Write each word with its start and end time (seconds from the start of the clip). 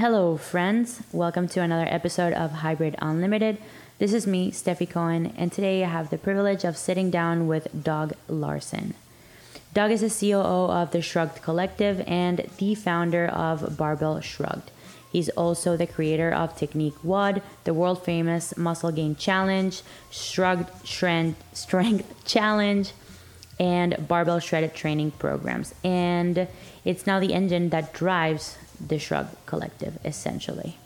Hello, 0.00 0.38
friends. 0.38 1.02
Welcome 1.12 1.46
to 1.48 1.60
another 1.60 1.86
episode 1.86 2.32
of 2.32 2.50
Hybrid 2.64 2.96
Unlimited. 3.02 3.58
This 3.98 4.14
is 4.14 4.26
me, 4.26 4.50
Stefi 4.50 4.88
Cohen, 4.88 5.34
and 5.36 5.52
today 5.52 5.84
I 5.84 5.88
have 5.88 6.08
the 6.08 6.16
privilege 6.16 6.64
of 6.64 6.78
sitting 6.78 7.10
down 7.10 7.46
with 7.46 7.84
Doug 7.84 8.14
Larson. 8.26 8.94
Doug 9.74 9.90
is 9.90 10.00
the 10.00 10.08
COO 10.08 10.72
of 10.72 10.92
the 10.92 11.02
Shrugged 11.02 11.42
Collective 11.42 12.02
and 12.06 12.48
the 12.56 12.74
founder 12.74 13.26
of 13.26 13.76
Barbell 13.76 14.22
Shrugged. 14.22 14.70
He's 15.12 15.28
also 15.28 15.76
the 15.76 15.86
creator 15.86 16.32
of 16.32 16.56
Technique 16.56 17.04
WOD, 17.04 17.42
the 17.64 17.74
world 17.74 18.02
famous 18.02 18.56
Muscle 18.56 18.92
Gain 18.92 19.16
Challenge, 19.16 19.82
Shrugged 20.10 20.70
Strength, 20.82 21.44
Strength 21.54 22.24
Challenge, 22.24 22.90
and 23.58 24.08
Barbell 24.08 24.38
Shredded 24.38 24.74
Training 24.74 25.10
programs. 25.10 25.74
And 25.84 26.48
it's 26.86 27.06
now 27.06 27.20
the 27.20 27.34
engine 27.34 27.68
that 27.68 27.92
drives 27.92 28.56
the 28.86 28.98
Shrug 28.98 29.28
Collective, 29.46 29.98
essentially. 30.04 30.76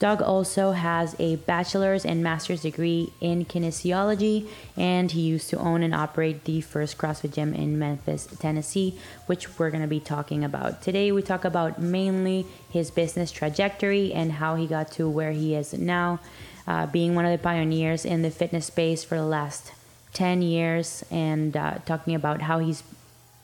Doug 0.00 0.20
also 0.20 0.72
has 0.72 1.14
a 1.20 1.36
bachelor's 1.36 2.04
and 2.04 2.22
master's 2.22 2.62
degree 2.62 3.12
in 3.20 3.44
kinesiology, 3.44 4.48
and 4.76 5.12
he 5.12 5.20
used 5.20 5.48
to 5.50 5.58
own 5.58 5.82
and 5.82 5.94
operate 5.94 6.44
the 6.44 6.60
first 6.60 6.98
CrossFit 6.98 7.32
gym 7.32 7.54
in 7.54 7.78
Memphis, 7.78 8.26
Tennessee, 8.38 8.98
which 9.26 9.58
we're 9.58 9.70
going 9.70 9.82
to 9.82 9.88
be 9.88 10.00
talking 10.00 10.42
about. 10.42 10.82
Today, 10.82 11.12
we 11.12 11.22
talk 11.22 11.44
about 11.44 11.80
mainly 11.80 12.44
his 12.70 12.90
business 12.90 13.30
trajectory 13.30 14.12
and 14.12 14.32
how 14.32 14.56
he 14.56 14.66
got 14.66 14.90
to 14.92 15.08
where 15.08 15.32
he 15.32 15.54
is 15.54 15.72
now, 15.72 16.18
uh, 16.66 16.86
being 16.86 17.14
one 17.14 17.24
of 17.24 17.32
the 17.32 17.42
pioneers 17.42 18.04
in 18.04 18.22
the 18.22 18.30
fitness 18.30 18.66
space 18.66 19.04
for 19.04 19.14
the 19.14 19.24
last 19.24 19.72
10 20.12 20.42
years, 20.42 21.04
and 21.10 21.56
uh, 21.56 21.78
talking 21.86 22.14
about 22.14 22.42
how 22.42 22.58
he's 22.58 22.82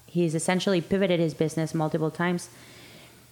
he's 0.07 0.35
essentially 0.35 0.81
pivoted 0.81 1.21
his 1.21 1.35
business 1.35 1.73
multiple 1.73 2.11
times 2.11 2.49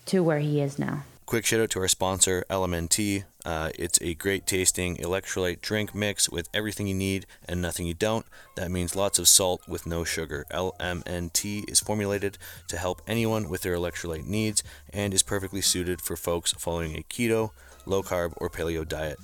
to 0.09 0.23
where 0.23 0.41
he 0.41 0.61
is 0.61 0.79
now. 0.79 1.05
Quick 1.27 1.45
shout 1.45 1.61
out 1.61 1.69
to 1.71 1.80
our 1.80 1.89
sponsor, 1.89 2.43
LMNT. 2.48 3.25
Uh, 3.45 3.71
it's 3.79 4.01
a 4.01 4.15
great 4.15 4.47
tasting 4.47 4.97
electrolyte 4.97 5.61
drink 5.61 5.95
mix 5.95 6.31
with 6.31 6.48
everything 6.55 6.87
you 6.87 6.95
need 6.95 7.27
and 7.47 7.61
nothing 7.61 7.87
you 7.87 7.92
don't. 7.92 8.25
That 8.56 8.70
means 8.70 8.97
lots 8.97 9.19
of 9.19 9.29
salt 9.29 9.69
with 9.69 9.86
no 9.86 10.05
sugar. 10.05 10.47
LMNT 10.51 11.70
is 11.70 11.81
formulated 11.81 12.39
to 12.69 12.79
help 12.79 13.03
anyone 13.06 13.51
with 13.51 13.61
their 13.61 13.77
electrolyte 13.77 14.25
needs 14.25 14.62
and 14.91 15.12
is 15.12 15.23
perfectly 15.23 15.61
suited 15.61 16.01
for 16.01 16.17
folks 16.17 16.53
following 16.53 16.97
a 16.97 17.03
keto, 17.03 17.51
low 17.84 18.03
carb, 18.03 18.33
or 18.39 18.48
paleo 18.48 18.89
diet. 18.89 19.19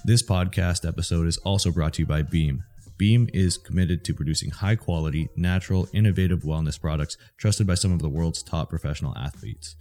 This 0.03 0.23
podcast 0.23 0.87
episode 0.87 1.27
is 1.27 1.37
also 1.37 1.71
brought 1.71 1.93
to 1.95 2.03
you 2.03 2.07
by 2.07 2.21
Beam. 2.21 2.63
Beam 2.97 3.29
is 3.33 3.57
committed 3.57 4.05
to 4.05 4.13
producing 4.13 4.51
high 4.51 4.75
quality, 4.75 5.27
natural, 5.35 5.87
innovative 5.93 6.43
wellness 6.43 6.79
products 6.79 7.17
trusted 7.37 7.67
by 7.67 7.75
some 7.75 7.91
of 7.91 8.01
the 8.01 8.09
world's 8.09 8.41
top 8.41 8.69
professional 8.69 9.15
athletes. 9.17 9.75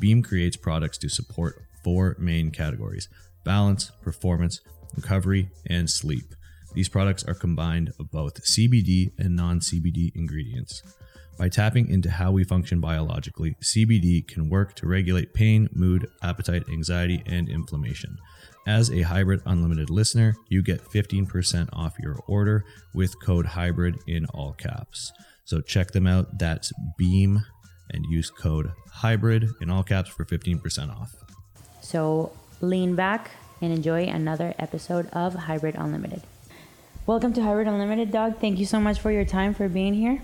Beam 0.00 0.22
creates 0.22 0.56
products 0.56 0.98
to 0.98 1.08
support 1.08 1.64
four 1.88 2.14
main 2.18 2.50
categories 2.50 3.08
balance, 3.44 3.92
performance, 4.02 4.60
recovery, 4.94 5.48
and 5.70 5.88
sleep. 5.88 6.34
These 6.74 6.90
products 6.90 7.24
are 7.24 7.32
combined 7.32 7.94
of 7.98 8.10
both 8.10 8.44
CBD 8.44 9.12
and 9.18 9.34
non 9.34 9.60
CBD 9.60 10.12
ingredients. 10.14 10.82
By 11.38 11.48
tapping 11.48 11.88
into 11.88 12.10
how 12.10 12.30
we 12.30 12.44
function 12.44 12.78
biologically, 12.78 13.56
CBD 13.62 14.28
can 14.28 14.50
work 14.50 14.74
to 14.74 14.86
regulate 14.86 15.32
pain, 15.32 15.70
mood, 15.72 16.10
appetite, 16.22 16.64
anxiety, 16.70 17.22
and 17.24 17.48
inflammation. 17.48 18.18
As 18.66 18.90
a 18.90 19.00
Hybrid 19.00 19.40
Unlimited 19.46 19.88
listener, 19.88 20.34
you 20.50 20.62
get 20.62 20.84
15% 20.84 21.70
off 21.72 21.98
your 21.98 22.18
order 22.26 22.66
with 22.92 23.18
code 23.22 23.46
HYBRID 23.46 24.00
in 24.06 24.26
all 24.26 24.52
caps. 24.52 25.10
So 25.46 25.62
check 25.62 25.92
them 25.92 26.06
out. 26.06 26.38
That's 26.38 26.70
Beam 26.98 27.46
and 27.92 28.04
use 28.10 28.28
code 28.28 28.72
HYBRID 28.96 29.62
in 29.62 29.70
all 29.70 29.84
caps 29.84 30.10
for 30.10 30.26
15% 30.26 30.90
off. 30.90 31.14
So 31.88 32.32
lean 32.60 32.96
back 32.96 33.30
and 33.62 33.72
enjoy 33.72 34.04
another 34.04 34.52
episode 34.58 35.08
of 35.14 35.32
Hybrid 35.34 35.74
Unlimited. 35.74 36.20
Welcome 37.06 37.32
to 37.32 37.42
Hybrid 37.42 37.66
Unlimited, 37.66 38.12
Doug. 38.12 38.36
Thank 38.40 38.58
you 38.58 38.66
so 38.66 38.78
much 38.78 39.00
for 39.00 39.10
your 39.10 39.24
time 39.24 39.54
for 39.54 39.70
being 39.70 39.94
here. 39.94 40.20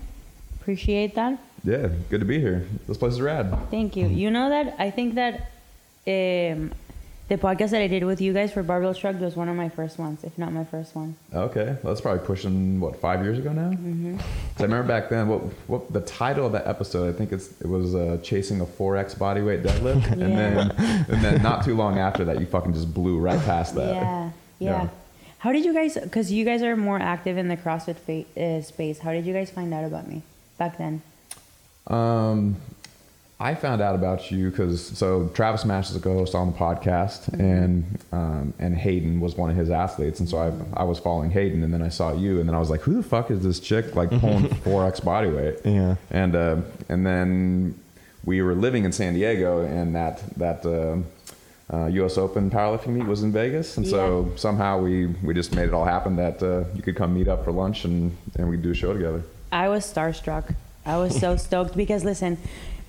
Appreciate 0.61 1.15
that. 1.15 1.39
Yeah, 1.65 1.89
good 2.11 2.21
to 2.21 2.27
be 2.27 2.39
here. 2.39 2.69
This 2.87 2.99
place 2.99 3.15
is 3.15 3.23
rad. 3.23 3.57
Thank 3.71 3.97
you. 3.97 4.09
You 4.09 4.31
know 4.31 4.51
that 4.51 4.77
I 4.79 4.91
think 4.91 5.15
that 5.15 5.53
um, 6.07 6.75
the 7.29 7.39
podcast 7.39 7.71
that 7.71 7.81
I 7.81 7.87
did 7.87 8.05
with 8.05 8.21
you 8.21 8.33
guys 8.35 8.53
for 8.53 8.63
Barbell 8.63 8.93
Shrugged 8.93 9.21
was 9.21 9.35
one 9.35 9.49
of 9.49 9.57
my 9.57 9.71
first 9.71 9.99
ones, 9.99 10.25
if 10.25 10.37
not 10.37 10.53
my 10.53 10.65
first 10.65 10.95
one. 10.95 11.17
Okay, 11.33 11.77
that's 11.83 12.01
probably 12.03 12.25
pushing 12.27 12.81
what 12.81 13.01
five 13.01 13.23
years 13.23 13.39
ago 13.39 13.53
now. 13.53 13.71
Mm-hmm. 13.71 14.19
I 14.59 14.63
remember 14.63 14.87
back 14.87 15.09
then. 15.09 15.29
What 15.29 15.41
what 15.67 15.93
the 15.93 16.03
title 16.03 16.47
of 16.47 16.53
that 16.53 16.67
episode? 16.67 17.09
I 17.15 17.17
think 17.17 17.33
it's 17.33 17.59
it 17.61 17.67
was 17.67 17.95
uh, 17.95 18.19
chasing 18.23 18.61
a 18.61 18.67
four 18.67 18.97
X 18.97 19.15
bodyweight 19.15 19.63
deadlift, 19.63 20.07
and 20.13 20.21
then 20.21 20.71
and 21.09 21.25
then 21.25 21.43
not 21.43 21.65
too 21.65 21.75
long 21.75 21.99
after 21.99 22.25
that, 22.27 22.41
you 22.41 22.47
fucking 22.47 22.75
just 22.75 22.93
blew 22.93 23.19
right 23.19 23.41
past 23.41 23.75
that. 23.77 23.95
Yeah, 23.95 24.31
yeah. 24.59 24.71
Yeah. 24.83 24.89
How 25.39 25.53
did 25.53 25.65
you 25.65 25.75
guys? 25.75 25.95
Because 25.95 26.31
you 26.31 26.45
guys 26.45 26.63
are 26.63 26.77
more 26.77 26.99
active 26.99 27.39
in 27.39 27.49
the 27.49 27.57
CrossFit 27.57 27.97
fa- 27.97 28.41
uh, 28.43 28.63
space. 28.63 28.99
How 28.99 29.13
did 29.13 29.25
you 29.25 29.33
guys 29.33 29.51
find 29.51 29.73
out 29.73 29.85
about 29.85 30.09
me 30.09 30.23
back 30.59 30.79
then? 30.79 31.03
Um, 31.87 32.57
I 33.45 33.55
found 33.55 33.83
out 33.83 33.95
about 33.95 34.31
you 34.31 34.49
because 34.51 34.81
so 34.99 35.29
Travis 35.35 35.65
Mash 35.67 35.91
is 35.91 35.97
a 35.97 36.01
co-host 36.01 36.35
on 36.35 36.51
the 36.53 36.57
podcast, 36.59 37.31
Mm-hmm. 37.31 37.41
and 37.41 37.99
um, 38.13 38.55
and 38.59 38.75
Hayden 38.77 39.21
was 39.21 39.37
one 39.37 39.51
of 39.51 39.57
his 39.57 39.71
athletes, 39.71 40.19
and 40.21 40.29
so 40.29 40.39
I 40.39 40.81
I 40.83 40.85
was 40.85 40.99
following 40.99 41.31
Hayden, 41.31 41.63
and 41.63 41.73
then 41.75 41.83
I 41.83 41.91
saw 41.91 42.15
you, 42.15 42.41
and 42.41 42.49
then 42.49 42.55
I 42.55 42.59
was 42.59 42.71
like, 42.71 42.81
who 42.81 42.95
the 42.95 43.03
fuck 43.03 43.31
is 43.31 43.41
this 43.43 43.61
chick 43.61 43.95
like 43.95 44.09
pulling 44.23 44.49
four 44.65 44.87
X 44.87 45.01
body 45.01 45.29
weight? 45.29 45.57
Yeah. 45.65 45.97
and 46.11 46.35
uh, 46.35 46.57
and 46.89 47.05
then 47.07 47.75
we 48.25 48.41
were 48.41 48.55
living 48.55 48.85
in 48.87 48.93
San 48.93 49.13
Diego, 49.15 49.51
and 49.79 49.95
that 49.95 50.23
that. 50.39 50.65
Uh, 50.67 50.97
uh, 51.73 51.87
U.S. 51.87 52.19
Open 52.19 52.51
powerlifting 52.51 52.89
meet 52.89 53.07
was 53.07 53.23
in 53.23 53.33
Vegas, 53.33 53.79
and 53.79 53.87
so 53.89 54.31
somehow 54.37 54.79
we, 54.79 55.07
we 55.27 55.33
just 55.33 55.55
made 55.55 55.67
it 55.67 55.73
all 55.73 55.87
happen 55.87 56.15
that 56.17 56.43
uh, 56.43 56.63
you 56.77 56.83
could 56.83 56.95
come 56.95 57.15
meet 57.15 57.27
up 57.27 57.43
for 57.43 57.53
lunch 57.53 57.87
and, 57.87 58.15
and 58.37 58.51
we 58.51 58.59
do 58.59 58.71
a 58.73 58.75
show 58.75 58.93
together. 58.93 59.23
I 59.51 59.71
was 59.71 59.83
starstruck. 59.91 60.55
I 60.85 60.99
was 60.99 61.19
so 61.19 61.37
stoked 61.47 61.75
because 61.75 62.05
listen, 62.05 62.37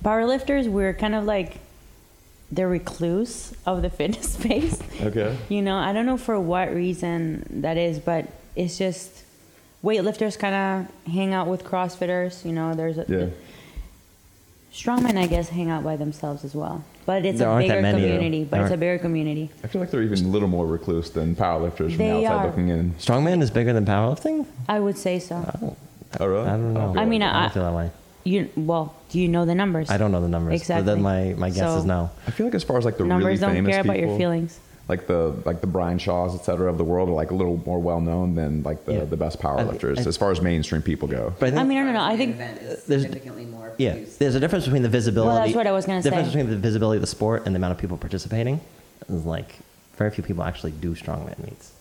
powerlifters 0.06 0.68
we're 0.68 0.94
kind 0.94 1.14
of 1.16 1.24
like 1.24 1.58
the 2.52 2.64
recluse 2.66 3.52
of 3.66 3.82
the 3.82 3.90
fitness 3.98 4.34
space. 4.34 4.80
Okay. 5.02 5.36
You 5.48 5.62
know, 5.62 5.76
I 5.76 5.92
don't 5.92 6.06
know 6.06 6.16
for 6.16 6.38
what 6.38 6.72
reason 6.72 7.44
that 7.62 7.76
is, 7.76 7.98
but 7.98 8.26
it's 8.54 8.78
just 8.78 9.24
weightlifters 9.82 10.38
kind 10.38 10.54
of 10.54 11.12
hang 11.12 11.34
out 11.34 11.48
with 11.48 11.64
CrossFitters. 11.64 12.44
You 12.44 12.52
know, 12.52 12.74
there's 12.74 12.98
a, 12.98 13.04
Yeah. 13.08 13.26
strongmen, 14.72 15.16
I 15.18 15.26
guess, 15.26 15.48
hang 15.48 15.70
out 15.70 15.82
by 15.82 15.96
themselves 15.96 16.44
as 16.44 16.54
well. 16.54 16.84
But 17.04 17.24
it's 17.24 17.38
There 17.40 17.48
a 17.48 17.52
aren't 17.52 17.68
that 17.68 17.74
bigger 17.74 17.82
many, 17.82 18.00
though. 18.02 18.14
community. 18.14 18.44
But 18.44 18.56
There 18.58 18.66
it's 18.66 18.74
a 18.74 18.76
bigger 18.76 18.98
community. 18.98 19.50
I 19.64 19.66
feel 19.66 19.80
like 19.80 19.90
they're 19.90 20.02
even 20.02 20.24
a 20.24 20.28
little 20.28 20.48
more 20.48 20.66
recluse 20.66 21.10
than 21.10 21.34
powerlifters 21.34 21.90
from 21.90 21.96
They 21.98 22.10
the 22.20 22.26
outside 22.26 22.42
are. 22.42 22.46
looking 22.46 22.68
in. 22.68 22.92
Strongman 22.98 23.42
is 23.42 23.50
bigger 23.50 23.72
than 23.72 23.84
powerlifting? 23.86 24.46
I 24.68 24.78
would 24.80 24.98
say 24.98 25.18
so. 25.18 25.36
Oh, 26.20 26.26
really? 26.26 26.46
I 26.46 26.50
don't 26.52 26.76
oh, 26.76 26.86
know. 26.86 26.92
feel 26.92 27.00
I 27.00 27.04
mean, 27.06 27.22
I 27.22 27.46
I- 27.46 27.48
feel 27.48 27.64
that 27.64 27.72
way. 27.74 27.90
You 28.26 28.50
well, 28.56 28.94
do 29.10 29.20
you 29.20 29.28
know 29.28 29.44
the 29.44 29.54
numbers? 29.54 29.88
I 29.88 29.98
don't 29.98 30.10
know 30.10 30.20
the 30.20 30.28
numbers. 30.28 30.60
Exactly. 30.60 30.84
But 30.84 30.94
then 30.94 31.02
my, 31.02 31.34
my 31.38 31.48
guess 31.48 31.58
So- 31.58 31.78
is 31.78 31.84
no. 31.84 32.10
I 32.26 32.30
feel 32.32 32.46
like 32.46 32.54
as 32.56 32.64
far 32.64 32.76
as 32.76 32.84
like 32.84 32.96
the 32.98 33.04
Numbers 33.04 33.26
really 33.26 33.40
don't 33.40 33.52
famous 33.54 33.72
care 33.74 33.82
people, 33.84 33.94
about 33.96 34.08
your 34.08 34.18
feelings. 34.18 34.58
like 34.88 35.06
the 35.06 35.34
like 35.44 35.60
the 35.60 35.68
Brian 35.68 35.98
Shaws, 35.98 36.34
et 36.34 36.44
cetera, 36.44 36.68
of 36.68 36.76
the 36.76 36.82
world, 36.84 37.08
are 37.08 37.12
like 37.12 37.30
a 37.30 37.34
little 37.34 37.62
more 37.64 37.78
well 37.80 38.00
known 38.00 38.34
than 38.34 38.62
like 38.64 38.84
the, 38.84 38.94
Yeah. 38.94 39.04
the 39.04 39.16
best 39.16 39.38
I- 39.38 39.48
powerlifters 39.48 39.98
I- 40.04 40.08
as 40.08 40.16
far 40.16 40.32
as 40.32 40.40
mainstream 40.40 40.82
people 40.82 41.06
go. 41.06 41.34
But 41.38 41.46
I 41.46 41.50
think 41.50 41.60
I 41.60 41.64
mean, 41.64 41.78
I 41.78 41.84
don't 41.84 41.94
know. 41.94 42.02
I 42.02 42.16
think 42.16 42.34
event 42.34 42.58
is 42.62 42.84
there's- 42.84 43.02
significantly 43.02 43.44
more 43.44 43.72
yeah, 43.78 43.92
produced. 43.92 44.18
there's 44.18 44.34
a 44.34 44.40
difference 44.40 44.64
between 44.64 44.82
the 44.82 44.88
visibility. 44.88 45.28
Well, 45.36 45.44
that's 45.44 45.54
what 45.56 45.66
I 45.68 45.72
was 45.72 45.86
gonna 45.86 46.02
the 46.02 46.10
difference 46.10 46.32
say. 46.32 46.38
between 46.38 46.50
the 46.50 46.58
visibility 46.60 46.96
of 46.96 47.02
the 47.02 47.06
sport 47.06 47.46
and 47.46 47.54
the 47.54 47.58
amount 47.58 47.72
of 47.72 47.78
people 47.78 47.96
participating 47.96 48.60
is 49.08 49.24
like 49.24 49.54
very 49.98 50.10
few 50.10 50.24
people 50.24 50.42
actually 50.42 50.72
do 50.72 50.96
strongman 50.96 51.38
meets. 51.44 51.72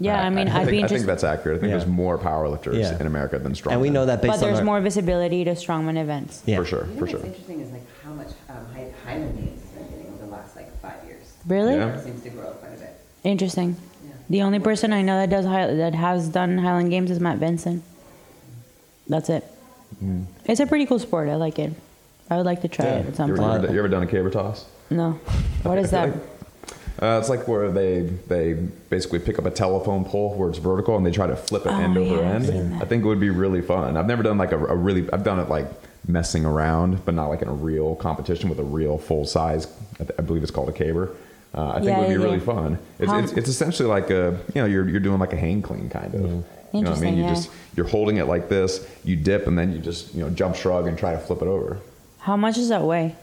Yeah. 0.00 0.20
I 0.22 0.30
mean, 0.30 0.48
I, 0.48 0.60
I'd 0.62 0.66
be 0.66 0.72
think, 0.72 0.84
I 0.84 0.88
think 0.88 1.06
that's 1.06 1.22
accurate. 1.24 1.58
I 1.58 1.60
think 1.60 1.70
Yeah. 1.70 1.76
there's 1.78 1.88
more 1.88 2.18
powerlifters 2.18 2.74
Yeah. 2.80 2.98
in 2.98 3.06
America 3.06 3.38
than 3.38 3.52
strongmen. 3.52 3.72
And 3.72 3.80
we 3.80 3.90
know 3.90 4.06
that 4.06 4.20
based 4.22 4.40
But 4.40 4.46
there's 4.46 4.58
our, 4.58 4.64
more 4.64 4.80
visibility 4.80 5.44
to 5.44 5.52
strongman 5.52 5.96
events. 6.00 6.42
Yeah. 6.46 6.56
for 6.58 6.64
sure, 6.64 6.80
You 6.80 6.86
know 6.86 6.92
for 6.94 7.00
what's 7.00 7.10
sure. 7.12 7.20
interesting 7.24 7.60
is 7.60 7.70
like 7.70 7.82
how 8.04 8.10
much 8.12 8.28
um, 8.48 8.56
Hy- 8.74 8.92
Highland 9.04 9.36
Games 9.36 9.60
has 9.62 9.70
been 9.70 9.88
getting 9.98 10.12
over 10.14 10.24
the 10.26 10.32
last 10.32 10.56
like 10.56 10.80
five 10.80 11.04
years. 11.06 11.32
Really 11.46 11.74
Yeah. 11.74 11.94
It 11.96 12.04
seems 12.04 12.22
to 12.22 12.30
grow 12.30 12.50
quite 12.50 12.74
a 12.74 12.78
bit. 12.78 12.94
interesting. 13.24 13.76
Yeah. 14.04 14.10
The 14.30 14.42
only 14.42 14.58
person 14.58 14.92
I 14.92 15.02
know 15.02 15.16
that 15.18 15.30
does 15.30 15.44
Hi- 15.44 15.74
that 15.74 15.94
has 15.94 16.28
done 16.28 16.58
Highland 16.58 16.90
Games 16.90 17.10
is 17.10 17.20
Matt 17.20 17.38
Benson. 17.38 17.82
That's 19.08 19.28
it. 19.28 19.44
Mm. 20.02 20.24
It's 20.46 20.60
a 20.60 20.66
pretty 20.66 20.86
cool 20.86 20.98
sport. 20.98 21.28
I 21.28 21.34
like 21.34 21.58
it. 21.58 21.72
I 22.30 22.36
would 22.36 22.46
like 22.46 22.62
to 22.62 22.68
try 22.68 22.86
it 22.86 23.06
at 23.06 23.16
some 23.16 23.28
You 23.28 23.34
ever, 23.34 23.42
point. 23.42 23.52
you 23.54 23.64
ever- 23.66 23.72
you 23.74 23.78
ever 23.80 23.88
done 23.88 24.02
a 24.04 24.06
caber 24.06 24.30
toss? 24.30 24.64
No. 24.88 25.18
What 25.64 25.78
is 25.78 25.92
I 25.92 26.06
that? 26.06 26.14
feel 26.14 26.22
Uh, 27.00 27.18
it's 27.18 27.28
like 27.30 27.48
where 27.48 27.70
they 27.70 28.02
they 28.28 28.54
basically 28.90 29.18
pick 29.18 29.38
up 29.38 29.46
a 29.46 29.50
telephone 29.50 30.04
pole 30.04 30.34
where 30.34 30.48
it's 30.50 30.58
vertical 30.58 30.96
and 30.96 31.04
they 31.06 31.10
try 31.10 31.26
to 31.26 31.36
flip 31.36 31.64
it 31.64 31.70
Oh, 31.70 31.80
end 31.80 31.96
over 31.96 32.16
yeah, 32.16 32.36
I've 32.36 32.48
end. 32.50 32.82
I 32.82 32.84
think 32.84 33.04
it 33.04 33.06
would 33.06 33.20
be 33.20 33.30
really 33.30 33.62
fun. 33.62 33.96
I've 33.96 34.06
never 34.06 34.22
done 34.22 34.36
like 34.38 34.52
a, 34.52 34.58
a 34.58 34.74
really. 34.76 35.10
I've 35.12 35.24
done 35.24 35.38
it 35.40 35.48
like 35.48 35.66
messing 36.06 36.44
around, 36.44 37.04
but 37.04 37.14
not 37.14 37.28
like 37.28 37.42
in 37.42 37.48
a 37.48 37.52
real 37.52 37.94
competition 37.96 38.48
with 38.50 38.58
a 38.58 38.64
real 38.64 38.98
full 38.98 39.24
size. 39.26 39.66
I, 39.94 40.04
th- 40.04 40.10
I 40.18 40.22
believe 40.22 40.42
it's 40.42 40.50
called 40.50 40.68
a 40.68 40.72
caber. 40.72 41.14
Uh, 41.54 41.70
I 41.70 41.74
think 41.74 41.86
Yeah, 41.86 41.96
it 41.96 42.00
would 42.00 42.06
be 42.08 42.12
yeah, 42.14 42.18
really 42.24 42.38
yeah. 42.38 42.44
fun. 42.44 42.78
It's, 42.98 43.12
it's, 43.12 43.32
it's 43.38 43.48
essentially 43.48 43.88
like 43.88 44.10
a 44.10 44.38
you 44.54 44.60
know 44.60 44.66
you're 44.66 44.88
you're 44.88 45.00
doing 45.00 45.18
like 45.20 45.32
a 45.32 45.36
hang 45.36 45.62
clean 45.62 45.88
kind 45.88 46.14
of. 46.14 46.20
You 46.72 46.82
know 46.82 46.90
what 46.90 46.98
I 46.98 47.00
mean? 47.00 47.16
You 47.16 47.24
yeah. 47.24 47.30
just 47.34 47.50
you're 47.76 47.88
holding 47.88 48.18
it 48.18 48.26
like 48.26 48.48
this. 48.48 48.86
You 49.04 49.16
dip 49.16 49.46
and 49.46 49.58
then 49.58 49.72
you 49.72 49.78
just 49.78 50.14
you 50.14 50.20
know 50.22 50.30
jump 50.30 50.54
shrug 50.54 50.86
and 50.86 50.98
try 50.98 51.12
to 51.12 51.18
flip 51.18 51.40
it 51.42 51.48
over. 51.48 51.78
How 52.18 52.36
much 52.36 52.56
does 52.56 52.68
that 52.68 52.82
weigh? 52.84 53.16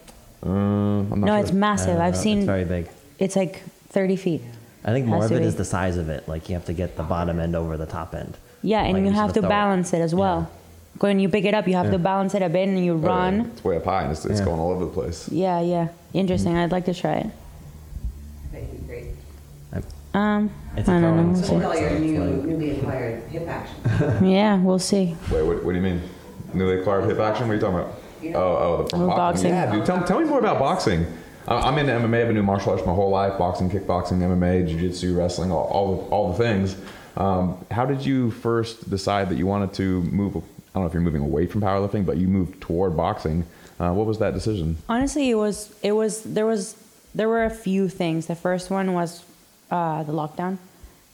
Uh, 0.46 0.50
I'm 0.50 1.10
not 1.10 1.18
No, 1.20 1.28
sure. 1.28 1.38
it's 1.40 1.52
massive. 1.52 1.98
Uh, 1.98 2.04
I've 2.04 2.14
it's 2.14 2.22
seen 2.24 2.46
very 2.46 2.66
big. 2.66 2.90
It's 3.20 3.36
like 3.36 3.64
30 3.90 4.16
feet. 4.16 4.42
I 4.86 4.92
think 4.92 5.06
Has 5.06 5.12
more 5.12 5.24
of 5.26 5.30
to 5.32 5.36
it 5.38 5.40
be. 5.40 5.46
is 5.46 5.56
the 5.56 5.66
size 5.66 5.98
of 5.98 6.10
it. 6.10 6.28
Like 6.28 6.50
you 6.50 6.56
have 6.56 6.66
to 6.66 6.74
get 6.74 6.96
the 6.98 7.04
bottom 7.04 7.40
end 7.40 7.56
over 7.56 7.76
the 7.78 7.86
top 7.86 8.14
end. 8.16 8.38
Yeah, 8.64 8.82
and 8.84 8.94
Like, 8.94 9.00
you 9.02 9.06
you're 9.06 9.14
have 9.14 9.30
supposed 9.30 9.36
to 9.36 9.42
throw 9.42 9.50
balance 9.50 9.94
it 9.94 10.00
as 10.02 10.16
well. 10.16 10.50
When 11.00 11.20
you 11.20 11.30
pick 11.30 11.46
it 11.46 11.54
up, 11.54 11.68
you 11.68 11.76
have 11.76 11.92
to 11.92 12.00
balance 12.00 12.34
it 12.34 12.42
a 12.42 12.50
bit 12.50 12.68
and 12.68 12.84
you 12.84 12.94
Oh, 12.94 12.98
run. 12.98 13.52
It's 13.54 13.64
way 13.64 13.78
up 13.78 13.86
high 13.86 14.04
and 14.04 14.12
it's, 14.12 14.26
it's 14.26 14.40
Yeah. 14.40 14.46
going 14.46 14.60
all 14.60 14.72
over 14.72 14.86
the 14.86 14.92
place. 14.92 15.30
Yeah, 15.30 15.60
yeah. 15.62 15.90
Interesting. 16.14 16.54
Mm-hmm. 16.54 16.62
I'd 16.62 16.72
like 16.72 16.86
to 16.86 16.94
try 16.94 17.14
it. 17.18 17.28
I 17.28 18.48
bet 18.56 18.62
you'd 18.64 18.82
be 18.82 18.88
great. 18.88 19.06
Um, 20.14 20.50
It's 20.76 20.88
a 20.88 20.92
I 20.94 21.02
don't 21.02 21.02
throwing 21.02 21.16
know. 21.18 21.24
We'll 21.24 21.32
With 21.34 21.46
sport. 21.46 21.64
all 21.66 21.74
see. 21.74 21.80
your 21.82 21.90
so 21.90 21.96
it's 21.96 22.02
new, 22.06 22.20
like- 22.24 22.46
newly 22.46 22.70
acquired 22.80 23.24
hip 23.30 23.48
action. 23.48 24.26
Yeah, 24.28 24.58
we'll 24.58 24.80
see. 24.80 25.16
Wait, 25.32 25.42
what, 25.44 25.64
what 25.64 25.72
do 25.74 25.78
you 25.78 25.84
mean? 25.84 26.02
Newly 26.54 26.80
acquired 26.80 27.06
hip 27.06 27.20
action? 27.20 27.48
What 27.48 27.52
are 27.52 27.56
you 27.56 27.62
talking 27.62 27.80
about? 27.80 27.94
Oh, 28.36 28.58
oh, 28.58 28.84
the 28.84 28.90
from 28.90 29.02
Oh, 29.04 29.08
boxing. 29.08 29.52
boxing. 29.52 29.52
Yeah, 29.52 29.72
dude. 29.72 29.86
Tell, 29.86 30.04
tell 30.04 30.20
me 30.20 30.26
more 30.26 30.40
about 30.40 30.58
boxing. 30.60 31.06
I'm 31.48 31.78
into 31.78 31.92
MMA. 31.94 32.04
I've 32.22 32.28
been 32.28 32.36
doing 32.36 32.46
martial 32.46 32.72
arts 32.74 32.86
my 32.86 32.94
whole 32.94 33.10
life: 33.10 33.38
boxing, 33.38 33.70
kickboxing, 33.70 34.20
MMA, 34.20 34.68
jiu-jitsu, 34.68 35.16
wrestling, 35.18 35.52
all, 35.52 35.64
all, 35.66 35.96
the, 35.96 36.02
all 36.10 36.32
the 36.34 36.38
things. 36.38 36.76
Um, 37.16 37.66
how 37.72 37.86
did 37.86 38.06
you 38.06 38.32
first 38.32 38.90
decide 38.90 39.30
that 39.30 39.36
you 39.38 39.48
wanted 39.48 39.74
to 39.76 40.02
move? 40.04 40.36
I 40.36 40.40
don't 40.74 40.84
know 40.84 40.88
if 40.88 40.94
you're 40.94 41.02
moving 41.02 41.22
away 41.24 41.48
from 41.48 41.62
powerlifting, 41.62 42.06
but 42.06 42.18
you 42.18 42.28
moved 42.28 42.62
toward 42.62 42.96
boxing. 42.96 43.46
Uh, 43.80 43.92
what 43.94 44.06
was 44.06 44.20
that 44.20 44.34
decision? 44.34 44.78
Honestly, 44.90 45.30
it 45.30 45.36
was 45.36 45.74
it 45.82 45.94
was 45.94 46.22
there 46.24 46.46
was 46.46 46.76
there 47.16 47.30
were 47.30 47.46
a 47.46 47.50
few 47.50 47.88
things. 47.90 48.28
The 48.28 48.36
first 48.36 48.70
one 48.70 48.94
was 48.94 49.24
uh, 49.72 50.04
the 50.04 50.14
lockdown, 50.14 50.58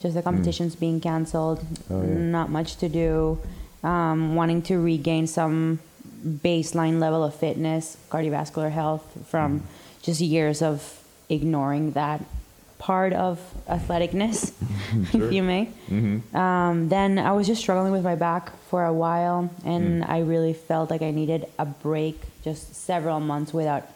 just 0.01 0.15
the 0.15 0.21
competitions 0.21 0.75
being 0.75 0.99
canceled, 0.99 1.59
Hmm. 1.87 1.93
Oh, 1.93 2.01
yeah. 2.01 2.13
not 2.17 2.49
much 2.49 2.77
to 2.77 2.89
do, 2.89 3.39
um, 3.83 4.35
wanting 4.35 4.61
to 4.63 4.77
regain 4.79 5.27
some 5.27 5.79
baseline 6.25 6.99
level 6.99 7.23
of 7.23 7.35
fitness, 7.35 7.97
cardiovascular 8.09 8.71
health 8.71 9.05
from 9.27 9.59
Hmm. 9.59 9.65
Just 10.03 10.21
years 10.21 10.61
of 10.61 11.03
ignoring 11.29 11.91
that 11.93 12.21
part 12.77 13.13
of 13.13 13.39
athleticness, 13.69 14.51
Sure. 15.11 15.23
if 15.27 15.33
you 15.33 15.41
may. 15.41 15.69
Mm-hmm. 15.89 16.35
Um, 16.35 16.89
then 16.89 17.17
I 17.17 17.31
was 17.31 17.47
just 17.47 17.61
struggling 17.61 17.93
with 17.93 18.03
my 18.03 18.15
back 18.15 18.51
for 18.69 18.83
a 18.83 18.91
while, 18.93 19.49
and 19.65 20.03
I 20.03 20.19
really 20.19 20.53
felt 20.53 20.89
like 20.91 21.01
I 21.01 21.11
needed 21.11 21.47
a 21.57 21.65
break, 21.65 22.19
just 22.43 22.75
several 22.75 23.19
months 23.21 23.53
without 23.53 23.87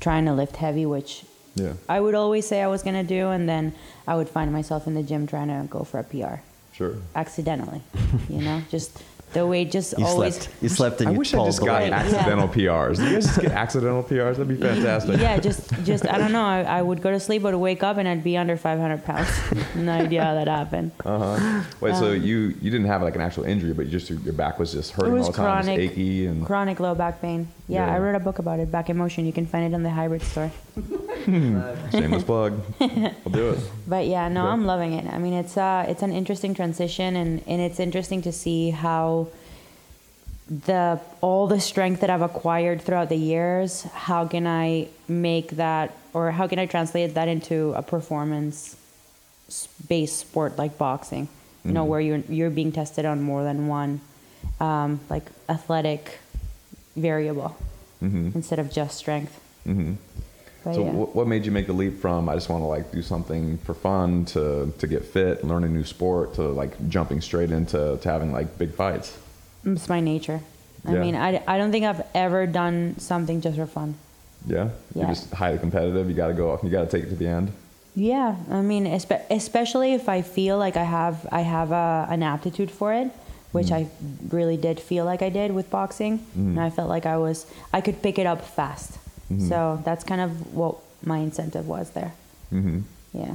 trying 0.00 0.26
to 0.26 0.34
lift 0.34 0.56
heavy, 0.56 0.84
which 0.84 1.24
Yeah, 1.54 1.72
I 1.88 1.98
would 2.00 2.14
always 2.14 2.46
say 2.46 2.60
I 2.62 2.68
was 2.68 2.82
gonna 2.82 3.02
do, 3.02 3.28
and 3.30 3.48
then 3.48 3.72
I 4.06 4.14
would 4.14 4.28
find 4.28 4.52
myself 4.52 4.86
in 4.86 4.92
the 4.94 5.02
gym 5.02 5.26
trying 5.26 5.48
to 5.48 5.66
go 5.68 5.82
for 5.84 5.98
a 5.98 6.04
PR 6.04 6.36
sure. 6.74 6.96
accidentally. 7.16 7.80
you 8.28 8.42
know, 8.42 8.60
just 8.70 9.02
the 9.34 9.46
weight 9.46 9.70
just 9.70 9.96
You 9.98 10.06
always. 10.06 10.36
slept. 10.36 10.48
You 10.62 10.68
slept 10.68 11.00
and 11.00 11.08
I 11.10 11.12
you 11.12 11.18
wish 11.18 11.34
I 11.34 11.44
just 11.44 11.60
the 11.60 11.66
got 11.66 11.82
weight. 11.82 11.88
Yeah. 11.90 11.96
accidental 11.98 12.48
PRs. 12.48 12.96
Do 12.96 13.04
you 13.04 13.12
guys 13.14 13.24
just 13.26 13.40
get 13.40 13.52
accidental 13.64 14.02
PRs? 14.02 14.36
That'd 14.36 14.48
be 14.48 14.56
fantastic. 14.56 15.20
Yeah, 15.20 15.38
just 15.38 15.70
just 15.84 16.06
I 16.08 16.18
don't 16.18 16.32
know. 16.32 16.44
I, 16.44 16.62
I 16.62 16.82
would 16.82 17.02
go 17.02 17.10
to 17.10 17.20
sleep, 17.20 17.42
I 17.42 17.50
would 17.52 17.56
wake 17.58 17.82
up, 17.82 17.96
and 17.98 18.08
I'd 18.08 18.24
be 18.24 18.36
under 18.36 18.56
500 18.56 19.04
pounds. 19.04 19.28
no 19.76 19.92
idea 19.92 20.24
how 20.24 20.34
that 20.34 20.48
happened. 20.48 20.92
Uh-huh. 21.04 21.62
Wait, 21.80 21.94
so 21.96 22.12
you 22.12 22.54
you 22.60 22.70
didn't 22.70 22.86
have 22.86 23.02
like 23.02 23.14
an 23.16 23.20
actual 23.20 23.44
injury, 23.44 23.72
but 23.74 23.86
you 23.86 23.92
just 23.92 24.08
your 24.10 24.32
back 24.34 24.58
was 24.58 24.72
just 24.72 24.92
hurting 24.92 25.12
was 25.14 25.26
all 25.26 25.32
the 25.32 25.36
time, 25.36 25.64
chronic, 25.64 25.78
achy 25.78 26.26
and 26.26 26.46
chronic 26.46 26.80
low 26.80 26.94
back 26.94 27.20
pain. 27.20 27.48
Yeah, 27.68 27.86
Yeah. 27.86 27.94
I 27.94 27.98
wrote 27.98 28.14
a 28.14 28.20
book 28.20 28.38
about 28.38 28.60
it, 28.60 28.72
Back 28.72 28.88
in 28.88 28.96
Motion. 28.96 29.26
You 29.26 29.32
can 29.32 29.44
find 29.44 29.62
it 29.72 29.76
in 29.76 29.82
the 29.82 29.90
hybrid 29.90 30.22
store. 30.22 30.50
shameless 31.90 32.24
plug. 32.24 32.60
I'll 32.80 33.32
do 33.32 33.50
it. 33.50 33.58
But 33.86 34.06
yeah, 34.06 34.28
no, 34.28 34.42
Okay. 34.44 34.52
I'm 34.52 34.64
loving 34.66 34.92
it. 34.94 35.06
I 35.12 35.18
mean, 35.18 35.34
it's 35.34 35.56
uh, 35.56 35.84
it's 35.88 36.02
an 36.02 36.12
interesting 36.12 36.54
transition, 36.54 37.16
and 37.16 37.42
and 37.46 37.60
it's 37.60 37.78
interesting 37.80 38.22
to 38.22 38.32
see 38.32 38.70
how 38.70 39.27
the 40.50 40.98
all 41.20 41.46
the 41.46 41.60
strength 41.60 42.00
that 42.00 42.10
I've 42.10 42.22
acquired 42.22 42.80
throughout 42.82 43.08
the 43.10 43.16
years. 43.16 43.82
How 43.82 44.26
can 44.26 44.46
I 44.46 44.88
make 45.06 45.50
that, 45.52 45.94
or 46.14 46.30
how 46.30 46.46
can 46.48 46.58
I 46.58 46.66
translate 46.66 47.14
that 47.14 47.28
into 47.28 47.72
a 47.76 47.82
performance 47.82 48.76
based 49.88 50.16
sport 50.18 50.56
like 50.58 50.78
boxing? 50.78 51.28
You 51.64 51.72
know, 51.72 51.84
where 51.84 52.00
you're 52.00 52.22
you're 52.30 52.48
being 52.50 52.72
tested 52.72 53.04
on 53.04 53.20
more 53.20 53.44
than 53.44 53.66
one, 53.68 54.00
um, 54.58 55.00
like 55.10 55.24
athletic 55.48 56.18
variable 56.96 57.56
hmm 58.00 58.30
instead 58.34 58.58
of 58.58 58.72
just 58.72 58.96
strength. 58.96 59.38
hmm 59.64 59.94
But 60.64 60.74
So 60.76 60.84
yeah. 60.84 60.92
wh- 60.92 61.14
what 61.14 61.26
made 61.26 61.44
you 61.44 61.52
make 61.52 61.66
the 61.66 61.72
leap 61.74 62.00
from 62.00 62.28
I 62.28 62.34
just 62.34 62.48
want 62.48 62.62
to 62.62 62.66
like 62.68 62.90
do 62.90 63.02
something 63.02 63.58
for 63.58 63.74
fun 63.74 64.24
to 64.26 64.72
to 64.78 64.86
get 64.86 65.04
fit, 65.04 65.44
learn 65.44 65.64
a 65.64 65.68
new 65.68 65.84
sport, 65.84 66.34
to 66.34 66.42
like 66.42 66.72
jumping 66.88 67.20
straight 67.20 67.50
into 67.50 67.98
to 68.00 68.08
having 68.08 68.32
like 68.32 68.56
big 68.56 68.72
fights? 68.72 69.18
It's 69.64 69.88
my 69.88 70.00
nature. 70.00 70.40
I 70.86 70.94
Yeah. 70.94 71.00
mean, 71.00 71.14
I, 71.14 71.42
I 71.46 71.58
don't 71.58 71.70
think 71.72 71.84
I've 71.84 72.02
ever 72.14 72.46
done 72.46 72.94
something 72.98 73.40
just 73.40 73.56
for 73.56 73.66
fun. 73.66 73.94
Yeah, 74.46 74.68
you're 74.94 75.04
Yeah. 75.04 75.08
just 75.08 75.32
highly 75.32 75.58
competitive. 75.58 76.08
You 76.08 76.14
got 76.14 76.28
to 76.28 76.34
go 76.34 76.50
off. 76.52 76.62
You 76.62 76.70
got 76.70 76.88
to 76.88 76.96
take 76.96 77.06
it 77.06 77.10
to 77.10 77.16
the 77.16 77.26
end. 77.26 77.52
Yeah, 77.96 78.36
I 78.50 78.60
mean, 78.62 78.84
espe- 78.86 79.22
especially 79.30 79.92
if 79.94 80.08
I 80.08 80.22
feel 80.22 80.56
like 80.56 80.76
I 80.76 80.84
have 80.84 81.26
I 81.32 81.40
have 81.40 81.72
a, 81.72 82.06
an 82.08 82.22
aptitude 82.22 82.70
for 82.70 82.92
it, 82.92 83.08
which 83.50 83.72
I 83.72 83.88
really 84.30 84.56
did 84.56 84.78
feel 84.78 85.04
like 85.04 85.20
I 85.20 85.30
did 85.30 85.50
with 85.52 85.68
boxing, 85.70 86.24
and 86.36 86.60
I 86.60 86.70
felt 86.70 86.88
like 86.88 87.06
I 87.06 87.16
was 87.16 87.44
I 87.72 87.80
could 87.80 88.00
pick 88.00 88.18
it 88.18 88.26
up 88.26 88.44
fast. 88.44 88.98
So 89.48 89.82
that's 89.84 90.04
kind 90.04 90.20
of 90.20 90.54
what 90.54 90.76
my 91.04 91.18
incentive 91.18 91.66
was 91.66 91.90
there. 91.90 92.12
hmm 92.50 92.78
Yeah. 93.12 93.34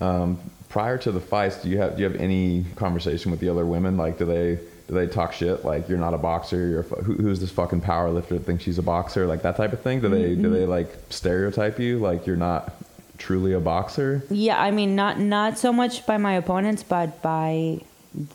Um, 0.00 0.38
prior 0.68 0.96
to 0.98 1.12
the 1.12 1.20
fights, 1.20 1.60
do 1.62 1.68
you 1.68 1.78
have 1.78 1.96
do 1.96 2.02
you 2.02 2.08
have 2.10 2.18
any 2.20 2.64
conversation 2.76 3.30
with 3.32 3.40
the 3.40 3.48
other 3.48 3.66
women? 3.66 3.96
Like, 3.96 4.16
do 4.18 4.24
they 4.24 4.58
do 4.88 4.94
they 4.94 5.06
talk 5.06 5.32
shit? 5.32 5.64
Like, 5.64 5.88
you're 5.88 5.98
not 5.98 6.14
a 6.14 6.18
boxer. 6.18 6.66
You're 6.66 6.80
a, 6.80 6.84
fu- 6.84 6.96
who, 6.96 7.14
who's 7.14 7.40
this 7.40 7.50
fucking 7.50 7.80
power 7.80 8.10
lifter 8.10 8.34
that 8.34 8.44
thinks 8.44 8.64
she's 8.64 8.78
a 8.78 8.82
boxer? 8.82 9.26
Like 9.26 9.42
that 9.42 9.56
type 9.56 9.72
of 9.72 9.80
thing. 9.80 10.00
Do 10.00 10.08
they 10.08 10.34
do 10.34 10.42
mm-hmm. 10.42 10.52
they 10.52 10.66
like 10.66 10.94
stereotype 11.10 11.78
you? 11.78 11.98
Like 11.98 12.26
you're 12.26 12.36
not 12.36 12.74
truly 13.18 13.52
a 13.52 13.60
boxer? 13.60 14.24
Yeah, 14.30 14.60
I 14.60 14.70
mean, 14.70 14.96
not 14.96 15.18
not 15.18 15.58
so 15.58 15.72
much 15.72 16.04
by 16.06 16.16
my 16.16 16.34
opponents, 16.34 16.82
but 16.82 17.22
by 17.22 17.80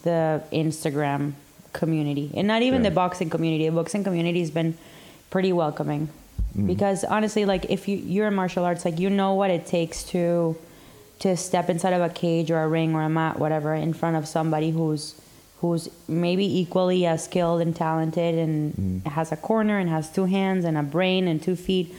the 0.04 0.42
Instagram 0.52 1.34
community, 1.74 2.32
and 2.36 2.48
not 2.48 2.62
even 2.62 2.84
Yeah. 2.84 2.90
the 2.90 2.96
boxing 2.96 3.30
community. 3.30 3.68
The 3.68 3.76
boxing 3.76 4.04
community 4.04 4.40
has 4.40 4.52
been 4.52 4.78
pretty 5.30 5.52
welcoming, 5.54 6.08
mm-hmm. 6.08 6.68
because 6.68 7.04
honestly, 7.04 7.46
like 7.46 7.66
if 7.70 7.88
you 7.88 7.98
you're 7.98 8.28
in 8.28 8.36
martial 8.36 8.64
arts, 8.64 8.86
like 8.86 9.00
you 9.00 9.10
know 9.10 9.34
what 9.34 9.52
it 9.52 9.66
takes 9.66 10.04
to 10.12 10.56
to 11.20 11.36
step 11.36 11.70
inside 11.70 11.94
of 11.94 12.02
a 12.02 12.10
cage 12.10 12.52
or 12.52 12.62
a 12.62 12.68
ring 12.68 12.96
or 12.96 13.02
a 13.02 13.10
mat, 13.10 13.38
whatever, 13.40 13.74
in 13.74 13.92
front 13.92 14.16
of 14.16 14.28
somebody 14.28 14.72
who's 14.72 15.16
who's 15.62 15.90
maybe 16.08 16.60
equally 16.60 17.06
as 17.06 17.24
skilled 17.24 17.62
and 17.62 17.76
talented 17.76 18.36
and 18.36 18.74
mm-hmm. 18.74 19.10
has 19.10 19.32
a 19.32 19.36
corner 19.38 19.80
and 19.80 19.90
has 19.90 20.10
two 20.12 20.26
hands 20.26 20.66
and 20.66 20.78
a 20.78 20.84
brain 20.84 21.28
and 21.28 21.42
two 21.42 21.56
feet 21.56 21.94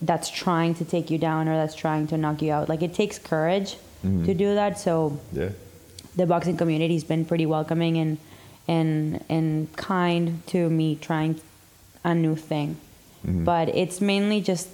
that's 0.00 0.28
trying 0.30 0.74
to 0.74 0.84
take 0.84 1.10
you 1.10 1.18
down 1.18 1.48
or 1.48 1.56
that's 1.56 1.74
trying 1.74 2.06
to 2.08 2.16
knock 2.16 2.42
you 2.42 2.52
out. 2.52 2.68
Like 2.68 2.82
it 2.82 2.94
takes 2.94 3.18
courage 3.18 3.74
mm-hmm. 4.04 4.24
to 4.24 4.34
do 4.34 4.54
that. 4.54 4.78
So 4.78 5.18
Yeah. 5.32 5.50
the 6.16 6.26
boxing 6.26 6.56
community 6.56 6.94
has 6.94 7.04
been 7.04 7.24
pretty 7.24 7.46
welcoming 7.46 7.96
and 7.96 8.18
and 8.68 9.24
and 9.28 9.74
kind 9.76 10.46
to 10.46 10.70
me 10.70 10.96
trying 10.96 11.40
a 12.04 12.14
new 12.14 12.36
thing. 12.36 12.76
Mm-hmm. 13.26 13.44
But 13.44 13.68
it's 13.68 14.00
mainly 14.00 14.40
just 14.40 14.68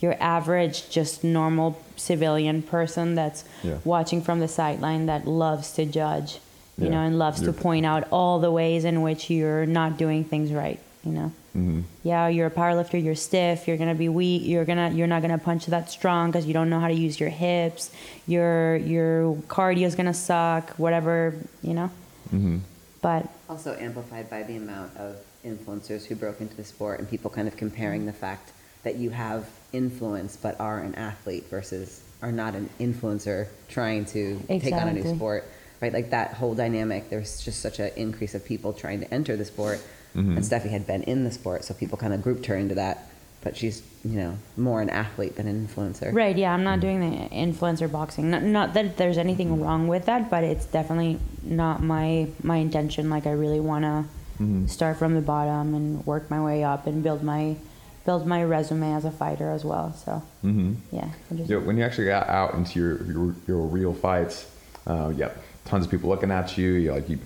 your 0.00 0.16
average, 0.20 0.90
just 0.90 1.24
normal 1.24 1.80
civilian 1.96 2.62
person 2.62 3.14
that's 3.14 3.44
Yeah. 3.62 3.78
watching 3.84 4.22
from 4.22 4.40
the 4.40 4.48
sideline 4.48 5.06
that 5.06 5.26
loves 5.26 5.72
to 5.72 5.84
judge, 5.84 6.38
you 6.78 6.84
Yeah. 6.86 6.90
know, 6.92 7.00
and 7.02 7.18
loves 7.18 7.40
to 7.40 7.46
You're- 7.46 7.58
point 7.60 7.84
out 7.84 8.06
all 8.10 8.38
the 8.38 8.50
ways 8.50 8.84
in 8.84 9.02
which 9.02 9.28
you're 9.30 9.66
not 9.66 9.98
doing 9.98 10.24
things 10.24 10.52
right, 10.52 10.78
you 11.04 11.12
know. 11.12 11.32
hmm 11.52 11.80
Yeah, 12.04 12.28
you're 12.28 12.46
a 12.46 12.50
powerlifter. 12.50 13.02
You're 13.02 13.14
stiff. 13.16 13.66
You're 13.66 13.76
gonna 13.76 13.94
be 13.94 14.08
weak. 14.08 14.42
You're 14.46 14.64
gonna 14.64 14.90
you're 14.90 15.06
not 15.08 15.22
gonna 15.22 15.38
punch 15.38 15.66
that 15.66 15.90
strong 15.90 16.30
because 16.30 16.46
you 16.46 16.54
don't 16.54 16.70
know 16.70 16.78
how 16.78 16.88
to 16.88 16.94
use 16.94 17.18
your 17.18 17.30
hips. 17.30 17.90
Your 18.26 18.76
your 18.76 19.34
cardio 19.48 19.84
is 19.86 19.94
gonna 19.96 20.14
suck. 20.14 20.70
Whatever 20.78 21.34
you 21.62 21.74
know. 21.74 21.90
hmm 22.30 22.58
But 23.02 23.26
Also 23.48 23.76
amplified 23.78 24.28
by 24.30 24.42
the 24.44 24.56
amount 24.56 24.96
of 24.96 25.16
influencers 25.44 26.04
who 26.04 26.14
broke 26.14 26.40
into 26.40 26.54
the 26.56 26.64
sport 26.64 26.98
and 27.00 27.08
people 27.08 27.30
kind 27.30 27.48
of 27.48 27.56
comparing 27.56 28.06
the 28.06 28.12
fact 28.12 28.52
that 28.84 28.96
you 28.96 29.10
have 29.10 29.46
influence 29.72 30.36
but 30.36 30.58
are 30.60 30.80
an 30.80 30.94
athlete 30.94 31.44
versus 31.50 32.00
are 32.22 32.32
not 32.32 32.54
an 32.54 32.68
influencer 32.80 33.46
trying 33.68 34.04
to 34.04 34.38
take 34.48 34.74
on 34.74 34.88
a 34.88 34.92
new 34.92 35.14
sport. 35.16 35.44
Right? 35.80 35.92
Like 35.92 36.10
that 36.10 36.34
whole 36.34 36.54
dynamic, 36.54 37.08
there's 37.10 37.40
just 37.40 37.60
such 37.60 37.78
an 37.78 37.90
increase 37.96 38.34
of 38.34 38.44
people 38.44 38.72
trying 38.72 39.00
to 39.00 39.14
enter 39.14 39.36
the 39.36 39.44
sport. 39.44 39.80
And 40.14 40.38
Stefi 40.38 40.68
had 40.70 40.84
been 40.84 41.04
in 41.04 41.22
the 41.22 41.30
sport, 41.30 41.64
so 41.64 41.74
people 41.74 41.96
kind 41.96 42.12
of 42.12 42.22
grouped 42.22 42.46
her 42.46 42.56
into 42.56 42.74
that 42.74 43.08
but 43.40 43.56
she's 43.56 43.82
you 44.04 44.18
know 44.18 44.36
more 44.56 44.82
an 44.82 44.90
athlete 44.90 45.36
than 45.36 45.46
an 45.46 45.64
influencer. 45.68 46.12
Right. 46.12 46.36
Yeah, 46.36 46.52
I'm 46.52 46.64
not 46.64 46.80
doing 46.80 46.98
the 46.98 47.28
influencer 47.28 47.90
boxing. 47.90 48.30
Not, 48.30 48.42
not 48.42 48.74
that 48.74 48.96
there's 48.96 49.16
anything 49.16 49.60
wrong 49.62 49.86
with 49.86 50.06
that, 50.06 50.28
but 50.28 50.42
it's 50.42 50.66
definitely 50.66 51.20
not 51.44 51.80
my 51.82 52.26
my 52.42 52.56
intention. 52.56 53.10
Like 53.10 53.26
I 53.26 53.32
really 53.32 53.60
want 53.60 53.84
to 53.84 54.04
Mm-hmm. 54.40 54.66
start 54.66 54.96
from 54.98 55.14
the 55.16 55.20
bottom 55.20 55.74
and 55.74 56.06
work 56.06 56.30
my 56.30 56.40
way 56.40 56.62
up 56.62 56.86
and 56.86 57.02
build 57.02 57.24
my 57.24 57.56
build 58.06 58.24
my 58.24 58.42
resume 58.44 58.92
as 58.94 59.04
a 59.04 59.10
fighter 59.10 59.50
as 59.50 59.64
well. 59.64 59.92
So 60.04 60.22
Mm-hmm. 60.44 60.74
yeah, 60.92 61.10
I'm 61.30 61.38
Yeah, 61.38 61.56
when 61.58 61.76
you 61.76 61.84
actually 61.84 62.06
got 62.06 62.28
out 62.28 62.54
into 62.54 62.78
your 62.80 63.02
your, 63.04 63.34
your 63.48 63.62
real 63.66 63.94
fights, 63.94 64.46
uh, 64.86 65.12
yeah, 65.16 65.30
tons 65.68 65.84
of 65.84 65.90
people 65.90 66.08
looking 66.08 66.30
at 66.30 66.56
you. 66.58 66.72
You 66.72 66.92
like 66.92 67.08
you 67.08 67.18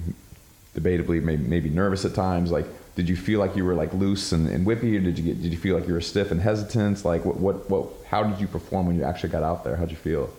debatably 0.76 1.22
maybe, 1.22 1.44
maybe 1.44 1.70
nervous 1.70 2.04
at 2.04 2.14
times. 2.14 2.50
Like, 2.50 2.66
did 2.94 3.08
you 3.08 3.16
feel 3.16 3.40
like 3.40 3.56
you 3.56 3.64
were 3.64 3.74
like 3.74 3.92
loose 3.94 4.32
and, 4.32 4.48
and 4.48 4.66
whippy, 4.66 4.96
or 4.96 5.00
did 5.00 5.18
you 5.18 5.24
get 5.24 5.42
did 5.42 5.52
you 5.52 5.58
feel 5.58 5.76
like 5.76 5.86
you 5.86 5.94
were 5.94 6.00
stiff 6.00 6.30
and 6.30 6.40
hesitant? 6.40 7.04
Like, 7.04 7.24
what 7.24 7.36
what 7.36 7.70
what? 7.70 7.88
How 8.08 8.22
did 8.22 8.40
you 8.40 8.46
perform 8.46 8.86
when 8.86 8.96
you 8.96 9.04
actually 9.04 9.30
got 9.30 9.42
out 9.42 9.64
there? 9.64 9.76
How'd 9.76 9.90
you 9.90 9.96
feel? 9.96 10.30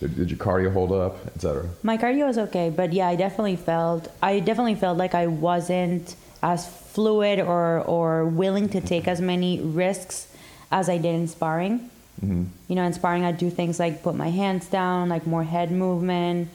Did, 0.00 0.16
did 0.16 0.30
your 0.30 0.38
cardio 0.38 0.72
hold 0.72 0.92
up, 0.92 1.24
etc.? 1.36 1.68
My 1.82 1.96
cardio 1.96 2.26
was 2.26 2.36
okay, 2.36 2.68
but 2.68 2.92
yeah, 2.92 3.08
I 3.08 3.16
definitely 3.16 3.56
felt 3.56 4.08
I 4.22 4.40
definitely 4.40 4.74
felt 4.74 4.98
like 4.98 5.14
I 5.14 5.26
wasn't 5.28 6.16
as 6.42 6.68
fluid 6.68 7.40
or 7.40 7.80
or 7.80 8.26
willing 8.26 8.68
to 8.70 8.80
take 8.80 9.08
as 9.08 9.20
many 9.20 9.60
risks 9.60 10.28
as 10.70 10.88
I 10.88 10.98
did 10.98 11.14
in 11.14 11.28
sparring. 11.28 11.90
Mm-hmm. 12.20 12.44
You 12.68 12.74
know, 12.76 12.84
in 12.84 12.92
sparring, 12.92 13.24
I'd 13.24 13.38
do 13.38 13.50
things 13.50 13.78
like 13.78 14.02
put 14.02 14.14
my 14.14 14.30
hands 14.30 14.66
down, 14.66 15.08
like 15.08 15.26
more 15.26 15.44
head 15.44 15.70
movement, 15.70 16.48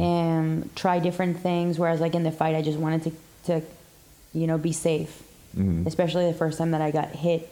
and 0.00 0.74
try 0.76 0.98
different 0.98 1.38
things. 1.40 1.78
Whereas, 1.78 2.00
like 2.00 2.14
in 2.14 2.22
the 2.22 2.32
fight, 2.32 2.54
I 2.56 2.62
just 2.62 2.78
wanted 2.78 3.02
to, 3.04 3.12
to 3.46 3.62
you 4.32 4.46
know, 4.46 4.58
be 4.58 4.72
safe. 4.72 5.22
Mhm. 5.56 5.86
Especially 5.86 6.26
the 6.26 6.34
first 6.36 6.58
time 6.58 6.72
that 6.72 6.80
I 6.80 6.90
got 6.90 7.10
hit, 7.10 7.48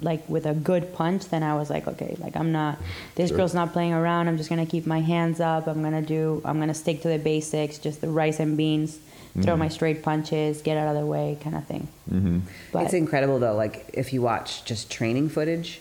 like 0.00 0.28
with 0.28 0.46
a 0.46 0.54
good 0.54 0.94
punch, 0.94 1.28
then 1.28 1.42
I 1.42 1.54
was 1.56 1.70
like, 1.70 1.86
okay, 1.88 2.16
like 2.18 2.36
I'm 2.36 2.52
not, 2.52 2.78
this 3.14 3.28
Sure. 3.28 3.38
girl's 3.38 3.54
not 3.54 3.72
playing 3.72 3.92
around. 3.92 4.28
I'm 4.28 4.36
just 4.36 4.48
gonna 4.48 4.66
keep 4.66 4.86
my 4.86 5.00
hands 5.00 5.40
up. 5.40 5.66
I'm 5.66 5.82
gonna 5.82 6.02
do, 6.02 6.40
I'm 6.44 6.58
gonna 6.60 6.74
stick 6.74 7.02
to 7.02 7.08
the 7.08 7.18
basics, 7.18 7.78
just 7.78 8.00
the 8.00 8.08
rice 8.08 8.38
and 8.40 8.56
beans, 8.56 8.98
throw 9.40 9.56
my 9.56 9.68
straight 9.68 10.02
punches, 10.02 10.60
get 10.62 10.76
out 10.76 10.94
of 10.94 11.00
the 11.00 11.06
way, 11.06 11.38
kind 11.42 11.56
of 11.56 11.64
thing. 11.66 11.88
Mm-hmm. 12.10 12.38
But 12.72 12.84
it's 12.84 12.94
incredible 12.94 13.38
though. 13.38 13.54
Like 13.54 13.90
if 13.94 14.12
you 14.12 14.22
watch 14.22 14.64
just 14.64 14.90
training 14.90 15.28
footage 15.30 15.80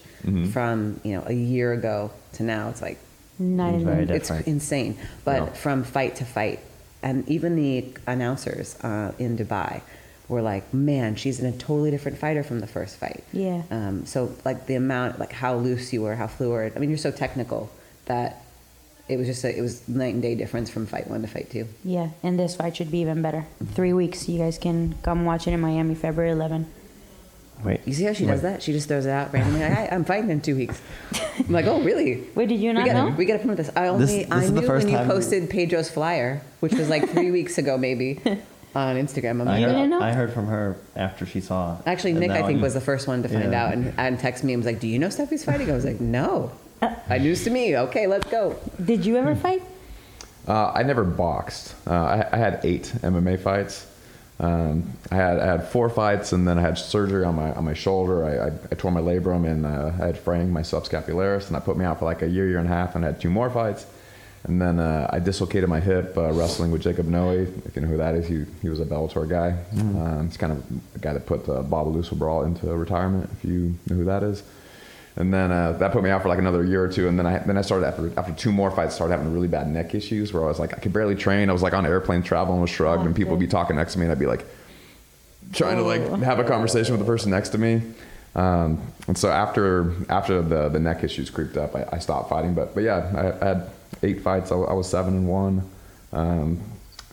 from 0.51 0.99
you 1.03 1.13
know 1.13 1.23
a 1.25 1.33
year 1.33 1.73
ago 1.73 2.11
to 2.33 2.43
now, 2.43 2.69
it's 2.69 2.81
like 2.81 2.97
not 3.41 3.73
It's 3.75 3.83
very 3.83 4.03
it's 4.03 4.11
different. 4.11 4.47
insane. 4.47 4.97
But 5.25 5.41
Yeah. 5.41 5.45
from 5.53 5.83
fight 5.83 6.15
to 6.17 6.25
fight, 6.25 6.59
and 7.03 7.27
even 7.27 7.55
the 7.55 7.85
announcers 8.07 8.75
uh, 8.83 9.11
in 9.19 9.37
Dubai 9.37 9.81
were 10.29 10.41
like, 10.41 10.73
"Man, 10.73 11.15
she's 11.15 11.39
in 11.39 11.45
a 11.45 11.51
totally 11.57 11.91
different 11.91 12.17
fighter 12.17 12.43
from 12.43 12.59
the 12.61 12.67
first 12.67 12.97
fight." 12.97 13.23
Yeah. 13.33 13.63
Um, 13.71 14.05
so 14.05 14.31
like 14.45 14.67
the 14.67 14.75
amount, 14.75 15.19
like 15.19 15.33
how 15.33 15.55
loose 15.55 15.91
you 15.93 16.01
were, 16.03 16.15
how 16.15 16.27
fluid. 16.27 16.73
I 16.75 16.79
mean, 16.79 16.89
you're 16.89 16.97
so 17.09 17.11
technical 17.11 17.69
that 18.05 18.43
it 19.09 19.17
was 19.17 19.27
just 19.27 19.43
a, 19.43 19.57
it 19.57 19.61
was 19.61 19.85
night 19.89 20.13
and 20.13 20.21
day 20.21 20.35
difference 20.35 20.69
from 20.69 20.85
fight 20.85 21.09
one 21.09 21.21
to 21.21 21.27
fight 21.27 21.49
two. 21.49 21.67
yeah, 21.83 22.09
and 22.23 22.39
this 22.39 22.55
fight 22.55 22.77
should 22.77 22.91
be 22.91 22.99
even 22.99 23.21
better. 23.21 23.45
Three 23.73 23.91
weeks. 23.93 24.29
You 24.29 24.37
guys 24.39 24.57
can 24.57 24.95
come 25.03 25.25
watch 25.25 25.47
it 25.47 25.51
in 25.53 25.59
Miami, 25.59 25.95
February 25.95 26.31
11. 26.31 26.65
Wait. 27.63 27.81
You 27.85 27.93
see 27.93 28.03
how 28.05 28.13
she 28.13 28.25
does 28.25 28.41
that? 28.41 28.61
She 28.63 28.71
just 28.73 28.87
throws 28.87 29.05
it 29.05 29.09
out 29.11 29.31
randomly. 29.33 29.59
Like, 29.61 29.77
I, 29.77 29.95
I'm 29.95 30.03
fighting 30.05 30.29
in 30.29 30.41
two 30.41 30.55
weeks. 30.55 30.81
I'm 31.39 31.51
like, 31.51 31.65
oh, 31.65 31.81
really? 31.81 32.27
Wait, 32.35 32.49
did 32.49 32.59
you 32.59 32.69
We 32.69 32.73
not 32.73 32.85
gotta, 32.85 33.09
know? 33.11 33.15
we 33.15 33.25
gotta 33.25 33.39
promote 33.39 33.57
this. 33.57 33.69
I 33.75 33.87
only 33.87 34.05
This- 34.05 34.23
this 34.25 34.31
I 34.31 34.43
is 34.43 34.53
the 34.53 34.61
knew 34.61 34.67
first 34.67 34.85
when 34.85 34.93
you 34.93 34.97
time- 34.99 35.07
posted 35.07 35.49
Pedro's 35.49 35.89
flyer, 35.89 36.41
which 36.59 36.73
was 36.73 36.89
like 36.89 37.09
three 37.09 37.31
weeks 37.31 37.57
ago, 37.57 37.77
maybe, 37.77 38.19
on 38.75 38.95
Instagram. 38.95 39.31
I'm 39.31 39.41
I 39.41 39.45
like, 39.45 39.59
You 39.61 39.65
heard, 39.67 39.73
didn't 39.73 39.89
know? 39.89 40.01
I 40.01 40.11
heard 40.13 40.33
from 40.33 40.47
her 40.47 40.77
after 40.95 41.25
she 41.25 41.41
saw. 41.41 41.77
Actually, 41.85 42.11
and 42.11 42.19
Nick, 42.21 42.31
I 42.31 42.39
now 42.41 42.47
think, 42.47 42.61
was 42.61 42.73
the 42.73 42.81
first 42.81 43.07
one 43.07 43.21
to 43.23 43.29
find 43.29 43.51
Yeah. 43.51 43.65
out 43.67 43.73
and, 43.73 43.93
and 43.97 44.17
text 44.19 44.43
me 44.43 44.53
and 44.53 44.59
was 44.61 44.65
like, 44.65 44.79
"Do 44.79 44.87
you 44.87 44.97
know 44.97 45.09
Stefi's 45.09 45.43
fighting?" 45.43 45.69
I 45.69 45.73
was 45.73 45.85
like, 45.85 45.99
"No." 46.01 46.51
Uh, 46.81 47.17
news 47.17 47.43
to 47.43 47.51
me. 47.51 47.77
Okay, 47.77 48.07
let's 48.07 48.25
go. 48.31 48.55
Did 48.83 49.05
you 49.05 49.15
ever 49.17 49.35
fight? 49.35 49.61
Uh, 50.47 50.71
I 50.73 50.81
never 50.81 51.03
boxed. 51.03 51.75
Uh, 51.85 51.91
I, 51.93 52.27
I 52.31 52.37
had 52.37 52.59
eight 52.63 52.91
MMA 53.03 53.39
fights. 53.39 53.85
Um, 54.41 54.93
I 55.11 55.15
had 55.15 55.39
I 55.39 55.45
had 55.45 55.67
four 55.67 55.87
fights, 55.87 56.33
and 56.33 56.47
then 56.47 56.57
I 56.57 56.61
had 56.61 56.77
surgery 56.77 57.23
on 57.23 57.35
my 57.35 57.53
on 57.53 57.63
my 57.63 57.75
shoulder. 57.75 58.25
I, 58.25 58.47
I, 58.47 58.51
I 58.71 58.75
tore 58.75 58.91
my 58.91 58.99
labrum, 58.99 59.47
and 59.47 59.65
uh, 59.65 59.91
I 60.01 60.07
had 60.07 60.17
fraying 60.17 60.51
my 60.51 60.61
subscapularis, 60.61 61.47
and 61.47 61.55
I 61.55 61.59
put 61.59 61.77
me 61.77 61.85
out 61.85 61.99
for 61.99 62.05
like 62.05 62.23
a 62.23 62.27
year, 62.27 62.47
year 62.47 62.57
and 62.57 62.67
a 62.67 62.73
half, 62.73 62.95
and 62.95 63.05
I 63.05 63.09
had 63.09 63.21
two 63.21 63.29
more 63.29 63.49
fights. 63.51 63.85
And 64.43 64.59
then 64.59 64.79
uh, 64.79 65.07
I 65.11 65.19
dislocated 65.19 65.69
my 65.69 65.79
hip 65.79 66.17
uh, 66.17 66.31
wrestling 66.31 66.71
with 66.71 66.81
Jacob 66.81 67.05
Noe. 67.05 67.45
If 67.65 67.75
you 67.75 67.83
know 67.83 67.87
who 67.87 67.97
that 67.97 68.15
is, 68.15 68.27
he, 68.27 68.45
he 68.63 68.69
was 68.69 68.79
a 68.79 68.85
Bellator 68.85 69.29
guy. 69.29 69.55
Um, 69.79 70.25
he's 70.27 70.37
kind 70.37 70.51
of 70.51 70.67
the 70.93 70.99
guy 70.99 71.13
that 71.13 71.27
put 71.27 71.47
uh, 71.47 71.61
Bob 71.61 71.93
Brawl 72.13 72.43
into 72.43 72.65
retirement, 72.75 73.29
if 73.33 73.45
you 73.45 73.75
know 73.87 73.97
who 73.97 74.05
that 74.05 74.23
is. 74.23 74.41
And 75.17 75.33
then 75.33 75.51
uh, 75.51 75.73
that 75.73 75.91
put 75.91 76.03
me 76.03 76.09
out 76.09 76.21
for 76.21 76.29
like 76.29 76.39
another 76.39 76.63
year 76.63 76.83
or 76.83 76.87
two. 76.87 77.07
And 77.09 77.19
then 77.19 77.25
I 77.25 77.39
then 77.39 77.57
I 77.57 77.61
started 77.61 77.85
after 77.85 78.11
after 78.17 78.33
two 78.33 78.51
more 78.51 78.71
fights, 78.71 78.95
started 78.95 79.15
having 79.17 79.33
really 79.33 79.47
bad 79.49 79.67
neck 79.67 79.93
issues 79.93 80.31
where 80.33 80.43
I 80.43 80.47
was 80.47 80.57
like 80.59 80.73
I 80.73 80.77
could 80.79 80.93
barely 80.93 81.15
train. 81.15 81.49
I 81.49 81.53
was 81.53 81.61
like 81.61 81.73
on 81.73 81.85
airplane 81.85 82.23
traveling 82.23 82.61
with 82.61 82.69
shrugged, 82.69 83.03
Oh, 83.03 83.05
and 83.05 83.15
people 83.15 83.31
would 83.31 83.39
be 83.39 83.47
talking 83.47 83.75
next 83.75 83.93
to 83.93 83.99
me, 83.99 84.05
and 84.05 84.11
I'd 84.11 84.19
be 84.19 84.25
like 84.25 84.45
trying 85.53 85.75
to 85.77 85.83
Oh. 85.83 85.87
like 85.87 86.21
have 86.23 86.39
a 86.39 86.43
conversation 86.45 86.93
with 86.93 86.99
the 86.99 87.05
person 87.05 87.29
next 87.31 87.49
to 87.49 87.57
me. 87.57 87.81
Um, 88.35 88.79
and 89.07 89.17
so 89.17 89.29
after 89.29 89.93
after 90.07 90.41
the 90.41 90.69
the 90.69 90.79
neck 90.79 91.03
issues 91.03 91.29
creeped 91.29 91.57
up, 91.57 91.75
I, 91.75 91.85
I 91.91 91.99
stopped 91.99 92.29
fighting. 92.29 92.53
But 92.53 92.73
but 92.73 92.83
yeah, 92.83 93.11
I, 93.41 93.45
I 93.45 93.47
had 93.49 93.69
eight 94.03 94.21
fights. 94.21 94.51
I, 94.51 94.55
I 94.55 94.73
was 94.73 94.89
seven 94.89 95.13
and 95.15 95.27
one. 95.27 95.69
Um, 96.13 96.61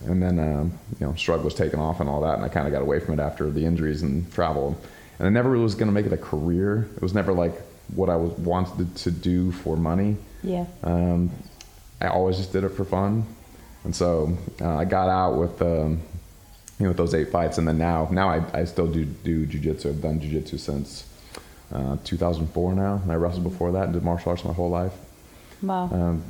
and 0.05 0.23
then 0.23 0.39
um, 0.39 0.71
you 0.97 1.05
know, 1.05 1.13
Shrug 1.15 1.43
was 1.43 1.53
taken 1.53 1.79
off 1.79 1.99
and 1.99 2.09
all 2.09 2.21
that, 2.21 2.35
and 2.35 2.45
I 2.45 2.47
kind 2.47 2.65
of 2.65 2.71
got 2.71 2.81
away 2.81 3.01
from 3.01 3.19
it 3.19 3.21
after 3.21 3.51
the 3.51 3.65
injuries 3.65 4.01
and 4.03 4.31
travel. 4.31 4.79
And 5.17 5.27
I 5.27 5.29
never 5.29 5.49
really 5.49 5.63
was 5.63 5.75
going 5.75 5.87
to 5.87 5.93
make 5.93 6.05
it 6.05 6.13
a 6.13 6.17
career. 6.17 6.87
It 6.95 7.01
was 7.01 7.13
never 7.13 7.33
like 7.33 7.51
what 7.95 8.09
I 8.09 8.15
was 8.15 8.31
wanted 8.39 8.95
to 8.97 9.11
do 9.11 9.51
for 9.51 9.75
money. 9.75 10.17
Yeah. 10.43 10.65
Um, 10.83 11.31
I 12.01 12.07
always 12.07 12.37
just 12.37 12.53
did 12.53 12.63
it 12.63 12.69
for 12.69 12.85
fun, 12.85 13.25
and 13.83 13.95
so 13.95 14.37
uh, 14.61 14.77
I 14.77 14.85
got 14.85 15.09
out 15.09 15.37
with 15.37 15.61
um, 15.61 16.01
you 16.79 16.85
know 16.85 16.89
with 16.89 16.97
those 16.97 17.13
eight 17.13 17.29
fights, 17.29 17.57
and 17.57 17.67
then 17.67 17.77
now 17.77 18.07
now 18.11 18.29
I, 18.29 18.61
I 18.61 18.63
still 18.65 18.87
do 18.87 19.05
do 19.05 19.45
jujitsu. 19.45 19.87
I've 19.87 20.01
done 20.01 20.19
jujitsu 20.19 20.59
since 20.59 21.05
uh, 21.73 21.97
2004 22.03 22.73
now, 22.73 22.99
and 23.03 23.11
I 23.11 23.15
wrestled 23.15 23.43
before 23.43 23.71
that 23.73 23.85
and 23.85 23.93
did 23.93 24.03
martial 24.03 24.31
arts 24.31 24.45
my 24.45 24.53
whole 24.53 24.69
life. 24.69 24.93
Wow. 25.61 25.89
Um, 25.91 26.23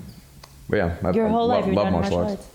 but 0.69 0.77
yeah, 0.77 0.95
I, 1.03 1.11
Your 1.11 1.27
I 1.27 1.29
whole 1.29 1.47
love, 1.47 1.65
life 1.65 1.75
love 1.75 1.91
martial, 1.91 2.17
martial 2.19 2.31
arts. 2.31 2.47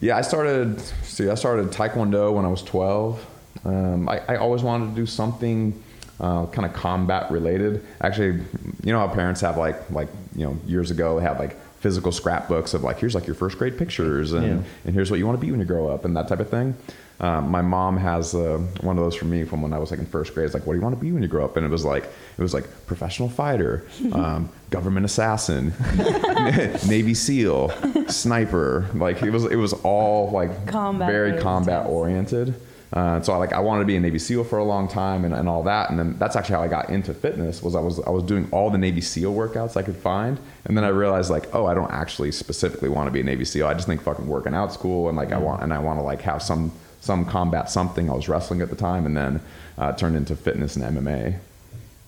Yeah, 0.00 0.16
I 0.16 0.22
started. 0.22 0.80
See, 1.04 1.28
I 1.28 1.34
started 1.34 1.68
Taekwondo 1.68 2.32
when 2.32 2.44
I 2.44 2.48
was 2.48 2.62
12. 2.62 3.26
Um, 3.64 4.08
I, 4.08 4.18
I 4.28 4.36
always 4.36 4.62
wanted 4.62 4.90
to 4.90 4.94
do 4.94 5.06
something 5.06 5.82
uh, 6.22 6.46
kind 6.46 6.64
of 6.64 6.72
combat 6.72 7.30
related. 7.30 7.84
Actually, 8.00 8.40
you 8.82 8.92
know 8.92 8.98
how 8.98 9.08
parents 9.12 9.40
have 9.42 9.56
like 9.58 9.90
like 9.90 10.08
you 10.34 10.46
know 10.46 10.56
years 10.66 10.90
ago 10.90 11.16
they 11.18 11.22
have 11.26 11.38
like 11.38 11.56
physical 11.80 12.12
scrapbooks 12.12 12.74
of 12.74 12.82
like 12.84 12.98
here's 13.00 13.14
like 13.14 13.26
your 13.26 13.34
first 13.34 13.58
grade 13.58 13.76
pictures 13.76 14.32
and 14.32 14.46
Yeah. 14.46 14.62
and 14.84 14.94
here's 14.94 15.10
what 15.10 15.18
you 15.18 15.26
want 15.26 15.38
to 15.40 15.44
be 15.44 15.50
when 15.50 15.58
you 15.60 15.66
grow 15.66 15.88
up 15.88 16.04
and 16.04 16.16
that 16.16 16.28
type 16.28 16.38
of 16.40 16.48
thing. 16.48 16.74
Um, 17.20 17.50
my 17.50 17.62
mom 17.62 17.96
has 17.98 18.34
uh, 18.34 18.58
one 18.80 18.98
of 18.98 19.04
those 19.04 19.14
for 19.14 19.26
me 19.26 19.44
from 19.44 19.62
when 19.62 19.72
I 19.72 19.78
was 19.78 19.90
like 19.92 20.00
in 20.00 20.06
first 20.06 20.34
grade. 20.34 20.44
It's 20.46 20.54
like, 20.54 20.66
what 20.66 20.72
do 20.72 20.78
you 20.78 20.82
want 20.82 20.96
to 20.96 21.00
be 21.00 21.12
when 21.12 21.22
you 21.22 21.28
grow 21.28 21.44
up? 21.44 21.56
And 21.56 21.64
it 21.64 21.68
was 21.68 21.84
like, 21.84 22.02
it 22.04 22.42
was 22.42 22.52
like 22.52 22.64
professional 22.86 23.28
fighter, 23.28 23.86
um, 24.12 24.48
government 24.70 25.06
assassin, 25.06 25.72
Navy 26.88 27.14
SEAL, 27.14 27.70
sniper. 28.08 28.86
Like 28.94 29.22
it 29.22 29.30
was, 29.30 29.44
it 29.44 29.54
was 29.56 29.72
all 29.84 30.30
like 30.30 30.66
Combat 30.66 31.08
very 31.08 31.40
combat 31.40 31.86
oriented. 31.86 32.54
Uh, 32.92 33.22
so 33.22 33.32
I 33.32 33.36
like 33.36 33.54
I 33.54 33.60
wanted 33.60 33.80
to 33.80 33.86
be 33.86 33.96
a 33.96 34.00
Navy 34.00 34.18
SEAL 34.18 34.44
for 34.44 34.58
a 34.58 34.64
long 34.64 34.86
time 34.86 35.24
and, 35.24 35.32
and 35.32 35.48
all 35.48 35.62
that, 35.62 35.88
and 35.88 35.98
then 35.98 36.18
that's 36.18 36.36
actually 36.36 36.56
how 36.56 36.62
I 36.62 36.68
got 36.68 36.90
into 36.90 37.14
fitness. 37.14 37.62
Was 37.62 37.74
I 37.74 37.80
was 37.80 38.00
I 38.00 38.10
was 38.10 38.22
doing 38.24 38.48
all 38.52 38.68
the 38.68 38.76
Navy 38.76 39.00
SEAL 39.00 39.34
workouts 39.34 39.78
I 39.78 39.82
could 39.82 39.96
find, 39.96 40.38
and 40.66 40.76
then 40.76 40.84
I 40.84 40.88
realized 40.88 41.30
like 41.30 41.54
oh 41.54 41.64
I 41.64 41.72
don't 41.72 41.90
actually 41.90 42.32
specifically 42.32 42.90
want 42.90 43.06
to 43.06 43.10
be 43.10 43.20
a 43.20 43.24
Navy 43.24 43.46
SEAL. 43.46 43.66
I 43.66 43.72
just 43.72 43.86
think 43.86 44.02
fucking 44.02 44.26
working 44.26 44.52
out's 44.52 44.76
cool, 44.76 45.08
and 45.08 45.16
like 45.16 45.32
I 45.32 45.38
want 45.38 45.62
and 45.62 45.72
I 45.72 45.78
want 45.78 46.00
to 46.00 46.02
like 46.02 46.20
have 46.22 46.42
some 46.42 46.70
some 47.00 47.24
combat 47.24 47.70
something. 47.70 48.10
I 48.10 48.12
was 48.12 48.28
wrestling 48.28 48.60
at 48.60 48.68
the 48.68 48.76
time, 48.76 49.06
and 49.06 49.16
then 49.16 49.40
uh, 49.78 49.92
turned 49.92 50.14
into 50.14 50.36
fitness 50.36 50.76
and 50.76 50.84
MMA 50.84 51.38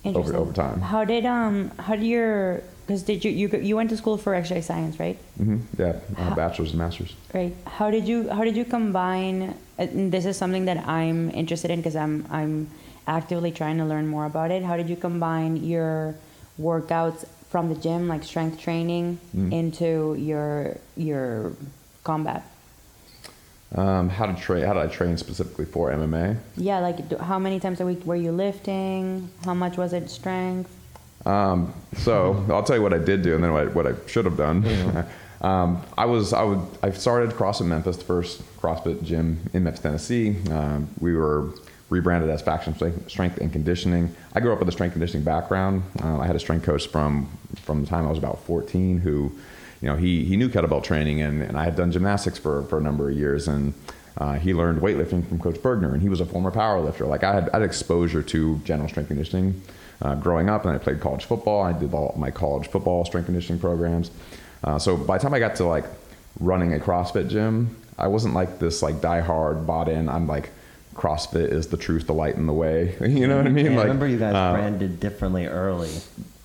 over 0.05 0.37
over 0.37 0.53
time. 0.53 0.83
How 0.83 1.05
did 1.05 1.25
um 1.25 1.71
how 1.79 1.97
did 1.97 2.05
your 2.05 2.63
because 2.87 3.03
did 3.03 3.25
you 3.25 3.31
you 3.31 3.49
you 3.71 3.77
went 3.77 3.91
to 3.91 3.97
school 3.97 4.17
for 4.17 4.35
exercise 4.35 4.67
science 4.67 4.99
right 5.01 5.19
Mm-hmm. 5.41 5.59
Yeah, 5.83 5.97
uh, 6.19 6.35
bachelor's 6.35 6.71
and 6.71 6.79
master's. 6.79 7.13
right 7.33 7.55
how 7.67 7.91
did 7.91 8.07
you 8.07 8.29
how 8.31 8.45
did 8.45 8.57
you 8.57 8.65
combine 8.65 9.55
and 9.79 10.13
this 10.13 10.25
is 10.27 10.37
something 10.37 10.65
that 10.67 10.87
I'm 10.89 11.31
interested 11.31 11.71
in 11.71 11.81
because 11.81 11.97
I'm 11.97 12.27
I'm 12.31 12.69
actively 13.07 13.51
trying 13.53 13.79
to 13.79 13.85
learn 13.85 14.07
more 14.07 14.27
about 14.27 14.51
it 14.51 14.63
how 14.63 14.77
did 14.77 14.89
you 14.89 14.97
combine 14.97 15.57
your 15.57 16.15
workouts 16.61 17.27
from 17.51 17.69
the 17.69 17.75
gym 17.75 18.09
like 18.09 18.23
strength 18.25 18.59
training 18.61 19.19
Mm. 19.37 19.53
into 19.53 20.15
your 20.19 20.77
your 20.97 21.53
combat 22.05 22.43
Um, 23.75 24.09
how 24.09 24.27
to 24.27 24.35
train? 24.41 24.63
How 24.65 24.75
did 24.75 24.83
I 24.83 24.87
train 24.87 25.17
specifically 25.17 25.65
for 25.65 25.91
MMA? 25.91 26.37
yeah 26.57 26.79
like 26.79 26.99
how 27.21 27.39
many 27.39 27.59
times 27.59 27.81
a 27.81 27.87
week 27.87 28.05
were 28.07 28.17
you 28.27 28.31
lifting 28.33 29.29
how 29.45 29.55
much 29.55 29.77
was 29.77 29.93
it 29.93 30.09
strength 30.11 30.71
Um, 31.27 31.73
so 31.97 32.45
I'll 32.51 32.63
tell 32.63 32.77
you 32.77 32.83
what 32.83 32.93
I 32.93 32.99
did 32.99 33.23
do, 33.23 33.35
and 33.35 33.43
then 33.43 33.53
what 33.53 33.63
I, 33.63 33.71
what 33.71 33.87
I 33.87 33.95
should 34.07 34.25
have 34.25 34.37
done. 34.37 35.07
um, 35.41 35.83
I 35.97 36.05
was 36.05 36.33
I 36.33 36.43
would 36.43 36.61
I 36.83 36.91
started 36.91 37.31
CrossFit 37.31 37.67
Memphis, 37.67 37.97
the 37.97 38.05
first 38.05 38.43
CrossFit 38.61 39.03
gym 39.03 39.39
in 39.53 39.65
Memphis, 39.65 39.83
Tennessee. 39.83 40.37
Um, 40.51 40.89
we 41.01 41.15
were 41.15 41.51
rebranded 41.91 42.31
as 42.31 42.43
Faction 42.43 42.75
Strength 42.75 43.11
Strength 43.11 43.39
and 43.39 43.53
Conditioning. 43.53 44.15
I 44.35 44.41
grew 44.41 44.53
up 44.53 44.59
with 44.59 44.69
a 44.69 44.73
strength 44.73 44.93
conditioning 44.93 45.25
background. 45.25 45.83
Uh, 46.03 46.19
I 46.19 46.27
had 46.27 46.37
a 46.37 46.41
strength 46.41 46.65
coach 46.65 46.87
from 46.89 47.29
from 47.63 47.83
the 47.83 47.87
time 47.87 48.07
I 48.07 48.11
was 48.11 48.19
about 48.19 48.43
14 48.45 48.99
who, 48.99 49.33
you 49.81 49.89
know, 49.89 49.97
he 49.97 50.25
he 50.25 50.37
knew 50.37 50.49
kettlebell 50.49 50.83
training, 50.83 51.23
and, 51.23 51.43
and 51.43 51.57
I 51.57 51.65
had 51.65 51.77
done 51.77 51.93
gymnastics 51.93 52.39
for 52.39 52.65
for 52.65 52.79
a 52.79 52.83
number 52.83 53.09
of 53.09 53.17
years, 53.17 53.49
and 53.49 53.75
uh, 54.19 54.35
he 54.35 54.55
learned 54.55 54.81
weightlifting 54.81 55.27
from 55.29 55.39
Coach 55.39 55.57
Burgener, 55.57 55.93
and 55.93 56.01
he 56.03 56.09
was 56.09 56.21
a 56.21 56.27
former 56.27 56.51
powerlifter. 56.51 57.07
Like 57.09 57.25
I 57.25 57.35
had, 57.35 57.49
I 57.51 57.59
had 57.59 57.63
exposure 57.63 58.23
to 58.23 58.59
general 58.65 58.89
strength 58.89 59.09
conditioning 59.09 59.61
uh, 60.03 60.15
growing 60.15 60.49
up, 60.49 60.65
and 60.65 60.75
I 60.75 60.79
played 60.79 61.01
college 61.01 61.25
football. 61.25 61.63
I 61.63 61.73
did 61.73 61.93
all 61.93 62.15
my 62.17 62.31
college 62.31 62.69
football 62.69 63.05
strength 63.05 63.27
conditioning 63.27 63.61
programs. 63.61 64.11
Uh, 64.63 64.79
so 64.79 64.97
by 64.97 65.19
the 65.19 65.23
time 65.23 65.35
I 65.35 65.39
got 65.41 65.57
to 65.57 65.65
like 65.65 65.85
running 66.41 66.75
a 66.75 66.79
CrossFit 66.79 67.29
gym, 67.29 67.77
I 67.99 68.07
wasn't 68.09 68.35
like 68.35 68.59
this 68.59 68.83
like 68.83 68.97
diehard 68.97 69.67
bought 69.67 69.89
in. 69.89 70.09
I'm 70.09 70.27
like 70.27 70.51
CrossFit 70.95 71.53
is 71.53 71.69
the 71.69 71.77
truth, 71.77 72.07
the 72.07 72.15
light, 72.15 72.37
and 72.37 72.49
the 72.49 72.53
way. 72.53 72.97
you 73.01 73.27
know 73.27 73.37
what 73.37 73.47
I 73.47 73.51
mean? 73.51 73.67
Yeah, 73.67 73.73
I 73.73 73.77
like, 73.77 73.83
remember 73.85 74.07
you 74.07 74.19
guys 74.19 74.35
uh, 74.35 74.53
branded 74.53 75.01
differently 75.01 75.47
early, 75.47 75.91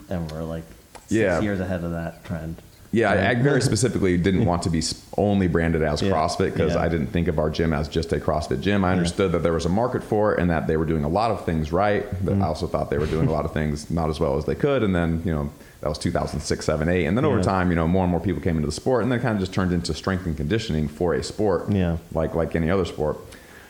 and 0.10 0.30
we're 0.32 0.44
like 0.44 0.64
six 1.02 1.12
Yeah. 1.12 1.40
years 1.40 1.60
ahead 1.60 1.84
of 1.84 1.92
that 1.92 2.26
trend. 2.26 2.62
Yeah, 2.92 3.12
I, 3.12 3.36
very 3.36 3.62
specifically 3.62 4.18
didn't 4.18 4.46
want 4.46 4.64
to 4.64 4.70
be 4.72 4.82
only 5.16 5.48
branded 5.48 5.84
as 5.84 6.02
Yeah. 6.02 6.12
CrossFit 6.12 6.54
because 6.54 6.74
Yeah. 6.74 6.82
I 6.82 6.90
didn't 6.90 7.08
think 7.08 7.28
of 7.28 7.38
our 7.38 7.50
gym 7.52 7.72
as 7.72 7.88
just 7.88 8.12
a 8.14 8.18
CrossFit 8.20 8.62
gym. 8.62 8.84
I 8.84 8.92
understood 8.94 9.32
that 9.34 9.44
there 9.44 9.54
was 9.54 9.66
a 9.66 9.70
market 9.70 10.04
for 10.04 10.34
it 10.34 10.40
and 10.40 10.50
that 10.50 10.66
they 10.66 10.76
were 10.76 10.86
doing 10.86 11.04
a 11.04 11.08
lot 11.10 11.30
of 11.30 11.46
things 11.46 11.72
right. 11.72 12.04
But 12.26 12.34
Mm-hmm. 12.34 12.44
I 12.44 12.48
also 12.48 12.66
thought 12.66 12.90
they 12.90 12.98
were 12.98 13.06
doing 13.06 13.28
a 13.28 13.32
lot 13.32 13.46
of 13.46 13.54
things 13.54 13.92
not 13.92 14.10
as 14.10 14.20
well 14.20 14.38
as 14.38 14.46
they 14.46 14.56
could. 14.56 14.82
And 14.82 14.96
then, 14.96 15.22
you 15.24 15.32
know, 15.32 15.52
that 15.82 15.90
was 15.90 16.00
2006, 16.00 16.66
7, 16.66 16.90
8. 16.90 17.06
And 17.06 17.16
then 17.16 17.26
over 17.26 17.38
Yeah. 17.38 17.44
time, 17.44 17.70
you 17.70 17.76
know, 17.76 17.88
more 17.88 18.04
and 18.04 18.12
more 18.12 18.20
people 18.20 18.42
came 18.42 18.56
into 18.56 18.66
the 18.66 18.72
sport 18.72 19.04
and 19.04 19.12
then 19.12 19.20
it 19.20 19.22
kind 19.22 19.36
of 19.36 19.40
just 19.40 19.54
turned 19.54 19.72
into 19.72 19.94
strength 19.94 20.26
and 20.26 20.36
conditioning 20.36 20.88
for 20.88 21.14
a 21.14 21.22
sport, 21.22 21.70
Yeah. 21.72 21.98
like 22.14 22.34
like 22.34 22.56
any 22.56 22.72
other 22.72 22.86
sport. 22.86 23.18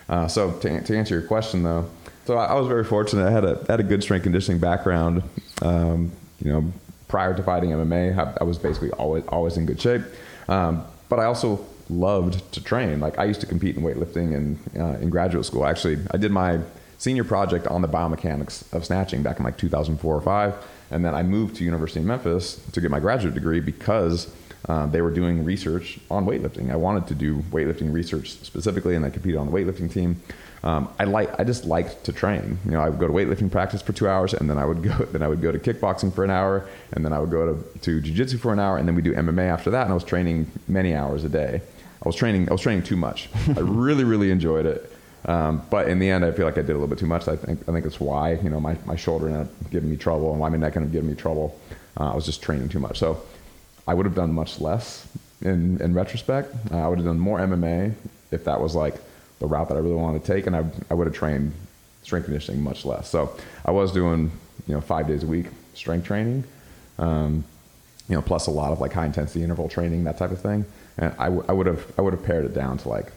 Uh, 0.07 0.27
so 0.29 0.51
to, 0.61 0.81
to 0.81 0.97
answer 0.97 1.13
your 1.19 1.27
question 1.27 1.63
though, 1.63 1.85
so 2.25 2.37
I, 2.37 2.45
I 2.45 2.53
was 2.53 2.67
very 2.67 2.83
fortunate. 2.85 3.27
I 3.27 3.31
had 3.31 3.43
a 3.43 3.63
had 3.67 3.79
a 3.81 3.83
good 3.83 4.01
strength 4.01 4.23
conditioning 4.23 4.59
background. 4.59 5.23
Um, 5.61 6.11
you 6.43 6.51
know, 6.53 6.71
prior 7.09 7.33
to 7.33 7.43
fighting 7.43 7.71
MMA, 7.71 8.17
I, 8.17 8.37
I 8.39 8.43
was 8.45 8.57
basically 8.57 8.91
always 8.91 9.25
always 9.27 9.57
in 9.57 9.65
good 9.65 9.81
shape. 9.81 10.03
Um, 10.47 10.85
but 11.09 11.19
I 11.19 11.25
also 11.25 11.65
loved 11.89 12.49
to 12.53 12.63
train. 12.63 13.01
Like 13.01 13.19
I 13.19 13.25
used 13.25 13.41
to 13.41 13.47
compete 13.47 13.75
in 13.75 13.83
weightlifting 13.83 14.33
in 14.33 14.81
uh, 14.81 14.97
in 15.01 15.09
graduate 15.09 15.45
school. 15.45 15.65
Actually, 15.65 15.97
I 16.11 16.17
did 16.17 16.31
my 16.31 16.59
senior 16.97 17.23
project 17.25 17.67
on 17.67 17.81
the 17.81 17.87
biomechanics 17.87 18.71
of 18.73 18.85
snatching 18.85 19.23
back 19.23 19.39
in 19.39 19.43
like 19.43 19.57
2004 19.57 20.15
or 20.15 20.21
five, 20.21 20.55
and 20.91 21.03
then 21.03 21.13
I 21.13 21.23
moved 21.23 21.57
to 21.57 21.65
University 21.65 21.99
of 21.99 22.05
Memphis 22.05 22.61
to 22.71 22.79
get 22.79 22.89
my 22.91 22.99
graduate 22.99 23.33
degree 23.33 23.59
because 23.59 24.33
uh, 24.67 24.85
they 24.87 25.01
were 25.01 25.11
doing 25.11 25.45
research 25.45 25.99
on 26.11 26.25
weightlifting. 26.25 26.71
I 26.71 26.75
wanted 26.75 27.07
to 27.07 27.15
do 27.15 27.37
weightlifting 27.51 27.93
research 27.93 28.31
specifically, 28.31 28.95
and 28.95 29.05
I 29.05 29.09
competed 29.09 29.39
on 29.39 29.49
the 29.49 29.53
weightlifting 29.53 29.91
team. 29.91 30.21
Um, 30.63 30.89
I 30.99 31.05
like 31.05 31.39
I 31.39 31.45
just 31.45 31.65
liked 31.65 32.03
to 32.05 32.13
train. 32.13 32.59
You 32.65 32.71
know, 32.71 32.81
I 32.81 32.89
would 32.89 32.99
go 32.99 33.07
to 33.07 33.13
weightlifting 33.13 33.49
practice 33.49 33.81
for 33.81 33.93
two 33.93 34.09
hours, 34.09 34.33
and 34.33 34.49
then 34.49 34.57
I 34.57 34.65
would 34.65 34.83
go 34.89 35.05
then 35.05 35.23
I 35.23 35.27
would 35.27 35.41
go 35.41 35.51
to 35.51 35.59
kickboxing 35.59 36.13
for 36.13 36.23
an 36.23 36.29
hour, 36.29 36.67
and 36.91 37.05
then 37.05 37.13
I 37.13 37.19
would 37.19 37.31
go 37.31 37.53
to 37.53 37.79
to 37.79 38.01
jujitsu 38.01 38.39
for 38.39 38.51
an 38.51 38.59
hour, 38.59 38.77
and 38.77 38.87
then 38.87 38.95
we 38.95 39.01
do 39.01 39.13
MMA 39.13 39.47
after 39.47 39.69
that. 39.71 39.83
And 39.83 39.91
I 39.91 39.93
was 39.93 40.03
training 40.03 40.51
many 40.67 40.93
hours 40.93 41.23
a 41.23 41.29
day. 41.29 41.61
I 42.03 42.07
was 42.07 42.15
training 42.15 42.49
I 42.49 42.51
was 42.51 42.61
training 42.61 42.83
too 42.83 42.97
much. 42.97 43.29
I 43.55 43.61
really 43.61 44.03
really 44.03 44.31
enjoyed 44.31 44.65
it. 44.65 44.91
Um, 45.25 45.61
but 45.69 45.89
in 45.89 45.99
the 45.99 46.09
end, 46.09 46.23
I 46.23 46.31
feel 46.31 46.45
like 46.45 46.57
I 46.57 46.61
did 46.61 46.71
a 46.71 46.73
little 46.73 46.87
bit 46.87 46.99
too 46.99 47.05
much. 47.05 47.27
I 47.27 47.35
think 47.35 47.67
I 47.67 47.71
think 47.71 47.85
it's 47.85 47.99
why 47.99 48.33
you 48.33 48.49
know 48.49 48.59
my, 48.59 48.77
my 48.85 48.95
shoulder 48.95 49.27
ended 49.27 49.47
up 49.47 49.71
giving 49.71 49.89
me 49.89 49.95
trouble, 49.95 50.31
and 50.31 50.39
why 50.39 50.49
my 50.49 50.57
neck 50.57 50.75
ended 50.75 50.89
up 50.89 50.93
giving 50.93 51.09
me 51.09 51.15
trouble. 51.15 51.57
Uh, 51.97 52.11
I 52.11 52.15
was 52.15 52.25
just 52.25 52.41
training 52.41 52.69
too 52.69 52.79
much. 52.79 52.99
So 52.99 53.21
I 53.89 53.93
would 53.95 54.05
have 54.05 54.13
done 54.15 54.31
much 54.33 54.61
less 54.61 55.07
in 55.41 55.81
in 55.81 55.93
retrospect. 55.95 56.53
I 56.71 56.87
would 56.87 56.99
have 56.99 57.07
done 57.07 57.19
more 57.19 57.39
MMA 57.39 57.93
if 58.31 58.43
that 58.45 58.61
was 58.61 58.75
like 58.75 58.95
the 59.39 59.47
route 59.47 59.67
that 59.69 59.75
I 59.75 59.79
really 59.79 59.95
wanted 59.95 60.23
to 60.23 60.33
take, 60.33 60.45
and 60.45 60.55
I 60.55 60.63
I 60.91 60.93
would 60.93 61.07
have 61.07 61.15
trained 61.15 61.53
strength 62.03 62.25
conditioning 62.25 62.61
much 62.61 62.85
less. 62.85 63.09
So 63.09 63.35
I 63.65 63.71
was 63.71 63.91
doing 63.91 64.31
you 64.67 64.75
know 64.75 64.81
five 64.81 65.07
days 65.07 65.23
a 65.23 65.27
week 65.27 65.47
strength 65.73 66.05
training. 66.05 66.43
Um, 66.99 67.43
you 68.07 68.15
know, 68.15 68.21
plus 68.21 68.47
a 68.47 68.51
lot 68.51 68.71
of 68.71 68.79
like 68.81 68.93
high 68.93 69.05
intensity 69.05 69.43
interval 69.43 69.69
training, 69.69 70.03
that 70.03 70.17
type 70.17 70.31
of 70.31 70.41
thing. 70.41 70.65
And 70.97 71.13
I, 71.19 71.25
w- 71.25 71.45
I 71.47 71.53
would 71.53 71.67
have 71.67 71.81
I 71.97 72.01
would 72.03 72.13
have 72.13 72.23
pared 72.23 72.45
it 72.45 72.53
down 72.53 72.77
to 72.79 72.89
like 72.89 73.11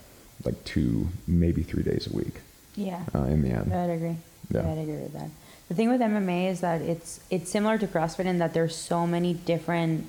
like 0.44 0.56
two, 0.64 1.08
maybe 1.26 1.62
three 1.62 1.82
days 1.82 2.06
a 2.12 2.16
week 2.16 2.36
Yeah. 2.76 3.02
uh, 3.14 3.24
in 3.34 3.42
the 3.42 3.50
end. 3.50 3.72
I'd 3.74 3.90
agree. 3.90 4.16
Yeah. 4.50 4.60
I'd 4.70 4.78
agree 4.78 5.02
with 5.06 5.12
that. 5.14 5.28
The 5.68 5.74
thing 5.74 5.88
with 5.90 6.00
MMA 6.00 6.50
is 6.50 6.60
that 6.60 6.80
it's 6.82 7.20
it's 7.30 7.50
similar 7.50 7.76
to 7.78 7.86
CrossFit 7.86 8.26
in 8.26 8.38
that 8.38 8.52
there's 8.54 8.74
so 8.76 9.06
many 9.06 9.34
different 9.34 10.08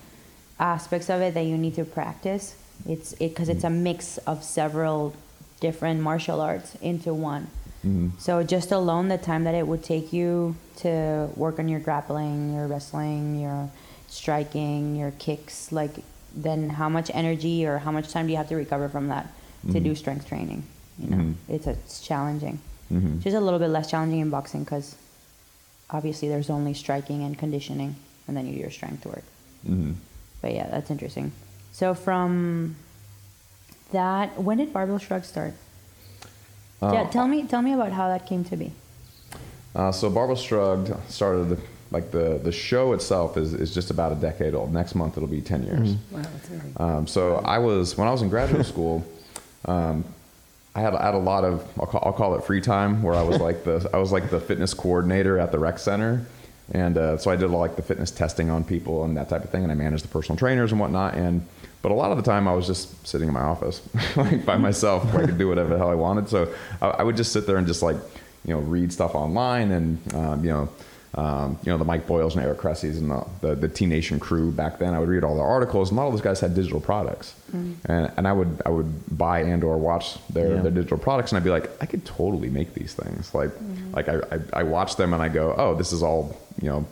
aspects 0.60 1.10
of 1.10 1.22
it 1.22 1.34
that 1.34 1.44
you 1.46 1.58
need 1.58 1.76
to 1.76 1.84
practice. 1.86 2.56
It's 2.88 3.14
it 3.14 3.30
because 3.30 3.50
it's 3.50 3.64
a 3.64 3.70
mix 3.70 4.18
of 4.20 4.44
several 4.44 5.14
different 5.60 6.02
martial 6.02 6.42
arts 6.42 6.76
into 6.82 7.14
one. 7.14 7.48
Mhm. 7.86 8.12
So 8.20 8.44
just 8.44 8.72
alone 8.72 9.08
the 9.08 9.18
time 9.18 9.44
that 9.46 9.56
it 9.56 9.68
would 9.68 9.84
take 9.84 10.12
you 10.14 10.56
to 10.78 11.30
work 11.36 11.60
on 11.60 11.68
your 11.70 11.80
grappling, 11.80 12.54
your 12.54 12.68
wrestling, 12.68 13.40
your 13.42 13.70
striking, 14.10 14.96
your 14.96 15.12
kicks, 15.12 15.72
like 15.72 15.92
then 16.36 16.70
how 16.72 16.90
much 16.90 17.12
energy 17.14 17.66
or 17.66 17.78
how 17.80 17.92
much 17.92 18.10
time 18.10 18.26
do 18.26 18.32
you 18.32 18.38
have 18.38 18.50
to 18.50 18.56
recover 18.56 18.90
from 18.90 19.08
that 19.08 19.28
to 19.72 19.80
do 19.80 19.96
strength 19.96 20.28
training? 20.28 20.64
You 21.00 21.10
know, 21.10 21.18
Mhm. 21.18 21.34
it's 21.48 21.68
it's 21.68 22.02
challenging. 22.02 22.60
Mhm. 22.92 23.20
Just 23.22 23.36
a 23.36 23.40
little 23.42 23.60
bit 23.60 23.70
less 23.70 23.90
challenging 23.90 24.20
in 24.20 24.30
boxing 24.30 24.64
because 24.64 24.96
obviously 25.90 26.28
there's 26.28 26.50
only 26.50 26.74
striking 26.74 27.24
and 27.24 27.38
conditioning, 27.38 27.96
and 28.28 28.36
then 28.36 28.46
you 28.48 28.54
do 28.54 28.60
your 28.60 28.72
strength 28.72 29.06
work. 29.06 29.24
But 30.44 30.54
yeah, 30.54 30.68
that's 30.70 30.92
interesting. 30.92 31.32
So 31.72 31.96
from 31.96 32.76
that, 33.94 34.40
when 34.40 34.58
did 34.58 34.72
Barbell 34.74 35.00
Shrug 35.00 35.24
start? 35.24 35.54
yeah, 36.82 36.90
Uh, 36.90 37.10
tell 37.10 37.28
me 37.28 37.48
tell 37.48 37.62
me 37.62 37.74
about 37.74 37.94
how 37.94 38.10
that 38.10 38.28
came 38.28 38.44
to 38.44 38.58
be. 38.58 38.74
Uh, 39.74 39.92
so 39.92 40.10
Barbell 40.10 40.36
Shrugged 40.36 40.92
started 41.10 41.60
like 41.92 42.12
the 42.12 42.42
the 42.44 42.52
show 42.52 42.92
itself 42.92 43.38
is 43.38 43.54
is 43.54 43.74
just 43.74 43.90
about 43.90 44.12
a 44.12 44.16
decade 44.16 44.54
old. 44.54 44.74
Next 44.74 44.96
month 44.96 45.16
it'll 45.16 45.30
be 45.30 45.40
ten 45.42 45.64
years. 45.64 45.96
Wow, 46.12 46.22
that's 46.22 46.50
amazing. 46.50 46.74
Um, 46.78 47.08
so 47.08 47.38
I 47.38 47.58
was 47.60 47.98
when 47.98 48.08
I 48.08 48.12
was 48.12 48.22
in 48.22 48.28
graduate 48.30 48.66
school. 48.66 49.04
Um, 49.66 50.04
I 50.76 50.82
had, 50.82 50.96
I 50.96 51.06
had 51.06 51.14
a 51.14 51.20
lot 51.20 51.46
of 51.46 51.66
I'll 51.80 51.86
call, 51.86 52.02
I'll 52.04 52.12
call 52.14 52.36
it 52.36 52.44
free 52.44 52.60
time 52.60 53.02
where 53.02 53.14
I 53.14 53.22
was 53.22 53.40
like 53.40 53.64
the 53.64 53.90
I 53.94 53.98
was 53.98 54.12
like 54.12 54.30
the 54.30 54.42
fitness 54.42 54.74
coordinator 54.74 55.40
at 55.40 55.54
the 55.54 55.60
rec 55.60 55.80
center, 55.80 56.26
and 56.72 56.98
uh, 56.98 57.18
so 57.18 57.30
I 57.30 57.36
did 57.36 57.50
like 57.50 57.76
the 57.76 57.82
fitness 57.82 58.12
testing 58.12 58.50
on 58.50 58.64
people 58.64 59.04
and 59.04 59.18
that 59.18 59.30
type 59.30 59.44
of 59.44 59.50
thing, 59.50 59.64
and 59.64 59.72
I 59.72 59.76
managed 59.76 60.04
the 60.04 60.08
personal 60.08 60.38
trainers 60.38 60.72
and 60.72 60.80
whatnot. 60.80 61.16
And 61.16 61.46
but 61.82 61.92
a 61.92 61.96
lot 61.96 62.12
of 62.12 62.18
the 62.18 62.24
time 62.24 62.48
I 62.48 62.54
was 62.54 62.66
just 62.66 63.06
sitting 63.06 63.28
in 63.28 63.34
my 63.34 63.42
office 63.42 63.82
like 64.16 64.46
by 64.46 64.58
myself 64.58 65.12
where 65.14 65.24
I 65.24 65.26
could 65.26 65.38
do 65.38 65.50
whatever 65.50 65.70
the 65.70 65.78
hell 65.78 65.90
I 65.90 65.96
wanted. 65.96 66.30
So 66.30 66.54
I, 66.82 66.88
I 66.88 67.04
would 67.04 67.18
just 67.18 67.34
sit 67.34 67.46
there 67.46 67.58
and 67.58 67.68
just 67.68 67.82
like 67.82 67.98
you 68.46 68.54
know 68.54 68.60
read 68.60 68.94
stuff 68.94 69.16
online 69.16 69.72
and 69.72 70.14
um, 70.14 70.44
you 70.44 70.52
know. 70.52 70.70
Um, 71.16 71.60
you 71.64 71.72
know 71.72 71.78
the 71.78 71.86
Mike 71.86 72.08
Boyles 72.08 72.36
and 72.36 72.44
Eric 72.44 72.58
Cressys 72.58 72.98
and 72.98 73.12
the, 73.12 73.26
the 73.42 73.56
the 73.56 73.70
T 73.70 73.86
Nation 73.86 74.20
crew 74.20 74.52
back 74.52 74.80
then. 74.80 74.96
I 74.96 75.00
would 75.00 75.10
read 75.10 75.24
all 75.24 75.36
their 75.36 75.46
articles, 75.46 75.90
and 75.92 75.98
a 76.00 76.02
lot 76.02 76.08
of 76.08 76.14
those 76.14 76.22
guys 76.22 76.40
had 76.40 76.56
digital 76.56 76.80
products, 76.80 77.36
and 77.52 78.12
and 78.18 78.28
I 78.28 78.34
would 78.34 78.62
I 78.66 78.70
would 78.70 79.16
buy 79.16 79.42
and 79.42 79.64
or 79.64 79.78
watch 79.78 80.18
their, 80.30 80.56
Yeah. 80.56 80.62
their 80.64 80.72
digital 80.72 80.98
products, 80.98 81.32
and 81.32 81.38
I'd 81.38 81.44
be 81.44 81.52
like, 81.52 81.70
I 81.82 81.86
could 81.86 82.04
totally 82.04 82.50
make 82.50 82.74
these 82.74 82.94
things. 82.96 83.34
Like 83.36 83.52
like 83.94 84.10
I, 84.10 84.16
I 84.32 84.40
I 84.62 84.64
watch 84.64 84.96
them 84.96 85.14
and 85.14 85.22
I 85.22 85.30
go, 85.30 85.54
oh, 85.56 85.76
this 85.76 85.92
is 85.94 86.02
all 86.02 86.36
you 86.62 86.70
know 86.70 86.86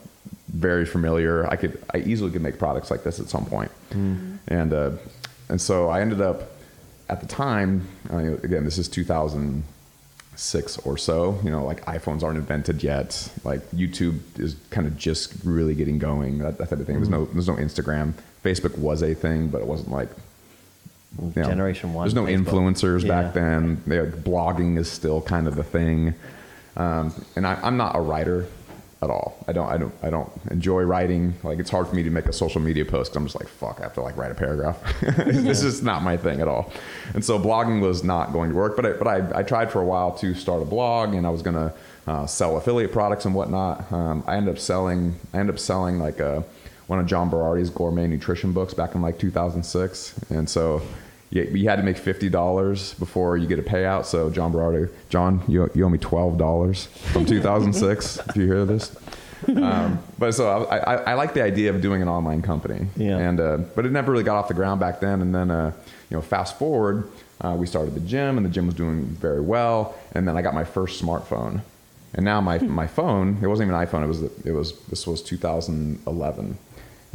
very 0.54 0.86
familiar. 0.86 1.48
I 1.48 1.56
could 1.56 1.82
I 1.92 1.98
easily 2.00 2.30
could 2.30 2.44
make 2.44 2.60
products 2.60 2.92
like 2.92 3.04
this 3.04 3.20
at 3.20 3.28
some 3.28 3.46
point, 3.46 3.72
and 3.92 4.72
uh, 4.74 4.92
and 5.50 5.60
so 5.60 5.90
I 5.90 6.02
ended 6.02 6.22
up 6.22 6.44
at 7.10 7.22
the 7.22 7.28
time. 7.28 7.88
Again, 8.12 8.66
this 8.66 8.78
is 8.78 8.88
2000 8.88 9.64
six 10.36 10.78
or 10.80 10.98
so. 10.98 11.40
You 11.44 11.52
know, 11.52 11.64
like 11.64 11.86
iPhones 11.86 12.24
aren't 12.24 12.38
invented 12.38 12.84
yet. 12.84 13.32
Like 13.44 13.70
YouTube 13.72 14.20
is 14.40 14.56
kind 14.70 14.88
of 14.88 14.98
just 14.98 15.34
really 15.44 15.76
getting 15.76 16.00
going. 16.00 16.40
That, 16.40 16.58
that 16.58 16.70
type 16.70 16.80
of 16.80 16.86
thing. 16.86 16.96
There's 16.96 17.10
no 17.10 17.26
there's 17.26 17.48
no 17.48 17.56
Instagram. 17.56 18.14
Facebook 18.44 18.78
was 18.78 19.04
a 19.04 19.14
thing, 19.14 19.50
but 19.50 19.62
it 19.62 19.68
wasn't 19.68 19.92
like 19.92 20.10
you 21.20 21.34
know, 21.36 21.48
Generation 21.48 21.94
one 21.94 22.06
There's 22.06 22.16
no 22.16 22.26
Facebook. 22.26 22.74
influencers 22.74 23.08
back 23.08 23.34
then. 23.34 23.82
They, 23.86 24.00
like, 24.00 24.24
blogging 24.24 24.78
is 24.78 24.90
still 24.90 25.22
kind 25.22 25.48
of 25.48 25.56
the 25.56 25.64
thing. 25.64 26.16
Um, 26.78 27.14
and 27.36 27.46
I, 27.46 27.56
I'm 27.62 27.76
not 27.76 27.96
a 27.96 28.00
writer 28.00 28.48
at 29.04 29.10
all. 29.10 29.44
I 29.48 29.52
don't 29.52 29.68
I 29.68 29.78
don't 29.78 29.94
I 30.04 30.10
don't 30.10 30.32
enjoy 30.52 30.84
writing. 30.84 31.34
Like 31.44 31.60
it's 31.60 31.70
hard 31.70 31.88
for 31.88 31.96
me 31.96 32.04
to 32.04 32.10
make 32.12 32.26
a 32.28 32.34
social 32.34 32.62
media 32.62 32.86
post. 32.86 33.16
I'm 33.16 33.26
just 33.26 33.40
like 33.40 33.48
fuck. 33.48 33.80
I 33.80 33.84
have 33.84 33.94
to 33.96 34.02
like 34.02 34.16
write 34.16 34.32
a 34.32 34.36
paragraph. 34.36 34.80
this 35.02 35.64
is 35.64 35.82
not 35.82 36.04
my 36.04 36.18
thing 36.18 36.40
at 36.40 36.48
all. 36.48 36.72
And 37.14 37.26
so 37.26 37.40
blogging 37.40 37.82
was 37.82 38.04
not 38.04 38.32
going 38.32 38.52
to 38.52 38.56
work. 38.56 38.76
But 38.76 38.86
I, 38.86 38.92
but 38.92 39.08
I, 39.08 39.40
I 39.40 39.44
tried 39.44 39.72
for 39.72 39.82
a 39.82 39.86
while 39.86 40.12
to 40.18 40.36
start 40.36 40.62
a 40.62 40.66
blog, 40.66 41.16
and 41.16 41.26
I 41.26 41.30
was 41.32 41.42
gonna 41.42 41.74
uh, 42.06 42.28
sell 42.28 42.58
affiliate 42.58 42.92
products 42.92 43.26
and 43.26 43.34
whatnot. 43.34 43.92
Um, 43.92 44.24
I 44.28 44.36
ended 44.36 44.54
up 44.54 44.60
selling. 44.60 45.16
I 45.34 45.40
ended 45.40 45.56
up 45.56 45.60
selling 45.60 45.98
like 46.00 46.20
a 46.20 46.44
one 46.88 47.00
of 47.00 47.08
John 47.08 47.30
Berardi's 47.30 47.70
gourmet 47.70 48.06
nutrition 48.06 48.54
books 48.54 48.74
back 48.74 48.94
in 48.96 49.02
like 49.02 49.18
2006, 49.18 50.20
and 50.30 50.50
so. 50.50 50.82
You, 51.32 51.44
you 51.44 51.70
had 51.70 51.78
to 51.78 51.84
make 51.84 51.98
fifty 51.98 52.30
dollars 52.30 52.94
before 52.96 53.38
you 53.38 53.48
get 53.48 53.58
a 53.58 53.64
payout. 53.64 54.06
So 54.06 54.30
John 54.30 54.52
Berardi, 54.54 54.90
John, 55.10 55.42
you, 55.48 55.70
you 55.74 55.86
owe 55.86 55.90
me 55.90 55.98
twelve 55.98 56.38
dollars 56.38 56.86
from 57.14 57.26
2006. 57.26 58.18
if 58.30 58.36
you 58.36 58.46
hear 58.46 58.66
this, 58.66 58.96
um, 59.48 60.00
but 60.20 60.34
so 60.34 60.66
I, 60.66 60.78
I, 60.78 60.96
I 60.96 61.14
like 61.16 61.34
the 61.34 61.42
idea 61.42 61.70
of 61.74 61.82
doing 61.82 62.02
an 62.02 62.08
online 62.10 62.42
company. 62.42 62.88
Yeah. 62.98 63.18
And 63.18 63.40
uh, 63.40 63.58
but 63.76 63.86
it 63.86 63.92
never 63.92 64.12
really 64.12 64.24
got 64.26 64.36
off 64.38 64.48
the 64.50 64.54
ground 64.54 64.80
back 64.80 65.00
then. 65.00 65.22
And 65.22 65.34
then 65.34 65.50
uh, 65.52 65.72
you 66.10 66.18
know, 66.18 66.22
fast 66.22 66.60
forward, 66.60 67.10
Uh, 67.42 67.56
we 67.58 67.66
started 67.66 67.96
the 67.96 68.06
gym, 68.14 68.38
and 68.38 68.46
the 68.46 68.52
gym 68.52 68.68
was 68.68 68.76
doing 68.76 69.06
very 69.20 69.42
well. 69.42 69.96
And 70.14 70.28
then 70.28 70.38
I 70.38 70.42
got 70.44 70.54
my 70.54 70.64
first 70.66 71.02
smartphone, 71.02 71.62
and 72.14 72.24
now 72.24 72.40
my 72.42 72.60
my 72.60 72.88
phone 72.88 73.38
it 73.42 73.48
wasn't 73.48 73.68
even 73.68 73.80
an 73.80 73.88
iPhone. 73.88 74.04
It 74.04 74.08
was 74.08 74.22
it 74.46 74.54
was 74.54 74.78
this 74.90 75.08
was 75.08 75.24
2011, 75.24 76.58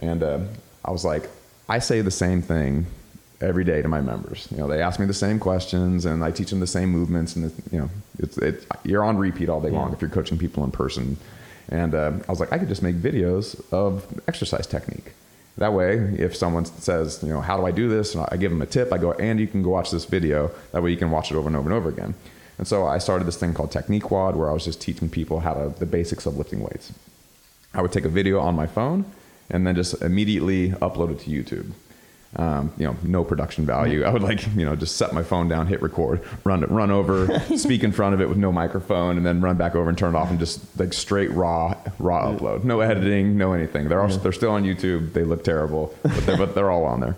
and 0.01 0.23
uh, 0.23 0.39
I 0.85 0.91
was 0.91 1.05
like, 1.05 1.29
I 1.69 1.79
say 1.81 2.03
the 2.03 2.11
same 2.11 2.43
thing 2.43 2.87
every 3.41 3.65
day 3.65 3.83
to 3.83 3.89
my 3.89 4.01
members. 4.01 4.49
You 4.51 4.59
know, 4.59 4.69
they 4.69 4.83
ask 4.83 4.99
me 4.99 5.07
the 5.07 5.15
same 5.15 5.39
questions, 5.39 6.05
and 6.07 6.25
I 6.25 6.31
teach 6.31 6.51
them 6.51 6.61
the 6.61 6.67
same 6.67 6.91
movements, 6.91 7.37
and 7.37 7.53
you 7.71 7.79
know, 7.79 7.91
it's 8.19 8.39
it, 8.39 8.67
you're 8.85 9.05
on 9.05 9.19
repeat 9.19 9.49
all 9.49 9.61
day 9.61 9.71
long 9.71 9.93
if 9.93 10.01
you're 10.01 10.11
coaching 10.11 10.39
people 10.39 10.65
in 10.65 10.71
person. 10.71 11.17
And 11.69 11.95
uh, 11.95 12.13
I 12.29 12.31
was 12.31 12.41
like, 12.41 12.53
I 12.53 12.59
could 12.59 12.69
just 12.69 12.83
make 12.83 12.97
videos 12.97 13.61
of 13.73 14.07
exercise 14.29 14.67
technique. 14.67 15.13
That 15.59 15.73
way, 15.73 15.97
if 16.19 16.37
someone 16.37 16.65
says, 16.67 17.21
you 17.23 17.31
know, 17.31 17.41
how 17.41 17.57
do 17.57 17.67
I 17.67 17.71
do 17.71 17.89
this? 17.89 18.15
And 18.15 18.27
I 18.31 18.37
give 18.37 18.51
them 18.51 18.61
a 18.63 18.67
tip, 18.67 18.93
I 18.93 18.99
go, 18.99 19.13
and 19.13 19.41
you 19.41 19.47
can 19.47 19.63
go 19.63 19.71
watch 19.71 19.91
this 19.91 20.05
video. 20.05 20.51
That 20.73 20.83
way 20.83 20.91
you 20.91 20.97
can 20.97 21.11
watch 21.11 21.31
it 21.31 21.37
over 21.37 21.49
and 21.49 21.57
over 21.57 21.69
and 21.69 21.77
over 21.77 21.89
again. 21.89 22.15
And 22.59 22.69
so 22.69 22.87
I 22.87 22.99
started 22.99 23.27
this 23.27 23.37
thing 23.37 23.55
called 23.55 23.73
Technique 23.73 24.11
WOD 24.11 24.37
where 24.37 24.51
I 24.51 24.53
was 24.53 24.65
just 24.65 24.81
teaching 24.81 25.09
people 25.09 25.41
how 25.41 25.55
to, 25.55 25.75
the 25.79 25.87
basics 25.87 26.27
of 26.27 26.37
lifting 26.37 26.61
weights. 26.61 26.93
I 27.75 27.83
would 27.83 27.93
take 27.93 28.05
a 28.05 28.11
video 28.11 28.39
on 28.39 28.55
my 28.55 28.67
phone 28.67 29.05
and 29.51 29.67
then 29.67 29.75
just 29.75 30.01
immediately 30.03 30.71
upload 30.71 31.11
it 31.11 31.21
to 31.21 31.31
YouTube. 31.31 31.73
Um, 32.39 32.71
you 32.77 32.87
know, 32.87 32.95
no 33.03 33.25
production 33.25 33.65
value. 33.65 34.05
I 34.05 34.11
would 34.11 34.23
like, 34.23 34.47
you 34.55 34.67
know, 34.67 34.77
just 34.77 34.97
set 34.97 35.15
my 35.15 35.23
phone 35.23 35.49
down, 35.49 35.69
hit 35.69 35.81
record, 35.81 36.23
run 36.45 36.63
it, 36.63 36.71
run 36.71 36.91
over, 36.91 37.41
speak 37.57 37.83
in 37.83 37.93
front 37.93 38.15
of 38.15 38.21
it 38.21 38.29
with 38.29 38.37
no 38.37 38.53
microphone, 38.53 39.17
and 39.17 39.25
then 39.25 39.41
run 39.41 39.57
back 39.57 39.75
over 39.75 39.89
and 39.89 39.97
turn 39.97 40.15
it 40.15 40.19
off 40.19 40.29
and 40.29 40.39
just 40.39 40.79
like 40.79 40.93
straight 40.93 41.31
raw, 41.31 41.75
raw 41.99 42.31
upload. 42.31 42.63
No 42.63 42.81
editing, 42.81 43.39
no 43.39 43.55
anything. 43.55 43.89
They're 43.89 44.03
all, 44.03 44.09
they're 44.09 44.33
still 44.33 44.51
on 44.51 44.65
YouTube. 44.65 45.15
They 45.15 45.25
look 45.25 45.45
terrible, 45.45 45.95
but 46.03 46.27
they're, 46.27 46.37
but 46.37 46.55
they're 46.55 46.71
all 46.71 46.85
on 46.85 47.01
there. 47.01 47.17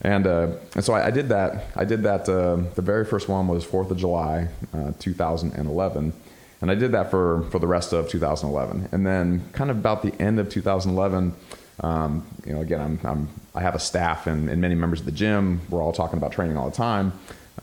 And, 0.00 0.26
uh, 0.26 0.48
and 0.74 0.84
so 0.84 0.94
I, 0.94 1.06
I 1.06 1.10
did 1.10 1.28
that. 1.30 1.66
I 1.74 1.84
did 1.84 2.02
that. 2.04 2.28
Uh, 2.28 2.56
the 2.74 2.82
very 2.82 3.04
first 3.04 3.28
one 3.28 3.48
was 3.48 3.64
4th 3.66 3.90
of 3.90 3.96
July, 3.96 4.48
uh, 4.72 4.92
2011. 4.98 6.12
And 6.60 6.70
I 6.70 6.74
did 6.74 6.92
that 6.92 7.10
for, 7.10 7.42
for 7.50 7.58
the 7.58 7.66
rest 7.66 7.92
of 7.92 8.08
2011. 8.08 8.88
And 8.92 9.06
then, 9.06 9.44
kind 9.52 9.70
of 9.70 9.76
about 9.76 10.02
the 10.02 10.14
end 10.20 10.38
of 10.38 10.48
2011, 10.48 11.34
um, 11.80 12.26
you 12.46 12.52
know, 12.54 12.60
again, 12.60 12.80
I'm, 12.80 13.00
I'm, 13.04 13.28
I 13.54 13.60
have 13.60 13.74
a 13.74 13.78
staff 13.78 14.26
and, 14.26 14.48
and 14.48 14.60
many 14.60 14.74
members 14.74 15.00
of 15.00 15.06
the 15.06 15.12
gym. 15.12 15.60
We're 15.70 15.82
all 15.82 15.92
talking 15.92 16.16
about 16.18 16.32
training 16.32 16.56
all 16.56 16.70
the 16.70 16.76
time. 16.76 17.12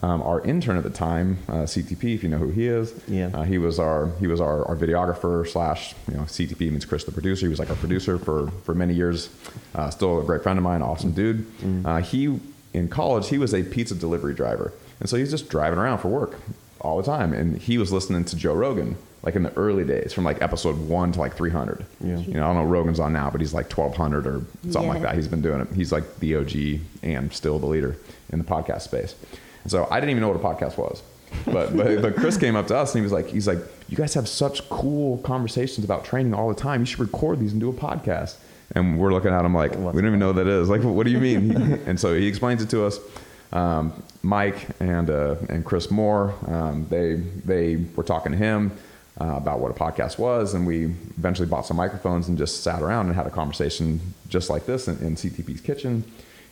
Um, 0.01 0.21
our 0.23 0.41
intern 0.41 0.75
at 0.75 0.83
the 0.83 0.89
time, 0.89 1.37
uh, 1.47 1.53
CTP, 1.63 2.15
if 2.15 2.23
you 2.23 2.29
know 2.29 2.37
who 2.37 2.49
he 2.49 2.67
is, 2.67 2.93
Yeah. 3.07 3.29
uh, 3.33 3.43
he 3.43 3.57
was 3.57 3.79
our 3.79 4.07
he 4.19 4.27
was 4.27 4.41
our, 4.41 4.65
our 4.67 4.75
videographer 4.75 5.47
slash 5.47 5.93
you 6.09 6.15
know 6.17 6.23
CTP 6.23 6.59
means 6.71 6.83
Chris 6.83 7.05
the 7.05 7.11
producer. 7.11 7.45
He 7.45 7.49
was 7.49 7.59
like 7.59 7.69
our 7.69 7.75
producer 7.77 8.17
for 8.17 8.47
for 8.65 8.73
many 8.75 8.93
years. 8.95 9.29
Uh, 9.73 9.89
still 9.91 10.19
a 10.19 10.23
great 10.23 10.43
friend 10.43 10.57
of 10.59 10.63
mine, 10.63 10.81
awesome 10.81 11.11
dude. 11.13 11.45
Uh, 11.85 12.01
he 12.01 12.37
in 12.73 12.89
college 12.89 13.29
he 13.29 13.37
was 13.37 13.53
a 13.53 13.63
pizza 13.63 13.95
delivery 13.95 14.33
driver, 14.33 14.73
and 14.99 15.07
so 15.07 15.15
he's 15.15 15.29
just 15.31 15.47
driving 15.47 15.79
around 15.79 15.99
for 15.99 16.09
work 16.09 16.37
all 16.81 16.97
the 16.97 17.03
time. 17.03 17.31
And 17.31 17.57
he 17.57 17.77
was 17.77 17.93
listening 17.93 18.25
to 18.25 18.35
Joe 18.35 18.55
Rogan 18.55 18.97
like 19.23 19.35
in 19.35 19.43
the 19.43 19.53
early 19.53 19.85
days, 19.85 20.11
from 20.11 20.25
like 20.25 20.41
episode 20.41 20.77
one 20.87 21.13
to 21.13 21.19
like 21.19 21.35
300. 21.35 21.85
Yeah. 22.01 22.17
You 22.17 22.33
know, 22.33 22.43
I 22.43 22.53
don't 22.53 22.55
know 22.55 22.69
Rogan's 22.69 22.99
on 22.99 23.13
now, 23.13 23.29
but 23.29 23.39
he's 23.39 23.53
like 23.53 23.71
1200 23.71 24.27
or 24.27 24.41
something 24.69 24.89
like 24.89 25.01
that. 25.01 25.15
He's 25.15 25.29
been 25.29 25.41
doing 25.41 25.61
it. 25.61 25.69
He's 25.73 25.93
like 25.93 26.19
the 26.19 26.35
OG 26.35 26.81
and 27.01 27.31
still 27.33 27.57
the 27.57 27.65
leader 27.65 27.95
in 28.31 28.39
the 28.39 28.45
podcast 28.45 28.81
space. 28.81 29.15
And 29.63 29.71
so 29.71 29.87
I 29.89 30.01
didn't 30.01 30.11
even 30.11 30.21
know 30.21 30.27
what 30.27 30.37
a 30.37 30.39
podcast 30.39 30.77
was. 30.77 31.01
But, 31.45 31.75
but 31.75 32.01
but 32.01 32.15
Chris 32.17 32.37
came 32.37 32.57
up 32.57 32.67
to 32.67 32.77
us 32.77 32.93
and 32.93 32.99
he 32.99 33.03
was 33.03 33.13
like 33.13 33.27
he's 33.27 33.47
like 33.47 33.59
you 33.87 33.97
guys 33.97 34.13
have 34.13 34.27
such 34.27 34.67
cool 34.69 35.17
conversations 35.19 35.85
about 35.85 36.03
training 36.03 36.33
all 36.33 36.49
the 36.49 36.59
time. 36.59 36.81
You 36.81 36.85
should 36.85 36.99
record 36.99 37.39
these 37.39 37.53
and 37.53 37.61
do 37.61 37.69
a 37.69 37.73
podcast. 37.73 38.35
And 38.75 38.99
we're 38.99 39.13
looking 39.13 39.31
at 39.31 39.45
him 39.45 39.53
like 39.53 39.73
What's 39.75 39.95
we 39.95 40.01
don't 40.01 40.09
even 40.09 40.19
know 40.19 40.27
what 40.27 40.35
that 40.35 40.47
is. 40.47 40.67
Like 40.67 40.83
what 40.83 41.05
do 41.05 41.11
you 41.11 41.19
mean? 41.19 41.51
and 41.85 41.97
so 41.97 42.13
he 42.13 42.27
explains 42.27 42.61
it 42.61 42.69
to 42.71 42.85
us. 42.85 42.99
Um, 43.53 43.93
Mike 44.21 44.67
and 44.81 45.09
uh, 45.09 45.35
and 45.47 45.63
Chris 45.63 45.89
Moore 45.89 46.33
um, 46.47 46.87
they 46.89 47.15
they 47.45 47.77
were 47.95 48.03
talking 48.03 48.33
to 48.33 48.37
him 48.37 48.71
uh, 49.19 49.35
about 49.35 49.59
what 49.59 49.71
a 49.71 49.73
podcast 49.73 50.17
was, 50.17 50.53
and 50.53 50.65
we 50.65 50.85
eventually 50.85 51.47
bought 51.47 51.65
some 51.65 51.77
microphones 51.77 52.27
and 52.27 52.37
just 52.37 52.63
sat 52.63 52.81
around 52.81 53.07
and 53.07 53.15
had 53.15 53.27
a 53.27 53.31
conversation 53.31 53.99
just 54.27 54.49
like 54.49 54.65
this 54.65 54.87
in, 54.87 54.97
in 54.99 55.15
CTP's 55.15 55.61
kitchen, 55.61 56.03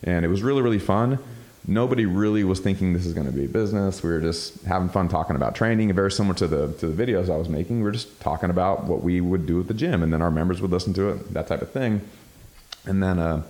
and 0.04 0.26
it 0.26 0.28
was 0.28 0.44
really 0.44 0.62
really 0.62 0.80
fun. 0.80 1.20
Nobody 1.68 2.08
really 2.08 2.44
was 2.44 2.60
thinking 2.60 2.94
this 2.94 3.06
is 3.06 3.14
going 3.14 3.28
to 3.28 3.34
be 3.34 3.46
a 3.46 3.48
business. 3.48 4.02
We 4.02 4.10
were 4.10 4.20
just 4.20 4.64
having 4.64 4.90
fun 4.90 5.10
talking 5.10 5.36
about 5.36 5.54
training, 5.54 5.94
very 5.94 6.12
similar 6.12 6.36
to 6.36 6.48
the 6.48 6.74
to 6.74 6.88
the 6.88 7.06
videos 7.06 7.30
I 7.30 7.38
was 7.38 7.50
making. 7.50 7.78
We 7.78 7.84
were 7.84 7.92
just 7.92 8.20
talking 8.20 8.50
about 8.50 8.86
what 8.86 9.04
we 9.04 9.22
would 9.22 9.46
do 9.46 9.60
at 9.60 9.68
the 9.68 9.74
gym, 9.74 10.04
and 10.04 10.14
then 10.14 10.22
our 10.22 10.32
members 10.32 10.62
would 10.62 10.72
listen 10.72 10.94
to 10.94 11.10
it, 11.10 11.34
that 11.34 11.48
type 11.48 11.62
of 11.62 11.72
thing. 11.72 12.02
And 12.86 13.02
then 13.02 13.20
uh, 13.20 13.44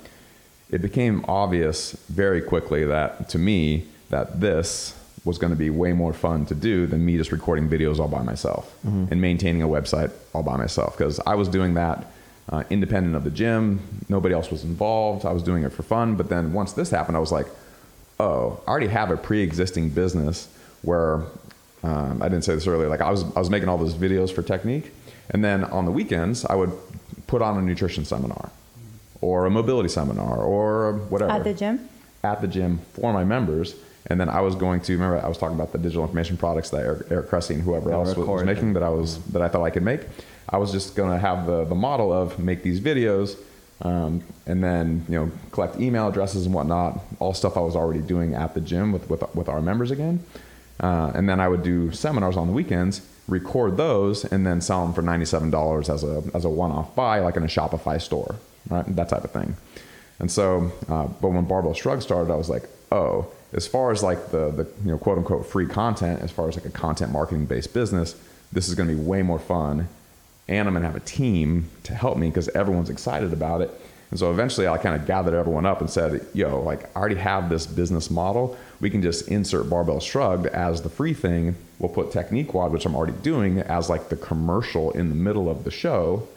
it 0.69 0.81
became 0.81 1.25
obvious 1.27 1.93
very 2.09 2.41
quickly 2.41 2.85
that 2.85 3.29
to 3.29 3.37
me 3.37 3.87
that 4.09 4.39
this 4.39 4.97
was 5.23 5.37
going 5.37 5.51
to 5.51 5.57
be 5.57 5.69
way 5.69 5.93
more 5.93 6.13
fun 6.13 6.45
to 6.47 6.55
do 6.55 6.87
than 6.87 7.05
me 7.05 7.15
just 7.17 7.31
recording 7.31 7.69
videos 7.69 7.99
all 7.99 8.07
by 8.07 8.23
myself 8.23 8.73
and 8.83 9.21
maintaining 9.21 9.61
a 9.61 9.67
website 9.67 10.11
all 10.33 10.41
by 10.43 10.57
myself 10.57 10.97
because 10.97 11.19
I 11.27 11.35
was 11.35 11.47
doing 11.47 11.75
that 11.75 12.07
uh, 12.49 12.63
independent 12.69 13.15
of 13.15 13.23
the 13.23 13.29
gym. 13.31 13.79
Nobody 14.09 14.33
else 14.33 14.49
was 14.49 14.63
involved. 14.63 15.25
I 15.25 15.31
was 15.31 15.43
doing 15.43 15.63
it 15.63 15.71
for 15.71 15.83
fun. 15.83 16.15
But 16.15 16.29
then 16.29 16.53
once 16.53 16.73
this 16.73 16.89
happened, 16.89 17.15
I 17.15 17.19
was 17.19 17.31
like, 17.31 17.45
oh, 18.19 18.59
I 18.67 18.71
already 18.71 18.87
have 18.87 19.11
a 19.11 19.17
pre-existing 19.17 19.89
business 19.89 20.47
where 20.81 21.21
um, 21.83 22.21
I 22.21 22.27
didn't 22.27 22.43
say 22.43 22.55
this 22.55 22.65
earlier. 22.67 22.89
Like 22.89 23.01
I 23.01 23.11
was, 23.11 23.23
I 23.35 23.39
was 23.39 23.49
making 23.51 23.69
all 23.69 23.77
those 23.77 23.93
videos 23.93 24.31
for 24.33 24.41
Technique, 24.41 24.91
and 25.29 25.43
then 25.43 25.63
on 25.65 25.85
the 25.85 25.91
weekends 25.91 26.45
I 26.45 26.55
would 26.55 26.71
put 27.27 27.41
on 27.43 27.57
a 27.57 27.61
nutrition 27.61 28.05
seminar, 28.05 28.49
or 29.21 29.45
a 29.45 29.51
mobility 29.51 29.89
seminar, 29.89 30.37
or 30.43 30.93
whatever 31.09 31.31
At 31.31 31.43
the 31.43 31.53
gym? 31.53 31.87
at 32.23 32.41
the 32.41 32.47
gym 32.47 32.79
for 32.93 33.13
my 33.13 33.23
members. 33.23 33.75
And 34.07 34.19
then 34.19 34.29
I 34.29 34.41
was 34.41 34.55
going 34.55 34.81
to 34.81 34.93
remember 34.93 35.23
I 35.23 35.27
was 35.27 35.37
talking 35.37 35.55
about 35.55 35.71
the 35.71 35.77
digital 35.77 36.03
information 36.03 36.37
products 36.37 36.71
that 36.71 36.83
Eric, 36.83 37.07
Eric 37.11 37.29
Cressy 37.29 37.53
and 37.53 37.63
whoever 37.63 37.91
else 37.91 38.15
was, 38.15 38.27
was 38.27 38.43
making 38.43 38.73
that 38.73 38.83
I 38.83 38.89
was 38.89 39.19
that 39.25 39.41
I 39.41 39.47
thought 39.47 39.63
I 39.63 39.69
could 39.69 39.83
make. 39.83 40.01
I 40.49 40.57
was 40.57 40.71
just 40.71 40.95
going 40.95 41.11
to 41.11 41.19
have 41.19 41.45
the 41.45 41.65
the 41.65 41.75
model 41.75 42.11
of 42.11 42.39
make 42.39 42.63
these 42.63 42.79
videos, 42.79 43.37
um, 43.83 44.23
and 44.47 44.63
then 44.63 45.05
you 45.07 45.19
know 45.19 45.31
collect 45.51 45.79
email 45.79 46.07
addresses 46.07 46.45
and 46.45 46.55
whatnot, 46.55 46.99
all 47.19 47.33
stuff 47.33 47.55
I 47.55 47.61
was 47.61 47.75
already 47.75 48.01
doing 48.01 48.33
at 48.33 48.53
the 48.53 48.61
gym 48.61 48.91
with 48.91 49.09
with, 49.09 49.23
with 49.35 49.47
our 49.47 49.61
members 49.61 49.91
again. 49.91 50.23
Uh, 50.79 51.11
and 51.13 51.29
then 51.29 51.39
I 51.39 51.47
would 51.47 51.61
do 51.61 51.91
seminars 51.91 52.35
on 52.35 52.47
the 52.47 52.53
weekends, 52.53 53.01
record 53.27 53.77
those, 53.77 54.25
and 54.25 54.47
then 54.47 54.61
sell 54.61 54.83
them 54.83 54.93
for 54.93 55.03
ninety 55.03 55.25
seven 55.25 55.51
dollars 55.51 55.89
as 55.89 56.03
a 56.03 56.23
as 56.33 56.43
a 56.43 56.49
one 56.49 56.71
off 56.71 56.95
buy, 56.95 57.19
like 57.19 57.37
in 57.37 57.43
a 57.43 57.47
Shopify 57.47 58.01
store, 58.01 58.35
right? 58.67 58.95
That 58.95 59.09
type 59.09 59.23
of 59.23 59.31
thing. 59.31 59.55
And 60.19 60.29
so, 60.29 60.71
uh, 60.89 61.07
but 61.07 61.29
when 61.29 61.45
Barbell 61.45 61.73
Shrug 61.73 62.01
started, 62.01 62.31
I 62.31 62.35
was 62.35 62.49
like, 62.49 62.69
oh, 62.91 63.27
as 63.53 63.67
far 63.67 63.91
as 63.91 64.01
like 64.01 64.31
the, 64.31 64.49
the 64.51 64.63
you 64.83 64.91
know 64.91 64.97
quote 64.97 65.17
unquote 65.17 65.45
free 65.45 65.67
content, 65.67 66.21
as 66.21 66.31
far 66.31 66.47
as 66.47 66.55
like 66.55 66.65
a 66.65 66.69
content 66.69 67.11
marketing 67.11 67.45
based 67.45 67.73
business, 67.73 68.15
this 68.51 68.67
is 68.67 68.75
going 68.75 68.89
to 68.89 68.95
be 68.95 69.01
way 69.01 69.21
more 69.21 69.39
fun, 69.39 69.87
and 70.47 70.67
I'm 70.67 70.73
going 70.73 70.83
to 70.83 70.87
have 70.87 70.95
a 70.95 71.05
team 71.05 71.69
to 71.83 71.93
help 71.93 72.17
me 72.17 72.27
because 72.27 72.49
everyone's 72.49 72.89
excited 72.89 73.33
about 73.33 73.61
it. 73.61 73.71
And 74.09 74.19
so 74.19 74.29
eventually, 74.29 74.67
I 74.67 74.77
kind 74.77 74.99
of 74.99 75.07
gathered 75.07 75.33
everyone 75.33 75.65
up 75.65 75.79
and 75.79 75.89
said, 75.89 76.25
yo, 76.33 76.61
like 76.61 76.95
I 76.95 76.99
already 76.99 77.15
have 77.15 77.49
this 77.49 77.65
business 77.65 78.11
model. 78.11 78.57
We 78.81 78.89
can 78.89 79.01
just 79.01 79.29
insert 79.29 79.69
Barbell 79.69 80.01
Shrugged 80.01 80.47
as 80.47 80.81
the 80.81 80.89
free 80.89 81.13
thing. 81.13 81.55
We'll 81.79 81.89
put 81.89 82.11
Technique 82.11 82.53
WOD, 82.53 82.73
which 82.73 82.85
I'm 82.85 82.95
already 82.95 83.17
doing, 83.23 83.59
as 83.59 83.89
like 83.89 84.09
the 84.09 84.17
commercial 84.17 84.91
in 84.91 85.09
the 85.09 85.15
middle 85.15 85.49
of 85.49 85.63
the 85.63 85.71
show. 85.71 86.27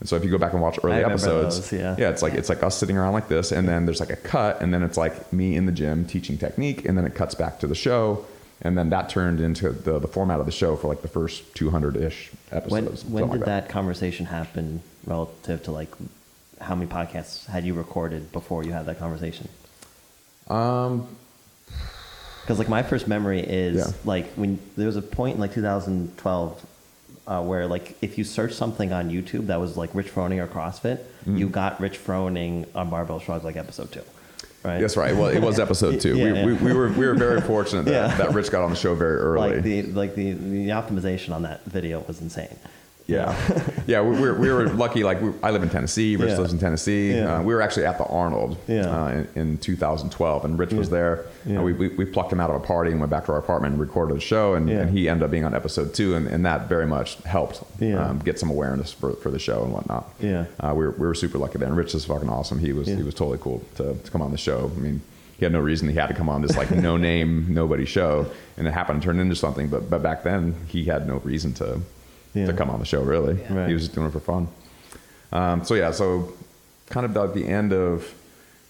And 0.00 0.08
so 0.08 0.16
if 0.16 0.24
you 0.24 0.30
go 0.30 0.38
back 0.38 0.52
and 0.52 0.60
watch 0.60 0.78
early 0.82 1.02
episodes, 1.04 1.70
those, 1.70 1.72
yeah. 1.80 1.96
yeah, 1.98 2.10
it's 2.10 2.20
like 2.20 2.34
it's 2.34 2.48
like 2.48 2.62
us 2.62 2.76
sitting 2.76 2.96
around 2.96 3.12
like 3.14 3.28
this, 3.28 3.52
and 3.52 3.66
then 3.66 3.86
there's 3.86 4.00
like 4.00 4.10
a 4.10 4.16
cut, 4.16 4.60
and 4.60 4.74
then 4.74 4.82
it's 4.82 4.98
like 4.98 5.32
me 5.32 5.56
in 5.56 5.66
the 5.66 5.72
gym 5.72 6.04
teaching 6.04 6.36
technique, 6.36 6.84
and 6.84 6.98
then 6.98 7.04
it 7.06 7.14
cuts 7.14 7.34
back 7.34 7.60
to 7.60 7.66
the 7.66 7.74
show, 7.74 8.26
and 8.60 8.76
then 8.76 8.90
that 8.90 9.08
turned 9.08 9.40
into 9.40 9.70
the, 9.70 9.98
the 9.98 10.08
format 10.08 10.40
of 10.40 10.46
the 10.46 10.52
show 10.52 10.76
for 10.76 10.88
like 10.88 11.02
the 11.02 11.08
first 11.08 11.54
200 11.54 11.96
ish 11.96 12.30
episodes. 12.50 13.04
When 13.04 13.12
when 13.12 13.30
did 13.30 13.40
like 13.40 13.46
that 13.46 13.68
conversation 13.68 14.26
happen 14.26 14.82
relative 15.06 15.62
to 15.64 15.70
like 15.70 15.88
how 16.60 16.74
many 16.74 16.90
podcasts 16.90 17.46
had 17.46 17.64
you 17.64 17.74
recorded 17.74 18.32
before 18.32 18.64
you 18.64 18.72
had 18.72 18.86
that 18.86 18.98
conversation? 18.98 19.48
Um, 20.48 21.06
Because 22.42 22.58
like 22.58 22.68
my 22.68 22.82
first 22.82 23.08
memory 23.08 23.40
is 23.40 23.76
Yeah. 23.76 23.92
like 24.04 24.32
when 24.34 24.58
there 24.76 24.86
was 24.86 24.96
a 24.96 25.02
point 25.02 25.36
in 25.36 25.40
like 25.40 25.54
2012 25.54 26.66
uh, 27.26 27.42
where 27.42 27.66
like 27.66 27.96
if 28.02 28.18
you 28.18 28.24
search 28.24 28.52
something 28.52 28.92
on 28.92 29.10
YouTube 29.10 29.46
that 29.46 29.60
was 29.60 29.76
like 29.76 29.94
Rich 29.94 30.14
Froning 30.14 30.38
or 30.42 30.46
CrossFit, 30.46 31.00
Mm. 31.26 31.38
you 31.38 31.48
got 31.48 31.80
Rich 31.80 31.98
Froning 32.04 32.66
on 32.74 32.90
Barbell 32.90 33.18
Shrugs 33.18 33.44
like 33.44 33.56
episode 33.56 33.90
two, 33.90 34.02
right? 34.62 34.78
that's 34.78 34.94
right. 34.96 35.16
Well, 35.16 35.28
it 35.28 35.40
was 35.40 35.58
episode 35.58 35.98
two. 36.02 36.16
Yeah, 36.16 36.24
we, 36.24 36.38
yeah. 36.38 36.44
We, 36.44 36.52
we 36.54 36.72
were 36.74 36.88
we 36.90 37.06
were 37.06 37.14
very 37.14 37.40
fortunate 37.40 37.86
that, 37.86 37.92
Yeah. 38.10 38.16
that 38.18 38.34
Rich 38.34 38.50
got 38.50 38.62
on 38.62 38.68
the 38.70 38.76
show 38.76 38.94
very 38.94 39.16
early. 39.16 39.54
Like 39.54 39.62
the 39.62 39.82
like 39.84 40.14
the 40.14 40.32
the 40.32 40.68
optimization 40.68 41.32
on 41.34 41.42
that 41.42 41.64
video 41.64 42.00
was 42.06 42.20
insane. 42.20 42.54
Yeah, 43.06 43.36
yeah. 43.86 44.00
We, 44.00 44.10
we, 44.16 44.20
were, 44.22 44.34
we 44.34 44.50
were 44.50 44.68
lucky. 44.70 45.04
Like 45.04 45.20
we, 45.20 45.32
I 45.42 45.50
live 45.50 45.62
in 45.62 45.68
Tennessee. 45.68 46.16
Rich 46.16 46.30
Yeah. 46.30 46.38
lives 46.38 46.52
in 46.54 46.58
Tennessee. 46.58 47.12
Yeah. 47.14 47.36
Uh, 47.36 47.42
we 47.42 47.52
were 47.52 47.60
actually 47.60 47.84
at 47.84 47.98
the 47.98 48.04
Arnold 48.06 48.56
Yeah. 48.66 48.86
uh, 48.88 49.08
in, 49.08 49.28
in 49.34 49.58
2012, 49.58 50.44
and 50.46 50.58
Rich 50.58 50.72
was 50.72 50.88
there. 50.88 51.26
We, 51.44 51.74
we, 51.74 51.88
we 51.88 52.06
plucked 52.06 52.32
him 52.32 52.40
out 52.40 52.48
of 52.48 52.56
a 52.56 52.64
party 52.66 52.90
and 52.92 53.00
went 53.00 53.10
back 53.10 53.26
to 53.26 53.32
our 53.32 53.38
apartment 53.38 53.72
and 53.72 53.80
recorded 53.80 54.16
the 54.16 54.20
show, 54.20 54.54
and, 54.54 54.70
and 54.70 54.88
he 54.90 55.08
ended 55.10 55.24
up 55.24 55.30
being 55.30 55.44
on 55.44 55.54
episode 55.54 55.92
two, 55.92 56.14
and, 56.14 56.26
and 56.26 56.46
that 56.46 56.66
very 56.70 56.86
much 56.86 57.16
helped 57.24 57.62
um, 57.82 58.20
get 58.24 58.38
some 58.38 58.48
awareness 58.50 58.90
for, 58.92 59.12
for 59.16 59.30
the 59.30 59.38
show 59.38 59.62
and 59.64 59.72
whatnot. 59.74 60.08
Yeah. 60.20 60.46
uh, 60.60 60.72
we, 60.74 60.86
were, 60.86 60.92
we 60.92 61.06
were 61.06 61.14
super 61.14 61.36
lucky 61.36 61.58
there. 61.58 61.68
And 61.68 61.76
Rich 61.76 61.94
is 61.94 62.06
fucking 62.06 62.30
awesome. 62.30 62.58
He 62.58 62.72
was 62.72 62.86
he 62.86 63.02
was 63.02 63.12
totally 63.14 63.38
cool 63.38 63.62
to, 63.76 63.94
to 63.94 64.10
come 64.10 64.22
on 64.22 64.30
the 64.30 64.38
show. 64.38 64.70
I 64.74 64.80
mean, 64.80 65.02
he 65.38 65.44
had 65.44 65.52
no 65.52 65.60
reason 65.60 65.88
he 65.90 65.94
had 65.94 66.06
to 66.06 66.14
come 66.14 66.30
on 66.30 66.40
this 66.40 66.56
like 66.56 66.70
no 66.88 66.96
name 66.96 67.52
nobody 67.52 67.84
show, 67.84 68.24
and 68.56 68.66
it 68.66 68.72
happened 68.72 69.02
to 69.02 69.06
turn 69.06 69.20
into 69.20 69.36
something. 69.36 69.68
But 69.68 69.90
but 69.90 70.02
back 70.02 70.22
then 70.24 70.54
he 70.68 70.84
had 70.84 71.06
no 71.06 71.16
reason 71.18 71.52
to 71.54 71.80
Yeah. 72.34 72.46
to 72.46 72.52
come 72.52 72.68
on 72.70 72.80
the 72.80 72.86
show 72.86 73.02
really. 73.02 73.34
Right. 73.48 73.68
He 73.68 73.74
was 73.74 73.84
just 73.84 73.94
doing 73.94 74.08
it 74.08 74.10
for 74.10 74.20
fun. 74.20 74.48
Um, 75.32 75.64
so 75.64 75.74
yeah, 75.74 75.90
so 75.90 76.32
kind 76.90 77.06
of 77.06 77.16
at 77.16 77.34
the 77.34 77.46
end 77.46 77.72
of 77.72 78.12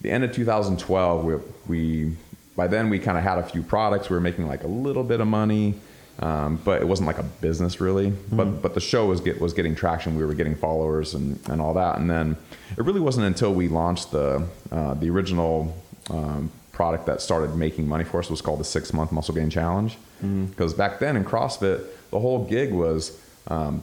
the 0.00 0.11
end 0.11 0.24
of 0.24 0.33
2012, 0.33 1.24
we, 1.24 1.35
we 1.66 2.16
by 2.57 2.66
then 2.68 2.90
we 2.90 2.98
kind 2.98 3.16
of 3.18 3.24
had 3.24 3.38
a 3.38 3.42
few 3.42 3.62
products. 3.62 4.09
We 4.11 4.14
were 4.14 4.20
making 4.20 4.46
like 4.46 4.64
a 4.64 4.68
little 4.68 5.03
bit 5.03 5.20
of 5.20 5.27
money, 5.27 5.74
um, 6.20 6.61
but 6.64 6.81
it 6.83 6.87
wasn't 6.87 7.07
like 7.07 7.18
a 7.18 7.22
business 7.22 7.81
really. 7.81 8.12
But 8.31 8.62
but 8.62 8.74
the 8.74 8.81
show 8.81 9.07
was 9.07 9.20
get 9.20 9.40
was 9.40 9.53
getting 9.55 9.74
traction. 9.74 10.16
We 10.16 10.24
were 10.24 10.35
getting 10.35 10.55
followers 10.55 11.14
and, 11.14 11.38
and 11.48 11.61
all 11.61 11.74
that. 11.74 11.98
And 11.98 12.09
then 12.11 12.37
it 12.77 12.85
really 12.85 13.00
wasn't 13.00 13.27
until 13.27 13.53
we 13.55 13.68
launched 13.68 14.11
the 14.12 14.46
uh, 14.70 14.94
the 14.94 15.11
original 15.11 15.74
um, 16.11 16.50
product 16.72 17.07
that 17.07 17.20
started 17.20 17.57
making 17.57 17.88
money 17.88 18.05
for 18.05 18.18
us 18.20 18.29
was 18.31 18.40
called 18.42 18.61
the 18.61 18.64
six 18.64 18.92
month 18.92 19.11
muscle 19.12 19.35
gain 19.35 19.50
challenge. 19.50 19.96
Because 20.20 20.72
back 20.72 21.00
then 21.00 21.16
in 21.16 21.24
CrossFit, 21.24 21.85
the 22.11 22.18
whole 22.18 22.44
gig 22.46 22.72
was 22.72 23.20
um, 23.48 23.83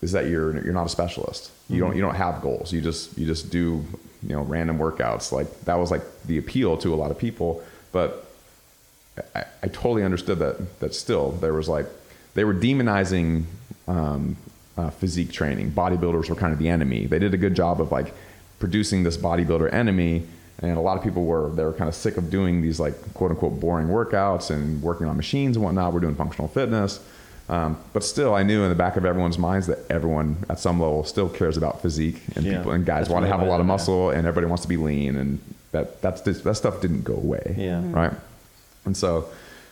is 0.00 0.12
that 0.12 0.26
you're 0.26 0.62
you're 0.64 0.74
not 0.74 0.86
a 0.86 0.90
specialist. 0.90 1.50
You 1.68 1.80
don't 1.80 1.96
you 1.96 2.02
don't 2.02 2.14
have 2.14 2.42
goals. 2.42 2.72
You 2.72 2.80
just 2.80 3.16
you 3.16 3.26
just 3.26 3.50
do 3.50 3.84
you 4.22 4.34
know 4.34 4.42
random 4.42 4.78
workouts. 4.78 5.32
Like 5.32 5.64
that 5.64 5.76
was 5.76 5.90
like 5.90 6.02
the 6.24 6.38
appeal 6.38 6.76
to 6.78 6.92
a 6.92 6.96
lot 6.96 7.10
of 7.10 7.18
people. 7.18 7.62
But 7.92 8.26
I, 9.34 9.44
I 9.62 9.68
totally 9.68 10.04
understood 10.04 10.38
that 10.40 10.80
that 10.80 10.94
still 10.94 11.32
there 11.32 11.52
was 11.52 11.68
like 11.68 11.86
they 12.34 12.44
were 12.44 12.54
demonizing 12.54 13.44
um, 13.86 14.36
uh, 14.76 14.90
physique 14.90 15.32
training. 15.32 15.70
Bodybuilders 15.70 16.28
were 16.28 16.34
kind 16.34 16.52
of 16.52 16.58
the 16.58 16.68
enemy. 16.68 17.06
They 17.06 17.18
did 17.18 17.34
a 17.34 17.38
good 17.38 17.54
job 17.54 17.80
of 17.80 17.92
like 17.92 18.14
producing 18.58 19.02
this 19.02 19.16
bodybuilder 19.16 19.72
enemy, 19.72 20.26
and 20.60 20.76
a 20.76 20.80
lot 20.80 20.96
of 20.96 21.04
people 21.04 21.24
were 21.24 21.50
they 21.50 21.64
were 21.64 21.72
kind 21.72 21.88
of 21.88 21.94
sick 21.94 22.16
of 22.16 22.30
doing 22.30 22.62
these 22.62 22.80
like 22.80 22.94
quote 23.14 23.30
unquote 23.30 23.60
boring 23.60 23.88
workouts 23.88 24.50
and 24.50 24.82
working 24.82 25.06
on 25.06 25.16
machines 25.16 25.56
and 25.56 25.64
whatnot. 25.64 25.92
We're 25.92 26.00
doing 26.00 26.16
functional 26.16 26.48
fitness. 26.48 27.00
Um, 27.48 27.76
but 27.92 28.04
still, 28.04 28.34
I 28.34 28.42
knew 28.44 28.62
in 28.62 28.68
the 28.68 28.74
back 28.74 28.96
of 28.96 29.04
everyone's 29.04 29.38
minds 29.38 29.66
that 29.66 29.78
everyone 29.90 30.36
at 30.48 30.58
some 30.58 30.80
level 30.80 31.04
still 31.04 31.28
cares 31.28 31.56
about 31.56 31.82
physique, 31.82 32.22
and 32.36 32.44
Yeah. 32.44 32.58
people 32.58 32.72
and 32.72 32.84
guys 32.86 33.08
want 33.08 33.24
to 33.24 33.30
have 33.30 33.40
a 33.40 33.44
lot 33.44 33.60
of 33.60 33.66
what- 33.66 33.72
muscle, 33.74 34.10
and 34.10 34.26
everybody 34.26 34.46
wants 34.46 34.62
to 34.62 34.68
be 34.68 34.76
lean, 34.76 35.16
and 35.16 35.38
that 35.72 36.00
that's 36.00 36.20
just, 36.22 36.44
that 36.44 36.54
stuff 36.56 36.80
didn't 36.80 37.02
go 37.04 37.14
away 37.14 37.54
Yeah. 37.58 37.80
Mhm. 37.82 37.94
right? 37.94 38.12
And 38.84 38.96
so 38.96 39.26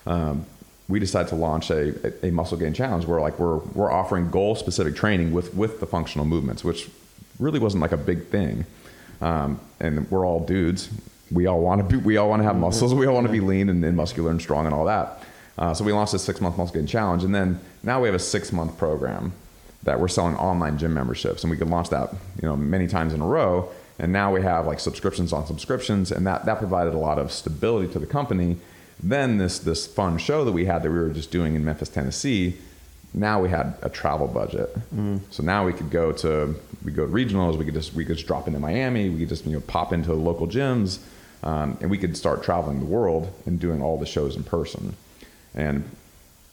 um, 0.07 0.45
we 0.89 0.99
decided 0.99 1.29
to 1.29 1.37
launch 1.37 1.71
a, 1.71 1.95
a, 2.25 2.29
a 2.29 2.31
muscle 2.33 2.57
gain 2.59 2.73
challenge 2.75 3.07
where 3.07 3.21
like 3.21 3.39
we're 3.39 3.59
we're 3.75 3.91
offering 3.93 4.31
goal 4.31 4.55
specific 4.57 4.97
training 4.97 5.33
with 5.33 5.55
with 5.55 5.79
the 5.81 5.87
functional 5.87 6.27
movements, 6.27 6.65
which 6.65 6.91
really 7.39 7.59
wasn't 7.59 7.81
like 7.83 7.93
a 7.93 7.97
big 7.97 8.27
thing. 8.27 8.65
Um, 9.23 9.61
and 9.79 10.11
we're 10.11 10.27
all 10.27 10.41
dudes. 10.41 10.89
We 11.31 11.47
all 11.47 11.61
want 11.61 11.87
to 11.89 11.97
be. 11.97 12.03
We 12.03 12.17
all 12.17 12.29
want 12.29 12.41
to 12.41 12.45
have 12.45 12.57
muscles. 12.57 12.95
We 12.95 13.07
all 13.07 13.15
want 13.15 13.27
to 13.27 13.33
be 13.33 13.41
lean 13.41 13.69
and, 13.69 13.85
and 13.85 13.97
muscular 13.97 14.31
and 14.31 14.41
strong 14.41 14.67
and 14.67 14.75
all 14.75 14.87
that. 14.87 15.23
Uh, 15.59 15.75
so 15.75 15.85
we 15.85 15.93
launched 15.93 16.15
a 16.15 16.19
six 16.19 16.41
month 16.41 16.57
muscle 16.57 16.75
gain 16.75 16.87
challenge, 16.87 17.25
and 17.25 17.35
then 17.35 17.61
now 17.83 18.01
we 18.01 18.09
have 18.09 18.15
a 18.15 18.19
six 18.21 18.53
month 18.53 18.77
program 18.79 19.33
that 19.83 19.99
we're 19.99 20.09
selling 20.09 20.37
online 20.37 20.79
gym 20.79 20.93
memberships, 20.95 21.43
and 21.43 21.51
we 21.51 21.57
could 21.57 21.69
launch 21.69 21.89
that 21.91 22.13
you 22.41 22.49
know 22.49 22.57
many 22.57 22.87
times 22.87 23.13
in 23.13 23.21
a 23.21 23.27
row. 23.27 23.69
And 23.99 24.13
now 24.13 24.33
we 24.33 24.41
have 24.41 24.67
like 24.67 24.81
subscriptions 24.81 25.33
on 25.33 25.47
subscriptions, 25.47 26.11
and 26.11 26.27
that 26.27 26.47
that 26.47 26.59
provided 26.59 26.95
a 26.95 26.99
lot 26.99 27.19
of 27.19 27.31
stability 27.31 27.93
to 27.93 27.99
the 27.99 28.07
company. 28.07 28.57
Then 29.03 29.39
this 29.39 29.59
this 29.59 29.87
fun 29.87 30.19
show 30.19 30.45
that 30.45 30.53
we 30.53 30.65
had 30.67 30.83
that 30.83 30.91
we 30.91 30.99
were 30.99 31.11
just 31.11 31.31
doing 31.31 31.55
in 31.55 31.65
Memphis, 31.65 31.89
Tennessee. 31.89 32.57
Now 33.13 33.43
we 33.43 33.49
had 33.49 33.75
a 33.83 33.89
travel 33.89 34.29
budget, 34.29 34.75
so 35.31 35.43
now 35.43 35.67
we 35.67 35.73
could 35.73 35.91
go 35.91 36.13
to 36.13 36.55
we 36.85 36.93
go 36.93 37.07
to 37.07 37.13
regionals. 37.13 37.59
We 37.59 37.65
could 37.65 37.75
just 37.75 37.93
we 37.93 38.05
could 38.05 38.17
just 38.17 38.27
drop 38.27 38.47
into 38.47 38.61
Miami. 38.61 39.11
We 39.11 39.21
could 39.21 39.29
just 39.29 39.45
you 39.45 39.53
know 39.53 39.61
pop 39.61 39.93
into 39.93 40.15
local 40.15 40.47
gyms, 40.47 41.01
um, 41.43 41.77
and 41.81 41.91
we 41.91 41.99
could 41.99 42.17
start 42.17 42.43
traveling 42.43 42.79
the 42.79 42.87
world 42.87 43.33
and 43.47 43.59
doing 43.59 43.83
all 43.83 43.99
the 43.99 44.07
shows 44.07 44.37
in 44.37 44.45
person. 44.45 44.97
And 45.55 45.85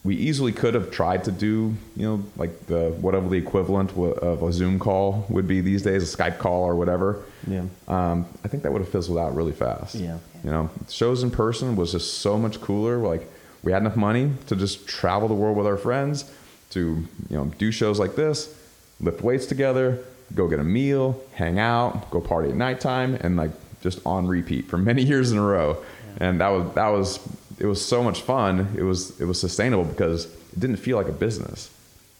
we 0.03 0.15
easily 0.15 0.53
could 0.53 0.73
have 0.73 0.89
tried 0.89 1.25
to 1.25 1.31
do, 1.31 1.75
you 1.95 2.07
know, 2.07 2.23
like 2.37 2.67
the 2.67 2.91
whatever 3.01 3.27
the 3.27 3.37
equivalent 3.37 3.91
of 3.91 4.41
a 4.41 4.53
Zoom 4.53 4.79
call 4.79 5.25
would 5.29 5.47
be 5.47 5.59
these 5.59 5.81
days, 5.81 6.13
a 6.13 6.17
Skype 6.17 6.37
call 6.37 6.63
or 6.63 6.75
whatever. 6.75 7.23
Yeah. 7.45 7.63
Um, 7.87 8.25
I 8.43 8.47
think 8.47 8.63
that 8.63 8.71
would 8.71 8.81
have 8.81 8.89
fizzled 8.89 9.17
out 9.17 9.35
really 9.35 9.51
fast. 9.51 9.95
Yeah. 9.95 10.17
You 10.43 10.51
know, 10.51 10.69
shows 10.87 11.23
in 11.23 11.31
person 11.31 11.75
was 11.75 11.91
just 11.91 12.19
so 12.19 12.37
much 12.37 12.61
cooler. 12.61 12.97
Like 12.97 13.27
we 13.63 13.71
had 13.71 13.81
enough 13.81 13.97
money 13.97 14.31
to 14.47 14.55
just 14.55 14.87
travel 14.87 15.27
the 15.27 15.33
world 15.33 15.57
with 15.57 15.67
our 15.67 15.77
friends, 15.77 16.31
to 16.69 17.03
you 17.29 17.37
know 17.37 17.45
do 17.57 17.71
shows 17.71 17.99
like 17.99 18.15
this, 18.15 18.55
lift 19.01 19.21
weights 19.21 19.45
together, 19.45 19.99
go 20.33 20.47
get 20.47 20.59
a 20.59 20.63
meal, 20.63 21.21
hang 21.33 21.59
out, 21.59 22.09
go 22.11 22.21
party 22.21 22.49
at 22.49 22.55
nighttime, 22.55 23.15
and 23.15 23.35
like 23.35 23.51
just 23.81 23.99
on 24.05 24.27
repeat 24.27 24.67
for 24.67 24.77
many 24.77 25.01
years 25.11 25.31
in 25.31 25.37
a 25.37 25.43
row. 25.43 25.83
And 26.19 26.39
that 26.39 26.49
was 26.49 26.73
that 26.75 26.87
was 26.87 27.19
it 27.59 27.65
was 27.65 27.83
so 27.83 28.03
much 28.03 28.21
fun. 28.21 28.75
It 28.77 28.83
was 28.83 29.19
it 29.19 29.25
was 29.25 29.39
sustainable 29.39 29.85
because 29.85 30.25
it 30.25 30.59
didn't 30.59 30.77
feel 30.77 30.97
like 30.97 31.07
a 31.07 31.13
business. 31.13 31.69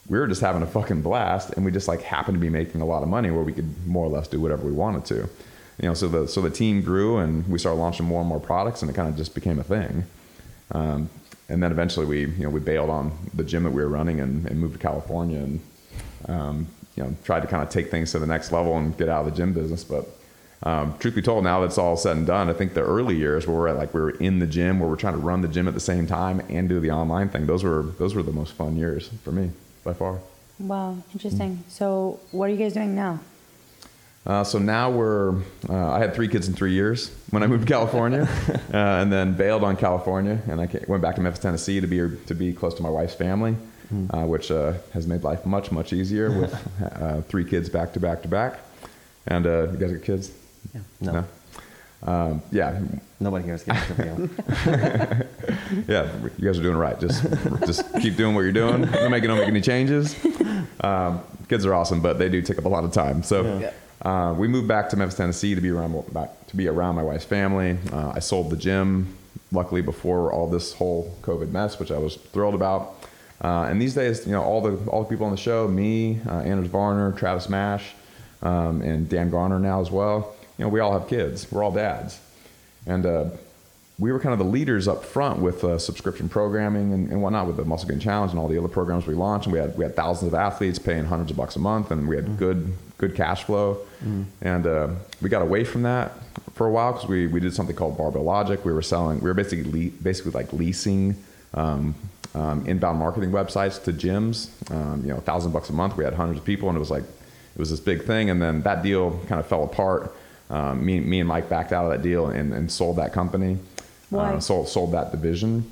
We 0.10 0.17
were 0.17 0.28
just 0.28 0.41
having 0.41 0.62
a 0.62 0.67
fucking 0.67 1.02
blast, 1.02 1.52
and 1.52 1.65
we 1.65 1.71
just 1.71 1.88
like 1.88 2.02
happened 2.02 2.36
to 2.36 2.39
be 2.39 2.50
making 2.50 2.82
a 2.82 2.86
lot 2.86 3.04
of 3.04 3.10
money 3.10 3.30
where 3.30 3.43
we 3.43 3.54
could 3.54 3.86
more 3.86 4.06
or 4.06 4.10
less 4.10 4.28
do 4.28 4.39
whatever 4.39 4.65
we 4.65 4.71
wanted 4.71 5.06
to. 5.06 5.30
You 5.82 5.89
know, 5.89 5.93
so 5.93 6.08
the 6.08 6.28
so 6.28 6.41
the 6.41 6.50
team 6.50 6.82
grew, 6.82 7.17
and 7.17 7.47
we 7.47 7.60
started 7.60 7.80
launching 7.80 8.06
more 8.06 8.21
and 8.21 8.30
more 8.30 8.39
products, 8.39 8.82
and 8.82 8.89
it 8.89 8.93
kind 8.93 9.10
of 9.10 9.15
just 9.17 9.36
became 9.36 9.60
a 9.60 9.63
thing. 9.63 10.06
Um, 10.71 11.10
and 11.50 11.63
then 11.63 11.71
eventually 11.71 12.06
we 12.06 12.21
you 12.21 12.43
know 12.43 12.50
we 12.50 12.60
bailed 12.60 12.89
on 12.89 13.12
the 13.34 13.43
gym 13.43 13.63
that 13.63 13.71
we 13.71 13.82
were 13.82 13.88
running 13.88 14.19
and, 14.19 14.45
and 14.47 14.60
moved 14.60 14.73
to 14.73 14.80
California 14.80 15.39
and 15.39 15.60
um, 16.28 16.67
you 16.95 17.04
know 17.04 17.15
tried 17.23 17.41
to 17.41 17.47
kind 17.47 17.63
of 17.63 17.69
take 17.69 17.91
things 17.91 18.12
to 18.12 18.19
the 18.19 18.28
next 18.28 18.52
level 18.52 18.78
and 18.78 18.97
get 18.97 19.10
out 19.10 19.26
of 19.26 19.32
the 19.32 19.38
gym 19.38 19.54
business. 19.54 19.84
But 19.84 20.08
um, 20.63 20.98
truth 20.98 21.15
be 21.15 21.22
told, 21.22 21.43
now 21.43 21.62
that's 21.62 21.78
all 21.78 21.96
said 21.98 22.17
and 22.17 22.26
done, 22.26 22.50
I 22.50 22.54
think 22.54 22.74
the 22.74 22.82
early 22.82 23.15
years 23.15 23.46
where 23.46 23.56
we're 23.56 23.67
at 23.67 23.78
like 23.78 23.93
we 23.93 24.02
were 24.02 24.12
in 24.12 24.39
the 24.39 24.48
gym 24.48 24.80
where 24.80 24.89
we're 24.89 24.96
trying 24.96 25.13
to 25.13 25.20
run 25.20 25.41
the 25.41 25.48
gym 25.48 25.67
at 25.67 25.74
the 25.74 25.80
same 25.80 26.08
time 26.08 26.41
and 26.50 26.67
do 26.67 26.80
the 26.80 26.91
online 26.91 27.30
thing. 27.30 27.46
Those 27.46 27.63
were 27.63 27.84
those 27.84 28.15
were 28.15 28.24
the 28.24 28.32
most 28.32 28.54
fun 28.54 28.76
years 28.76 29.10
for 29.24 29.32
me 29.32 29.52
by 29.84 29.93
far. 29.93 30.20
Wow, 30.60 30.98
interesting. 31.13 31.63
So, 31.67 32.20
what 32.32 32.50
are 32.50 32.54
you 32.54 32.58
guys 32.58 32.74
doing 32.74 32.96
now? 32.96 33.20
Uh, 34.26 34.43
so 34.43 34.58
now 34.58 34.89
we're. 34.89 35.36
Uh, 35.70 35.91
I 35.91 36.00
had 36.00 36.15
three 36.15 36.28
kids 36.28 36.48
in 36.48 36.56
three 36.56 36.74
years 36.74 37.12
when 37.30 37.43
I 37.43 37.48
moved 37.48 37.67
to 37.67 37.72
California, 37.72 38.28
uh, 38.74 38.78
and 38.78 39.13
then 39.13 39.34
bailed 39.34 39.63
on 39.63 39.78
California, 39.78 40.41
and 40.48 40.60
I 40.60 40.67
went 40.88 41.04
back 41.04 41.15
to 41.15 41.22
Memphis, 41.22 41.41
Tennessee, 41.41 41.80
to 41.80 41.88
be 41.88 42.17
to 42.26 42.34
be 42.34 42.52
close 42.52 42.74
to 42.74 42.82
my 42.82 42.89
wife's 42.89 43.13
family, 43.13 43.56
uh, 44.10 44.24
which 44.24 44.50
uh, 44.50 44.74
has 44.93 45.06
made 45.06 45.24
life 45.24 45.46
much 45.46 45.72
much 45.72 45.93
easier 45.93 46.32
with 46.32 46.54
uh, 46.96 47.22
three 47.22 47.46
kids 47.46 47.70
back 47.70 47.93
to 47.93 48.00
back 48.00 48.24
to 48.24 48.28
back. 48.28 48.60
And 49.28 49.46
uh, 49.46 49.72
you 49.72 49.78
guys 49.78 49.91
got 49.91 50.02
kids? 50.02 50.32
Yeah. 51.02 51.12
No. 51.12 51.26
Um, 52.04 52.42
yeah, 52.52 52.80
Nobody 53.20 53.46
here 53.46 53.56
is 53.56 53.63
getting 53.63 53.96
trivial. 53.96 54.30
yeah, 55.88 56.12
you 56.38 56.46
guys 56.46 56.60
are 56.60 56.63
doing 56.63 56.78
right. 56.78 57.00
Just 57.00 57.24
just 57.66 57.84
keep 58.00 58.16
doing 58.16 58.36
what 58.36 58.42
you're 58.42 58.52
doing. 58.52 58.84
Don't 58.84 59.12
make 59.12 59.24
don't 59.24 59.38
make 59.40 59.48
any 59.48 59.62
changes. 59.62 60.16
Um, 60.82 61.22
kids 61.50 61.66
are 61.66 61.74
awesome, 61.74 62.02
but 62.02 62.20
they 62.20 62.30
do 62.30 62.42
take 62.42 62.58
up 62.60 62.66
a 62.66 62.70
lot 62.70 62.84
of 62.84 62.92
time. 62.92 63.24
So 63.24 63.58
Yeah. 63.60 63.72
uh, 64.04 64.34
we 64.34 64.48
moved 64.48 64.68
back 64.68 64.90
to 64.90 64.98
Memphis, 64.98 65.18
Tennessee, 65.18 65.56
to 65.56 65.62
be 65.62 65.70
around 65.72 66.13
back, 66.13 66.30
to 66.48 66.56
be 66.56 66.68
around 66.68 66.96
my 66.96 67.04
wife's 67.04 67.26
family. 67.26 67.78
Uh, 67.92 68.12
I 68.16 68.20
sold 68.20 68.52
the 68.52 68.58
gym, 68.58 69.18
luckily 69.52 69.82
before 69.82 70.32
all 70.32 70.48
this 70.48 70.74
whole 70.74 71.16
COVID 71.24 71.52
mess, 71.52 71.80
which 71.80 71.92
I 71.92 71.98
was 71.98 72.16
thrilled 72.16 72.54
about. 72.56 72.94
Uh, 73.44 73.68
and 73.70 73.82
these 73.82 73.96
days, 73.96 74.26
you 74.28 74.32
know, 74.34 74.44
all 74.44 74.62
the 74.62 74.78
all 74.92 75.04
the 75.04 75.10
people 75.10 75.26
on 75.26 75.32
the 75.32 75.38
show, 75.38 75.68
me, 75.68 76.20
uh, 76.28 76.40
Anders 76.42 76.68
Varner, 76.68 77.12
Travis 77.13 77.50
Mash, 77.50 77.94
um, 78.44 78.82
and 78.84 79.10
Dan 79.10 79.32
Garner 79.32 79.58
now 79.60 79.82
as 79.82 79.90
well. 79.90 80.36
You 80.58 80.65
know, 80.65 80.70
we 80.70 80.80
all 80.80 80.98
have 80.98 81.08
kids. 81.08 81.52
We're 81.52 81.63
all 81.63 81.72
dads, 81.72 82.20
and 82.86 83.06
uh, 83.06 83.26
we 84.00 84.12
were 84.12 84.20
kind 84.20 84.34
of 84.34 84.39
the 84.39 84.46
leaders 84.46 84.88
up 84.88 85.04
front 85.04 85.39
with 85.39 85.63
uh, 85.63 85.80
subscription 85.80 86.30
programming 86.30 86.93
and, 86.93 87.12
and 87.12 87.22
whatnot 87.22 87.48
with 87.48 87.58
the 87.58 87.65
Muscle 87.65 87.89
Gain 87.89 88.00
Challenge 88.00 88.32
and 88.32 88.39
all 88.39 88.48
the 88.48 88.58
other 88.58 88.67
programs 88.67 89.08
we 89.08 89.15
launched. 89.15 89.48
And 89.48 89.54
we 89.54 89.60
had 89.60 89.78
we 89.78 89.84
had 89.84 89.96
thousands 89.96 90.34
of 90.34 90.39
athletes 90.39 90.80
paying 90.80 91.06
hundreds 91.06 91.32
of 91.32 91.38
bucks 91.38 91.56
a 91.56 91.60
month, 91.60 91.91
and 91.91 92.08
we 92.08 92.15
had 92.15 92.38
good 92.38 92.74
good 92.98 93.15
cash 93.15 93.43
flow. 93.43 93.78
And 94.41 94.67
uh, 94.67 94.89
we 95.22 95.30
got 95.30 95.41
away 95.41 95.63
from 95.63 95.84
that 95.84 96.13
for 96.54 96.67
a 96.67 96.72
while 96.72 96.93
because 96.93 97.08
we, 97.08 97.28
we 97.28 97.39
did 97.39 97.54
something 97.54 97.76
called 97.76 97.98
Barbell 97.98 98.24
Logic. 98.24 98.63
We 98.63 98.74
were 98.74 98.82
selling 98.82 99.20
we 99.20 99.28
were 99.28 99.34
basically 99.34 99.89
le- 99.89 99.91
basically 100.02 100.32
like 100.32 100.54
leasing. 100.54 101.15
Um, 101.54 101.96
um, 102.36 102.67
inbound 102.67 103.00
marketing 103.00 103.32
websites 103.32 103.84
to 103.86 103.93
gyms, 103.93 104.50
um, 104.72 105.02
you 105.02 105.10
know, 105.10 105.17
a 105.17 105.22
thousand 105.22 105.54
bucks 105.54 105.70
a 105.70 105.74
month. 105.74 105.98
We 105.98 106.04
had 106.04 106.13
hundreds 106.13 106.39
of 106.39 106.46
people, 106.46 106.70
and 106.70 106.76
it 106.76 106.80
was 106.80 106.91
like 106.91 107.02
it 107.04 107.60
was 107.60 107.72
this 107.72 107.80
big 107.80 108.04
thing. 108.04 108.30
And 108.30 108.39
then 108.39 108.62
that 108.62 108.84
deal 108.84 109.20
kind 109.28 109.39
of 109.39 109.48
fell 109.48 109.63
apart. 109.63 110.13
Um, 110.49 110.86
me, 110.86 110.99
me 110.99 111.19
and 111.19 111.27
Mike 111.27 111.49
backed 111.49 111.73
out 111.73 111.86
of 111.86 111.91
that 111.91 112.01
deal 112.01 112.27
and, 112.27 112.53
and 112.53 112.71
sold 112.71 112.97
that 112.97 113.13
company. 113.13 113.57
Why? 114.10 114.33
Uh, 114.33 114.39
sold 114.39 114.69
sold 114.69 114.93
that 114.93 115.12
division. 115.12 115.71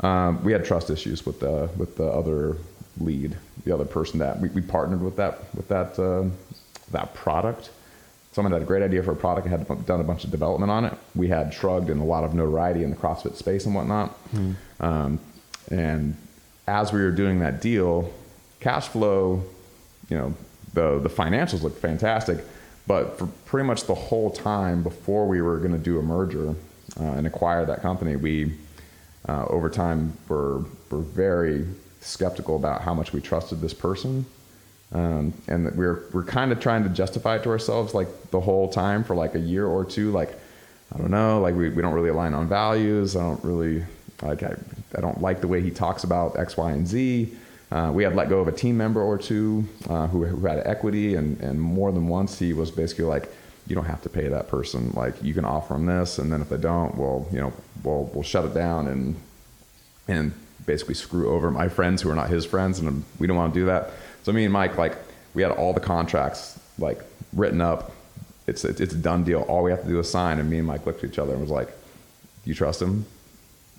Um, 0.00 0.42
we 0.42 0.52
had 0.52 0.64
trust 0.64 0.90
issues 0.90 1.26
with 1.26 1.40
the 1.40 1.68
with 1.76 1.96
the 1.96 2.06
other 2.06 2.56
lead, 2.98 3.36
the 3.64 3.72
other 3.72 3.84
person 3.84 4.18
that 4.20 4.40
we, 4.40 4.48
we 4.50 4.62
partnered 4.62 5.02
with 5.02 5.16
that 5.16 5.54
with 5.54 5.68
that 5.68 5.98
uh, 5.98 6.24
that 6.92 7.14
product. 7.14 7.70
Someone 8.32 8.52
had 8.52 8.62
a 8.62 8.64
great 8.64 8.82
idea 8.82 9.00
for 9.02 9.12
a 9.12 9.16
product, 9.16 9.46
and 9.46 9.56
had 9.56 9.86
done 9.86 10.00
a 10.00 10.04
bunch 10.04 10.24
of 10.24 10.30
development 10.32 10.72
on 10.72 10.84
it. 10.84 10.94
We 11.14 11.28
had 11.28 11.54
shrugged 11.54 11.88
and 11.88 12.00
a 12.00 12.04
lot 12.04 12.24
of 12.24 12.34
notoriety 12.34 12.82
in 12.82 12.90
the 12.90 12.96
CrossFit 12.96 13.36
space 13.36 13.64
and 13.64 13.74
whatnot. 13.76 14.18
Um, 14.80 15.20
and 15.70 16.16
as 16.66 16.92
we 16.92 17.00
were 17.00 17.12
doing 17.12 17.38
that 17.40 17.60
deal, 17.60 18.10
cash 18.58 18.88
flow, 18.88 19.44
you 20.08 20.16
know, 20.18 20.34
the 20.72 20.98
the 20.98 21.08
financials 21.08 21.62
looked 21.62 21.78
fantastic, 21.78 22.38
but 22.86 23.18
for 23.18 23.26
pretty 23.46 23.66
much 23.66 23.84
the 23.84 23.94
whole 23.94 24.30
time 24.30 24.82
before 24.82 25.26
we 25.26 25.40
were 25.40 25.58
going 25.58 25.72
to 25.72 25.78
do 25.78 25.98
a 25.98 26.02
merger, 26.02 26.54
uh, 27.00 27.02
and 27.02 27.26
acquire 27.26 27.64
that 27.64 27.82
company, 27.82 28.16
we 28.16 28.54
uh, 29.28 29.46
over 29.46 29.68
time 29.68 30.16
were 30.28 30.64
were 30.90 31.00
very 31.00 31.66
skeptical 32.00 32.56
about 32.56 32.82
how 32.82 32.94
much 32.94 33.12
we 33.12 33.20
trusted 33.20 33.60
this 33.60 33.74
person. 33.74 34.26
Um, 34.92 35.32
and 35.48 35.66
that 35.66 35.74
we're 35.74 36.04
we're 36.12 36.24
kind 36.24 36.52
of 36.52 36.60
trying 36.60 36.84
to 36.84 36.88
justify 36.88 37.36
it 37.36 37.42
to 37.44 37.50
ourselves 37.50 37.94
like 37.94 38.30
the 38.30 38.40
whole 38.40 38.68
time 38.68 39.02
for 39.02 39.16
like 39.16 39.34
a 39.34 39.40
year 39.40 39.66
or 39.66 39.84
two 39.84 40.12
like 40.12 40.38
I 40.94 40.98
don't 40.98 41.10
know 41.10 41.40
like 41.40 41.56
we, 41.56 41.68
we 41.70 41.82
don't 41.82 41.94
really 41.94 42.10
align 42.10 42.32
on 42.32 42.48
values 42.48 43.16
I 43.16 43.20
don't 43.20 43.42
really 43.42 43.82
like 44.22 44.44
I, 44.44 44.54
I 44.96 45.00
don't 45.00 45.20
like 45.20 45.40
the 45.40 45.48
way 45.48 45.62
he 45.62 45.72
talks 45.72 46.04
about 46.04 46.38
X 46.38 46.56
Y 46.56 46.70
and 46.70 46.86
Z 46.86 47.34
uh, 47.70 47.90
we 47.92 48.04
had 48.04 48.14
let 48.14 48.28
go 48.28 48.40
of 48.40 48.48
a 48.48 48.52
team 48.52 48.76
member 48.76 49.02
or 49.02 49.18
two 49.18 49.64
uh, 49.88 50.06
who, 50.08 50.24
who 50.24 50.46
had 50.46 50.62
equity 50.66 51.14
and, 51.14 51.40
and 51.40 51.60
more 51.60 51.92
than 51.92 52.08
once 52.08 52.38
he 52.38 52.52
was 52.52 52.70
basically 52.70 53.04
like 53.04 53.28
you 53.66 53.74
don't 53.74 53.86
have 53.86 54.02
to 54.02 54.08
pay 54.08 54.28
that 54.28 54.48
person 54.48 54.90
like 54.94 55.14
you 55.22 55.32
can 55.34 55.44
offer 55.44 55.74
them 55.74 55.86
this 55.86 56.18
and 56.18 56.32
then 56.32 56.40
if 56.40 56.48
they 56.48 56.58
don't 56.58 56.96
well 56.96 57.26
you 57.32 57.40
know 57.40 57.52
we'll, 57.82 58.04
we'll 58.14 58.22
shut 58.22 58.44
it 58.44 58.54
down 58.54 58.86
and 58.88 59.16
and 60.08 60.32
basically 60.66 60.94
screw 60.94 61.30
over 61.30 61.50
my 61.50 61.68
friends 61.68 62.02
who 62.02 62.10
are 62.10 62.14
not 62.14 62.28
his 62.28 62.44
friends 62.44 62.78
and 62.78 63.04
we 63.18 63.26
don't 63.26 63.36
want 63.36 63.52
to 63.52 63.60
do 63.60 63.66
that 63.66 63.90
so 64.24 64.32
me 64.32 64.44
and 64.44 64.52
Mike, 64.52 64.78
like, 64.78 64.96
we 65.34 65.42
had 65.42 65.52
all 65.52 65.74
the 65.74 65.80
contracts 65.80 66.58
like 66.78 67.00
written 67.34 67.60
up. 67.60 67.92
It's 68.46 68.64
it's 68.64 68.80
a 68.80 68.96
done 68.96 69.22
deal. 69.24 69.42
All 69.42 69.62
we 69.62 69.70
have 69.70 69.82
to 69.82 69.88
do 69.88 69.98
is 69.98 70.10
sign. 70.10 70.38
And 70.38 70.48
me 70.48 70.58
and 70.58 70.66
Mike 70.66 70.86
looked 70.86 71.04
at 71.04 71.10
each 71.10 71.18
other 71.18 71.32
and 71.32 71.40
was 71.40 71.50
like, 71.50 71.68
"You 72.44 72.54
trust 72.54 72.80
him?" 72.80 73.06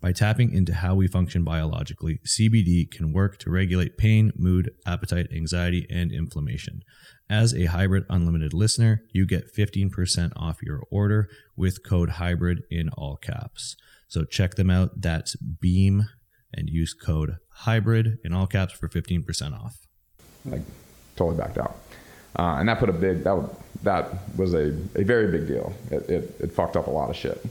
By 0.00 0.12
tapping 0.12 0.52
into 0.52 0.74
how 0.74 0.94
we 0.94 1.08
function 1.08 1.44
biologically, 1.44 2.20
CBD 2.26 2.90
can 2.90 3.12
work 3.12 3.38
to 3.38 3.50
regulate 3.50 3.96
pain, 3.96 4.32
mood, 4.36 4.70
appetite, 4.86 5.28
anxiety, 5.32 5.86
and 5.90 6.12
inflammation. 6.12 6.82
As 7.30 7.54
a 7.54 7.64
Hybrid 7.66 8.04
Unlimited 8.10 8.52
listener, 8.52 9.02
you 9.12 9.26
get 9.26 9.54
15% 9.54 10.32
off 10.36 10.62
your 10.62 10.82
order 10.90 11.28
with 11.56 11.82
code 11.82 12.10
HYBRID 12.10 12.58
in 12.70 12.90
all 12.90 13.16
caps. 13.16 13.76
So 14.08 14.24
check 14.24 14.56
them 14.56 14.70
out. 14.70 15.00
That's 15.00 15.34
Beam 15.36 16.06
and 16.52 16.68
use 16.68 16.92
code 16.92 17.36
HYBRID 17.62 18.18
in 18.24 18.34
all 18.34 18.46
caps 18.46 18.74
for 18.74 18.88
15% 18.88 19.58
off. 19.58 19.78
Like, 20.44 20.60
totally 21.16 21.38
backed 21.38 21.56
out. 21.58 21.76
Uh, 22.38 22.56
and 22.58 22.68
that 22.68 22.78
put 22.78 22.90
a 22.90 22.92
big, 22.92 23.24
that, 23.24 23.48
that 23.84 24.36
was 24.36 24.52
a, 24.52 24.76
a 24.94 25.02
very 25.02 25.30
big 25.30 25.48
deal. 25.48 25.72
It, 25.90 26.10
it, 26.10 26.36
it 26.40 26.52
fucked 26.52 26.76
up 26.76 26.88
a 26.88 26.90
lot 26.90 27.08
of 27.08 27.16
shit 27.16 27.42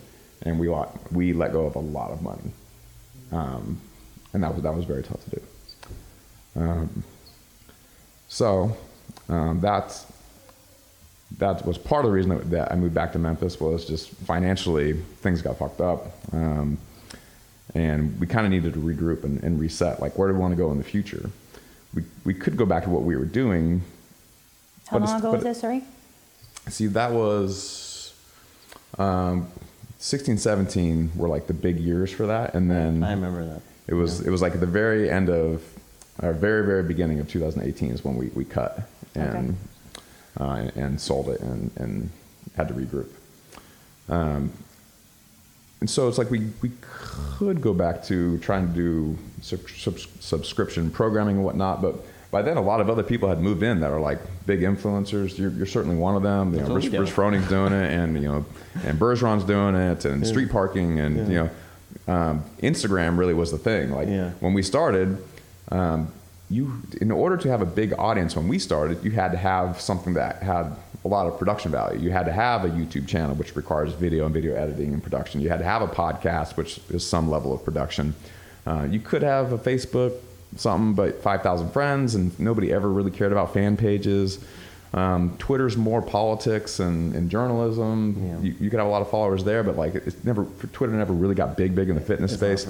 and 0.43 0.59
we 0.59 0.69
let, 0.69 1.11
we 1.11 1.33
let 1.33 1.51
go 1.51 1.65
of 1.65 1.75
a 1.75 1.79
lot 1.79 2.11
of 2.11 2.21
money. 2.21 2.51
Um, 3.31 3.81
and 4.33 4.43
that 4.43 4.53
was, 4.53 4.63
that 4.63 4.75
was 4.75 4.85
very 4.85 5.01
tough 5.01 5.23
to 5.25 5.29
do. 5.31 5.41
Um, 6.55 7.03
so 8.27 8.77
um, 9.29 9.59
that's, 9.61 10.05
that 11.37 11.65
was 11.65 11.77
part 11.77 12.05
of 12.05 12.11
the 12.11 12.15
reason 12.15 12.29
that, 12.29 12.49
that, 12.51 12.71
I 12.71 12.75
moved 12.75 12.93
back 12.93 13.11
to 13.13 13.19
Memphis 13.19 13.59
was 13.59 13.85
just 13.85 14.09
financially 14.09 14.93
things 14.93 15.41
got 15.41 15.57
fucked 15.57 15.81
up. 15.81 16.11
Um, 16.31 16.77
and 17.75 18.19
we 18.19 18.27
kind 18.27 18.45
of 18.45 18.51
needed 18.51 18.73
to 18.73 18.79
regroup 18.79 19.23
and, 19.23 19.43
and, 19.43 19.59
reset. 19.59 19.99
Like, 19.99 20.17
where 20.17 20.27
do 20.27 20.35
we 20.35 20.39
want 20.39 20.51
to 20.51 20.55
go 20.55 20.71
in 20.71 20.77
the 20.77 20.83
future? 20.83 21.29
We, 21.95 22.03
we 22.23 22.33
could 22.33 22.55
go 22.55 22.65
back 22.65 22.83
to 22.83 22.89
what 22.89 23.03
we 23.03 23.15
were 23.15 23.25
doing. 23.25 23.81
How 24.87 24.99
long 24.99 25.19
ago 25.19 25.31
was 25.31 25.43
this, 25.43 25.61
sorry? 25.61 25.83
See, 26.67 26.87
that 26.87 27.11
was 27.11 28.13
um, 28.97 29.47
16, 29.99 30.37
17 30.37 31.11
were 31.15 31.27
like 31.27 31.47
the 31.47 31.53
big 31.53 31.79
years 31.79 32.11
for 32.11 32.27
that, 32.27 32.53
and 32.53 32.69
then 32.69 33.03
I 33.03 33.11
remember 33.11 33.45
that. 33.45 33.61
It 33.87 33.93
was 33.95 34.21
yeah. 34.21 34.27
it 34.27 34.31
was 34.31 34.41
like 34.41 34.53
at 34.53 34.59
the 34.59 34.65
very 34.65 35.09
end 35.09 35.29
of, 35.29 35.63
our 36.19 36.33
very 36.33 36.65
very 36.65 36.83
beginning 36.83 37.19
of 37.19 37.29
2018 37.29 37.89
is 37.89 38.03
when 38.03 38.15
we, 38.15 38.27
we 38.27 38.45
cut 38.45 38.87
and 39.15 39.57
okay. 40.37 40.69
uh, 40.69 40.79
and 40.81 40.99
sold 40.99 41.29
it 41.29 41.41
and 41.41 41.71
and 41.77 42.09
had 42.55 42.67
to 42.67 42.73
regroup. 42.73 43.09
Um, 44.09 44.51
and 45.79 45.89
so 45.89 46.07
it's 46.07 46.17
like 46.17 46.31
we, 46.31 46.47
we 46.61 46.71
could 46.81 47.61
go 47.61 47.73
back 47.73 48.03
to 48.05 48.37
trying 48.37 48.67
to 48.67 48.73
do 48.73 49.17
sub, 49.41 49.69
sub, 49.69 49.99
subscription 49.99 50.89
programming 50.89 51.35
and 51.35 51.45
whatnot, 51.45 51.81
but 51.81 51.95
by 52.31 52.41
then 52.41 52.55
a 52.55 52.61
lot 52.61 52.79
of 52.79 52.89
other 52.89 53.03
people 53.03 53.27
had 53.27 53.41
moved 53.41 53.63
in 53.63 53.81
that 53.81 53.91
are 53.91 53.99
like 53.99 54.19
big 54.45 54.61
influencers. 54.61 55.37
You're, 55.37 55.51
you're 55.51 55.65
certainly 55.65 55.97
one 55.97 56.15
of 56.15 56.23
them. 56.23 56.53
You 56.53 56.61
know, 56.61 56.67
Bruce, 56.67 56.87
Bruce 56.87 57.09
Froning's 57.09 57.47
doing 57.49 57.73
it, 57.73 57.91
and 57.91 58.15
you 58.15 58.29
know, 58.29 58.45
and 58.85 58.97
Bergeron's 58.97 59.43
doing 59.43 59.75
it, 59.75 60.05
and 60.05 60.23
yeah. 60.23 60.29
street 60.29 60.49
parking, 60.49 60.99
and 60.99 61.17
yeah. 61.17 61.27
you 61.27 61.51
know, 62.07 62.13
um, 62.13 62.43
Instagram 62.61 63.17
really 63.17 63.33
was 63.33 63.51
the 63.51 63.57
thing. 63.57 63.91
Like 63.91 64.07
yeah. 64.07 64.31
when 64.39 64.53
we 64.53 64.63
started, 64.63 65.23
um, 65.69 66.11
you 66.49 66.81
in 67.01 67.11
order 67.11 67.37
to 67.37 67.49
have 67.49 67.61
a 67.61 67.65
big 67.65 67.93
audience 67.97 68.35
when 68.35 68.47
we 68.47 68.59
started, 68.59 69.03
you 69.03 69.11
had 69.11 69.31
to 69.31 69.37
have 69.37 69.79
something 69.79 70.13
that 70.13 70.43
had 70.43 70.75
a 71.05 71.07
lot 71.07 71.27
of 71.27 71.37
production 71.37 71.71
value. 71.71 71.99
You 71.99 72.11
had 72.11 72.25
to 72.25 72.31
have 72.31 72.63
a 72.63 72.69
YouTube 72.69 73.07
channel, 73.07 73.35
which 73.35 73.55
requires 73.55 73.93
video 73.93 74.25
and 74.25 74.33
video 74.33 74.55
editing 74.55 74.93
and 74.93 75.03
production. 75.03 75.41
You 75.41 75.49
had 75.49 75.59
to 75.59 75.65
have 75.65 75.81
a 75.81 75.87
podcast, 75.87 76.55
which 76.55 76.79
is 76.89 77.05
some 77.05 77.29
level 77.29 77.53
of 77.53 77.63
production. 77.63 78.15
Uh, 78.65 78.87
you 78.89 78.99
could 78.99 79.21
have 79.21 79.51
a 79.51 79.57
Facebook 79.57 80.13
something, 80.55 80.93
but 80.93 81.21
5,000 81.21 81.71
friends, 81.71 82.15
and 82.15 82.37
nobody 82.39 82.71
ever 82.71 82.89
really 82.89 83.11
cared 83.11 83.31
about 83.31 83.53
fan 83.53 83.75
pages. 83.75 84.43
Um, 84.93 85.35
Twitter's 85.39 85.75
more 85.75 86.03
politics 86.03 86.79
and, 86.79 87.15
and 87.15 87.29
journalism. 87.29 88.15
Yeah. 88.23 88.39
You, 88.39 88.55
you, 88.59 88.69
could 88.69 88.77
have 88.77 88.87
a 88.87 88.91
lot 88.91 89.01
of 89.01 89.09
followers 89.09 89.43
there, 89.43 89.63
but 89.63 89.75
like 89.75 89.95
it's 89.95 90.23
never 90.23 90.45
Twitter 90.71 90.93
never 90.93 91.13
really 91.13 91.33
got 91.33 91.57
big, 91.57 91.73
big 91.73 91.89
in 91.89 91.95
the 91.95 92.01
fitness 92.01 92.33
it's 92.33 92.39
space. 92.39 92.65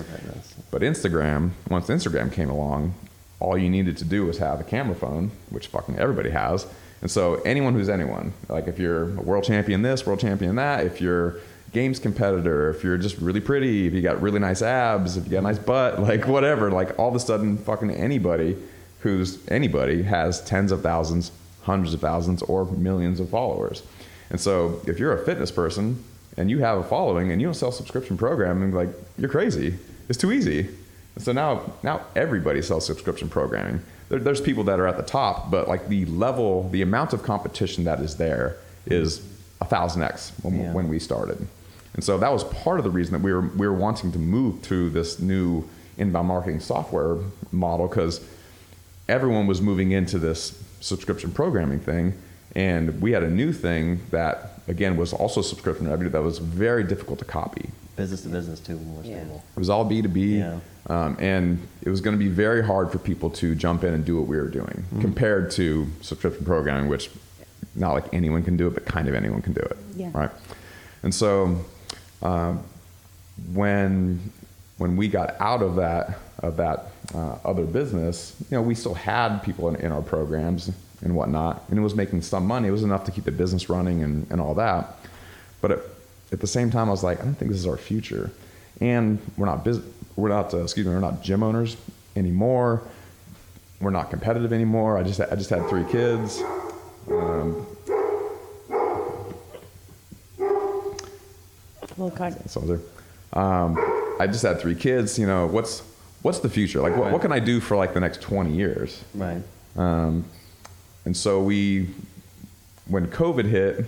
But 0.72 0.84
Instagram, 0.84 1.52
once 1.70 1.88
Instagram 1.88 2.32
came 2.32 2.50
along, 2.50 2.94
all 3.40 3.58
you 3.58 3.70
needed 3.70 3.98
to 3.98 4.06
do 4.06 4.26
was 4.26 4.38
have 4.38 4.60
a 4.60 4.64
camera 4.64 4.96
phone, 4.96 5.32
which 5.50 5.68
fucking 5.68 5.98
everybody 6.00 6.30
has. 6.30 6.66
And 7.02 7.12
so 7.12 7.36
anyone 7.42 7.74
who's 7.74 7.90
anyone, 7.90 8.34
like 8.48 8.68
if 8.68 8.80
you're 8.80 9.04
a 9.04 9.22
world 9.22 9.44
champion 9.44 9.82
this, 9.82 10.06
world 10.06 10.20
champion 10.20 10.56
that, 10.56 10.86
if 10.86 11.02
you're 11.02 11.38
games 11.74 12.00
competitor, 12.00 12.70
if 12.70 12.84
you're 12.84 12.98
just 12.98 13.18
really 13.18 13.42
pretty, 13.42 13.88
if 13.88 13.94
you 13.94 14.02
got 14.02 14.22
really 14.22 14.40
nice 14.40 14.62
abs, 14.62 15.18
if 15.18 15.26
you 15.26 15.32
got 15.32 15.40
a 15.40 15.42
nice 15.42 15.60
butt, 15.60 16.00
like 16.02 16.28
whatever, 16.28 16.72
like 16.72 16.98
all 16.98 17.10
of 17.10 17.16
a 17.16 17.20
sudden 17.20 17.58
fucking 17.58 17.92
anybody 17.92 18.56
who's 19.00 19.46
anybody 19.50 20.04
has 20.04 20.42
tens 20.46 20.72
of 20.72 20.82
thousands, 20.82 21.32
hundreds 21.64 21.94
of 21.94 22.00
thousands, 22.00 22.42
or 22.44 22.66
millions 22.66 23.20
of 23.20 23.30
followers. 23.30 23.84
And 24.30 24.40
so 24.40 24.82
if 24.88 24.98
you're 24.98 25.14
a 25.14 25.26
fitness 25.26 25.52
person 25.52 26.02
and 26.38 26.50
you 26.50 26.60
have 26.60 26.78
a 26.78 26.84
following 26.84 27.32
and 27.32 27.42
you 27.42 27.48
don't 27.48 27.54
sell 27.54 27.72
subscription 27.72 28.18
programming, 28.18 28.72
like 28.72 28.90
you're 29.18 29.30
crazy. 29.30 29.76
It's 30.08 30.18
too 30.18 30.32
easy. 30.32 30.70
And 31.16 31.24
so 31.24 31.32
now 31.32 31.74
now 31.84 32.02
everybody 32.16 32.62
sells 32.62 32.86
subscription 32.86 33.30
programming. 33.30 33.82
There, 34.10 34.20
there's 34.20 34.42
people 34.42 34.64
that 34.66 34.80
are 34.80 34.88
at 34.88 34.98
the 34.98 35.04
top, 35.04 35.52
but 35.52 35.68
like 35.68 35.88
the 35.88 36.06
level, 36.06 36.70
the 36.70 36.82
amount 36.82 37.14
of 37.14 37.24
competition 37.24 37.84
that 37.86 38.00
is 38.00 38.18
there 38.18 38.58
is 38.86 39.26
a 39.62 39.66
thousand 39.66 40.04
X 40.04 40.34
when, 40.42 40.60
yeah. 40.60 40.74
when 40.74 40.88
we 40.88 41.00
started. 41.00 41.48
And 41.94 42.04
so 42.04 42.18
that 42.18 42.32
was 42.32 42.44
part 42.44 42.80
of 42.80 42.84
the 42.84 42.90
reason 42.90 43.14
that 43.14 43.22
we 43.22 43.32
were 43.32 43.42
we 43.42 43.68
were 43.68 43.74
wanting 43.74 44.12
to 44.12 44.20
move 44.20 44.62
to 44.64 44.90
this 44.90 45.20
new 45.20 45.68
inbound 45.98 46.28
marketing 46.28 46.60
software 46.60 47.18
model 47.52 47.88
because 47.88 48.26
everyone 49.08 49.46
was 49.46 49.62
moving 49.62 49.92
into 49.92 50.18
this 50.18 50.60
subscription 50.80 51.32
programming 51.32 51.80
thing, 51.80 52.14
and 52.56 53.00
we 53.00 53.12
had 53.12 53.22
a 53.22 53.30
new 53.30 53.54
thing 53.54 54.02
that 54.10 54.60
again 54.68 54.98
was 54.98 55.14
also 55.14 55.42
subscription 55.42 55.88
revenue 55.88 56.10
that 56.10 56.24
was 56.24 56.40
very 56.40 56.84
difficult 56.84 57.20
to 57.20 57.26
copy. 57.26 57.70
Business 57.96 58.24
to 58.24 58.30
business 58.30 58.60
too, 58.60 58.78
more 58.80 59.04
yeah. 59.04 59.20
stable. 59.20 59.44
It 59.56 59.60
was 59.60 59.70
all 59.70 59.86
B 59.86 60.02
two 60.02 60.08
B. 60.08 60.44
Um, 60.88 61.16
and 61.20 61.66
it 61.82 61.90
was 61.90 62.02
going 62.02 62.14
to 62.14 62.20
be 62.20 62.30
very 62.30 62.64
hard 62.64 62.92
for 62.92 62.98
people 62.98 63.30
to 63.32 63.56
jump 63.56 63.84
in 63.84 63.94
and 63.94 64.04
do 64.04 64.18
what 64.18 64.28
we 64.28 64.36
were 64.36 64.50
doing 64.50 64.84
compared 65.00 65.50
to 65.52 65.88
subscription 66.02 66.44
programming, 66.44 66.90
which 66.90 67.10
not 67.76 67.94
like 67.94 68.14
anyone 68.14 68.44
can 68.44 68.58
do 68.58 68.68
it, 68.68 68.74
but 68.74 68.86
kind 68.86 69.08
of 69.08 69.16
anyone 69.16 69.42
can 69.42 69.54
do 69.54 69.62
it. 69.62 69.78
Yeah. 69.96 70.12
Right. 70.14 70.32
And 71.04 71.16
so 71.16 71.64
um, 72.22 72.64
when 73.54 74.20
when 74.78 74.98
we 74.98 75.08
got 75.08 75.40
out 75.40 75.62
of 75.62 75.76
that 75.76 76.18
of 76.40 76.58
that 76.58 76.88
uh, 77.14 77.38
other 77.46 77.64
business, 77.66 78.36
you 78.50 78.58
know, 78.58 78.62
we 78.62 78.76
still 78.76 78.94
had 78.94 79.40
people 79.40 79.70
in, 79.70 79.76
in 79.78 79.92
our 79.92 80.02
programs 80.02 80.72
and 81.02 81.16
whatnot, 81.16 81.64
and 81.70 81.80
it 81.80 81.82
was 81.82 81.96
making 81.96 82.22
some 82.22 82.46
money. 82.46 82.68
It 82.68 82.72
was 82.72 82.84
enough 82.84 83.06
to 83.06 83.12
keep 83.12 83.24
the 83.24 83.32
business 83.32 83.70
running 83.70 84.04
and, 84.04 84.30
and 84.30 84.42
all 84.42 84.54
that. 84.56 84.98
But 85.62 85.72
at, 85.72 85.80
at 86.32 86.40
the 86.40 86.48
same 86.48 86.72
time, 86.72 86.88
I 86.88 86.92
was 86.92 87.04
like, 87.04 87.22
I 87.22 87.26
don't 87.26 87.36
think 87.36 87.52
this 87.52 87.60
is 87.60 87.68
our 87.68 87.78
future, 87.78 88.32
and 88.82 89.20
we're 89.38 89.46
not 89.46 89.64
bus- 89.64 89.82
we're 90.16 90.30
not 90.30 90.54
uh, 90.54 90.64
excuse 90.64 90.86
me, 90.86 90.94
we're 90.94 91.00
not 91.00 91.22
gym 91.22 91.44
owners 91.44 91.78
anymore. 92.16 92.84
We're 93.82 93.92
not 93.92 94.10
competitive 94.10 94.54
anymore. 94.54 94.98
I 94.98 95.04
just 95.04 95.20
I 95.20 95.36
just 95.36 95.50
had 95.50 95.68
three 95.70 95.86
kids. 95.86 96.42
Um, 97.10 97.66
Well, 101.98 102.12
cut. 102.12 102.50
So 102.50 102.60
there. 102.62 102.80
Um, 103.34 103.78
I 104.20 104.28
just 104.28 104.44
had 104.44 104.60
three 104.60 104.76
kids. 104.76 105.20
You 105.20 105.28
know, 105.28 105.48
what's 105.48 105.82
what's 106.22 106.40
the 106.40 106.50
future? 106.50 106.82
Like, 106.82 106.96
what, 106.96 107.12
what 107.12 107.22
can 107.22 107.32
I 107.32 107.40
do 107.40 107.60
for 107.60 107.78
like 107.78 107.94
the 107.94 108.00
next 108.00 108.22
20 108.22 108.54
years? 108.54 109.04
Right. 109.14 109.42
Um, 109.76 110.26
and 111.06 111.16
so 111.16 111.42
we, 111.42 111.90
when 112.88 113.08
COVID 113.08 113.46
hit, 113.46 113.86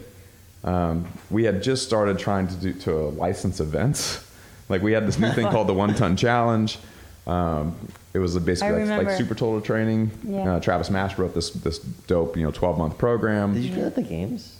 um, 0.64 1.08
we 1.30 1.46
had 1.46 1.64
just 1.64 1.86
started 1.86 2.20
trying 2.20 2.48
to 2.48 2.56
do 2.56 2.74
to 2.82 2.94
license 2.96 3.60
events. 3.60 4.22
Like 4.70 4.82
we 4.82 4.94
had 4.94 5.08
this 5.08 5.20
new 5.20 5.32
thing 5.32 5.48
called 5.52 5.68
the 5.68 5.74
One 5.74 5.94
Ton 5.96 6.16
Challenge. 6.16 6.78
Um, 7.28 7.76
it 8.14 8.20
was 8.20 8.38
basically 8.40 8.86
like, 8.86 9.08
like 9.08 9.18
super 9.18 9.36
total 9.36 9.62
training. 9.62 10.12
Yeah. 10.24 10.56
Uh, 10.56 10.60
Travis 10.60 10.90
Mash 10.90 11.18
wrote 11.18 11.34
this 11.34 11.50
this 11.52 11.80
dope 11.80 12.38
you 12.38 12.44
know 12.44 12.52
12 12.52 12.78
month 12.78 12.98
program. 12.98 13.54
Did 13.54 13.64
you 13.64 13.70
do 13.70 13.82
that 13.82 13.88
at 13.88 13.96
the 13.96 14.04
games? 14.04 14.58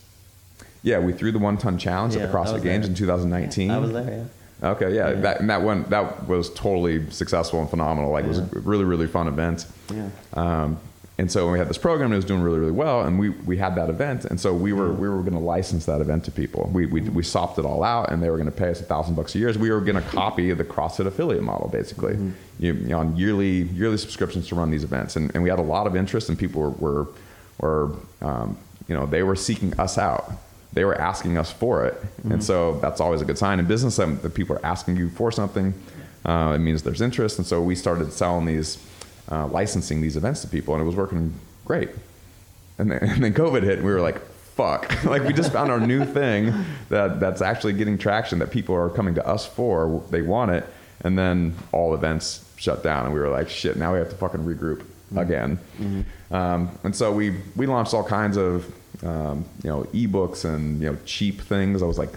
Yeah, 0.84 1.00
we 1.00 1.14
threw 1.14 1.32
the 1.32 1.40
One 1.40 1.58
Ton 1.58 1.78
Challenge 1.78 2.16
Yeah, 2.16 2.24
at 2.24 2.32
the 2.32 2.38
CrossFit 2.38 2.62
Games 2.62 2.84
there. 2.86 2.92
in 2.92 2.96
2019. 2.96 3.72
I 3.72 3.78
was 3.80 3.92
there. 3.92 4.28
Yeah. 4.62 4.70
Okay, 4.70 4.96
yeah, 4.96 5.14
that 5.14 5.42
and 5.42 5.50
that 5.50 5.62
one 5.62 5.84
that 5.90 6.28
was 6.28 6.54
totally 6.54 7.10
successful 7.12 7.60
and 7.60 7.70
phenomenal. 7.70 8.12
Like 8.12 8.26
it 8.26 8.30
was 8.30 8.40
a 8.40 8.44
really 8.46 8.86
really 8.86 9.08
fun 9.08 9.28
event. 9.28 9.66
Yeah. 9.94 10.10
Um, 10.34 10.80
and 11.18 11.32
so 11.32 11.50
we 11.50 11.58
had 11.58 11.70
this 11.70 11.78
program 11.78 12.12
it 12.12 12.18
was 12.18 12.26
doing 12.26 12.42
really 12.42 12.60
really 12.60 12.72
well, 12.72 13.02
and 13.02 13.18
we 13.18 13.30
we 13.30 13.58
had 13.58 13.76
that 13.76 13.90
event, 13.90 14.26
and 14.26 14.40
so 14.40 14.54
we 14.54 14.74
were 14.74 14.92
we 14.92 15.08
were 15.08 15.22
going 15.22 15.34
to 15.34 15.40
license 15.40 15.86
that 15.86 16.02
event 16.02 16.26
to 16.26 16.32
people. 16.32 16.70
We 16.74 16.86
we 16.88 17.02
we 17.02 17.24
sopped 17.24 17.58
it 17.58 17.66
all 17.66 17.84
out, 17.84 18.12
and 18.12 18.22
they 18.22 18.30
were 18.30 18.38
going 18.38 18.52
to 18.52 18.56
pay 18.56 18.70
us 18.70 18.82
a 18.82 18.84
thousand 18.84 19.16
bucks 19.16 19.34
a 19.36 19.40
year. 19.40 19.52
We 19.54 19.72
were 19.72 19.80
going 19.80 20.02
to 20.02 20.10
copy 20.10 20.52
the 20.52 20.66
CrossFit 20.66 21.06
affiliate 21.06 21.44
model, 21.44 21.70
basically, 21.70 22.16
you, 22.60 22.74
you 22.74 22.74
know, 22.74 23.00
on 23.00 23.16
yearly 23.16 23.64
yearly 23.64 23.98
subscriptions 23.98 24.48
to 24.50 24.56
run 24.56 24.72
these 24.72 24.84
events, 24.84 25.16
and 25.16 25.32
and 25.34 25.42
we 25.42 25.50
had 25.50 25.60
a 25.60 25.64
lot 25.64 25.88
of 25.88 25.96
interest, 25.96 26.28
and 26.30 26.38
people 26.38 26.62
were 26.62 26.70
were, 26.70 27.08
were 27.60 27.96
um, 28.22 28.58
you 28.90 28.96
know 28.96 29.06
they 29.06 29.24
were 29.24 29.36
seeking 29.36 29.78
us 29.80 29.98
out. 29.98 30.32
They 30.74 30.84
were 30.84 31.00
asking 31.00 31.38
us 31.38 31.50
for 31.50 31.86
it, 31.86 31.96
and 32.30 32.44
so 32.44 32.78
that's 32.82 33.00
always 33.00 33.22
a 33.22 33.26
good 33.26 33.38
sign. 33.38 33.60
In 33.60 33.66
business. 33.66 33.96
That 33.96 34.22
that 34.22 34.34
people 34.34 34.58
are 34.58 34.66
asking 34.66 34.98
you 34.98 35.10
for 35.10 35.32
something, 35.32 35.74
uh, 36.26 36.54
it 36.56 36.60
means 36.60 36.84
there's 36.84 37.00
interest, 37.00 37.38
and 37.38 37.48
so 37.48 37.62
we 37.62 37.76
started 37.76 38.12
selling 38.12 38.46
these, 38.46 38.78
uh, 39.32 39.48
licensing 39.48 40.02
these 40.02 40.18
events 40.18 40.42
to 40.42 40.48
people, 40.48 40.74
and 40.74 40.82
it 40.82 40.86
was 40.86 40.96
working 40.96 41.34
great. 41.66 41.90
And 42.78 42.92
then, 42.92 43.00
and 43.02 43.24
then 43.24 43.34
COVID 43.34 43.64
hit, 43.64 43.78
and 43.78 43.86
we 43.86 43.94
were 43.94 44.02
like, 44.02 44.20
"Fuck!" 44.56 45.04
like 45.06 45.24
we 45.24 45.34
just 45.34 45.52
found 45.52 45.72
our 45.72 45.80
new 45.80 46.06
thing 46.06 46.54
that 46.90 47.20
that's 47.20 47.42
actually 47.42 47.74
getting 47.74 47.98
traction 47.98 48.40
that 48.40 48.52
people 48.52 48.76
are 48.76 48.90
coming 48.90 49.16
to 49.16 49.26
us 49.26 49.46
for. 49.46 50.04
They 50.12 50.22
want 50.22 50.52
it, 50.52 50.66
and 51.02 51.18
then 51.18 51.56
all 51.72 51.94
events 51.94 52.50
shut 52.58 52.84
down, 52.84 53.06
and 53.06 53.14
we 53.14 53.20
were 53.20 53.30
like, 53.30 53.50
"Shit!" 53.50 53.78
Now 53.78 53.94
we 53.94 54.00
have 54.00 54.10
to 54.10 54.16
fucking 54.16 54.42
regroup 54.42 54.86
again. 55.16 55.60
Um, 56.32 56.78
and 56.84 56.96
so 56.96 57.12
we 57.12 57.38
we 57.56 57.66
launched 57.68 57.94
all 57.94 58.04
kinds 58.04 58.38
of 58.38 58.66
um, 59.04 59.46
you 59.64 59.70
know 59.70 59.84
ebooks 59.94 60.46
and 60.46 60.82
you 60.82 60.92
know 60.92 60.98
cheap 61.06 61.42
things. 61.42 61.82
I 61.82 61.86
was 61.86 61.98
like, 61.98 62.12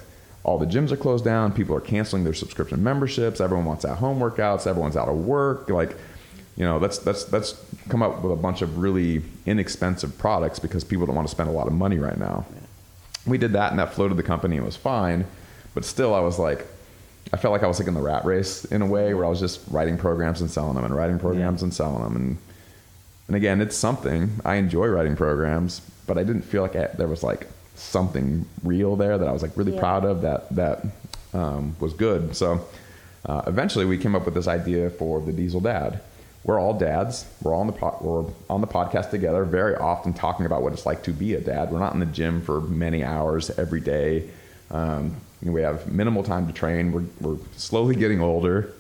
all 0.45 0.59
the 0.59 0.67
gyms 0.67 0.91
are 0.93 0.97
closed 0.97 1.25
down. 1.25 1.53
People 1.53 1.77
are 1.77 1.81
canceling 1.81 2.25
their 2.25 2.35
subscription 2.35 2.83
memberships. 2.83 3.41
Everyone 3.41 3.67
wants 3.67 3.85
at 3.85 3.99
home 3.99 4.19
workouts. 4.19 4.67
Everyone's 4.67 4.97
out 4.97 5.09
of 5.09 5.17
work. 5.17 5.69
Like, 5.69 5.97
you 6.59 6.65
know, 6.65 6.77
let's 6.77 7.07
let's 7.07 7.31
let's 7.33 7.55
come 7.89 8.03
up 8.03 8.21
with 8.23 8.33
a 8.33 8.37
bunch 8.37 8.63
of 8.63 8.79
really 8.79 9.23
inexpensive 9.47 10.19
products 10.19 10.59
because 10.59 10.83
people 10.83 11.07
don't 11.07 11.15
want 11.15 11.29
to 11.29 11.31
spend 11.31 11.49
a 11.49 11.53
lot 11.53 11.69
of 11.69 11.73
money 11.73 11.99
right 11.99 12.19
now. 12.19 12.45
We 13.27 13.39
did 13.39 13.53
that 13.53 13.71
and 13.71 13.79
that 13.79 13.95
floated 13.95 14.17
the 14.17 14.23
company 14.25 14.57
and 14.57 14.65
it 14.65 14.67
was 14.67 14.77
fine, 14.77 15.25
but 15.75 15.85
still 15.85 16.15
I 16.15 16.21
was 16.21 16.37
like, 16.39 16.67
I 17.33 17.37
felt 17.37 17.53
like 17.53 17.63
I 17.63 17.69
was 17.69 17.79
like 17.79 17.87
in 17.87 17.95
the 17.95 18.01
rat 18.03 18.25
race 18.25 18.65
in 18.65 18.83
a 18.83 18.87
way 18.87 19.15
where 19.15 19.25
I 19.25 19.29
was 19.29 19.39
just 19.39 19.61
writing 19.71 19.97
programs 19.97 20.41
and 20.41 20.51
selling 20.51 20.75
them 20.75 20.85
and 20.85 20.95
writing 20.97 21.19
programs 21.21 21.63
and 21.63 21.73
selling 21.73 22.03
them 22.03 22.17
and 22.17 22.39
and 23.29 23.37
again, 23.37 23.61
it's 23.61 23.77
something. 23.77 24.31
I 24.45 24.55
enjoy 24.57 24.87
writing 24.89 25.15
programs, 25.15 25.81
but 26.07 26.17
I 26.19 26.25
didn't 26.25 26.43
feel 26.43 26.63
like 26.63 26.75
I, 26.75 26.87
there 26.97 27.07
was 27.09 27.23
like 27.23 27.47
something 27.77 28.47
real 28.65 28.97
there 28.97 29.17
that 29.19 29.29
I 29.29 29.33
was 29.33 29.43
like 29.43 29.57
really 29.57 29.75
Yeah. 29.75 29.81
proud 29.81 30.05
of 30.05 30.23
that 30.23 30.49
that 30.57 30.85
um, 31.35 31.77
was 31.79 31.93
good. 31.93 32.35
So 32.35 32.67
uh, 33.27 33.43
eventually, 33.47 33.85
we 33.85 33.99
came 33.99 34.17
up 34.17 34.25
with 34.25 34.35
this 34.35 34.49
idea 34.49 34.91
for 34.91 35.21
the 35.21 35.33
Diesel 35.33 35.61
Dad. 35.61 36.01
We're 36.49 36.59
all 36.59 36.73
dads. 36.73 37.27
We're 37.43 37.53
all 37.53 37.61
on 37.61 37.67
the 37.67 37.75
po- 37.75 37.99
we're 38.01 38.33
on 38.49 38.63
the 38.63 38.67
podcast 38.67 39.11
together. 39.11 39.45
Very 39.45 39.77
often 39.77 40.15
talking 40.15 40.47
about 40.47 40.63
what 40.63 40.73
it's 40.73 40.87
like 40.87 41.03
to 41.03 41.13
be 41.13 41.35
a 41.35 41.41
dad. 41.43 41.71
We're 41.71 41.79
not 41.79 41.93
in 41.93 42.01
the 42.01 42.07
gym 42.07 42.41
for 42.41 42.63
many 42.63 43.05
hours 43.05 43.51
every 43.59 43.83
day. 43.83 44.31
Um, 44.71 45.17
we 45.43 45.61
have 45.61 45.93
minimal 45.93 46.23
time 46.23 46.47
to 46.47 46.55
train. 46.55 46.91
We're, 46.91 47.05
we're 47.21 47.37
slowly 47.59 47.97
getting 47.97 48.23
older, 48.23 48.73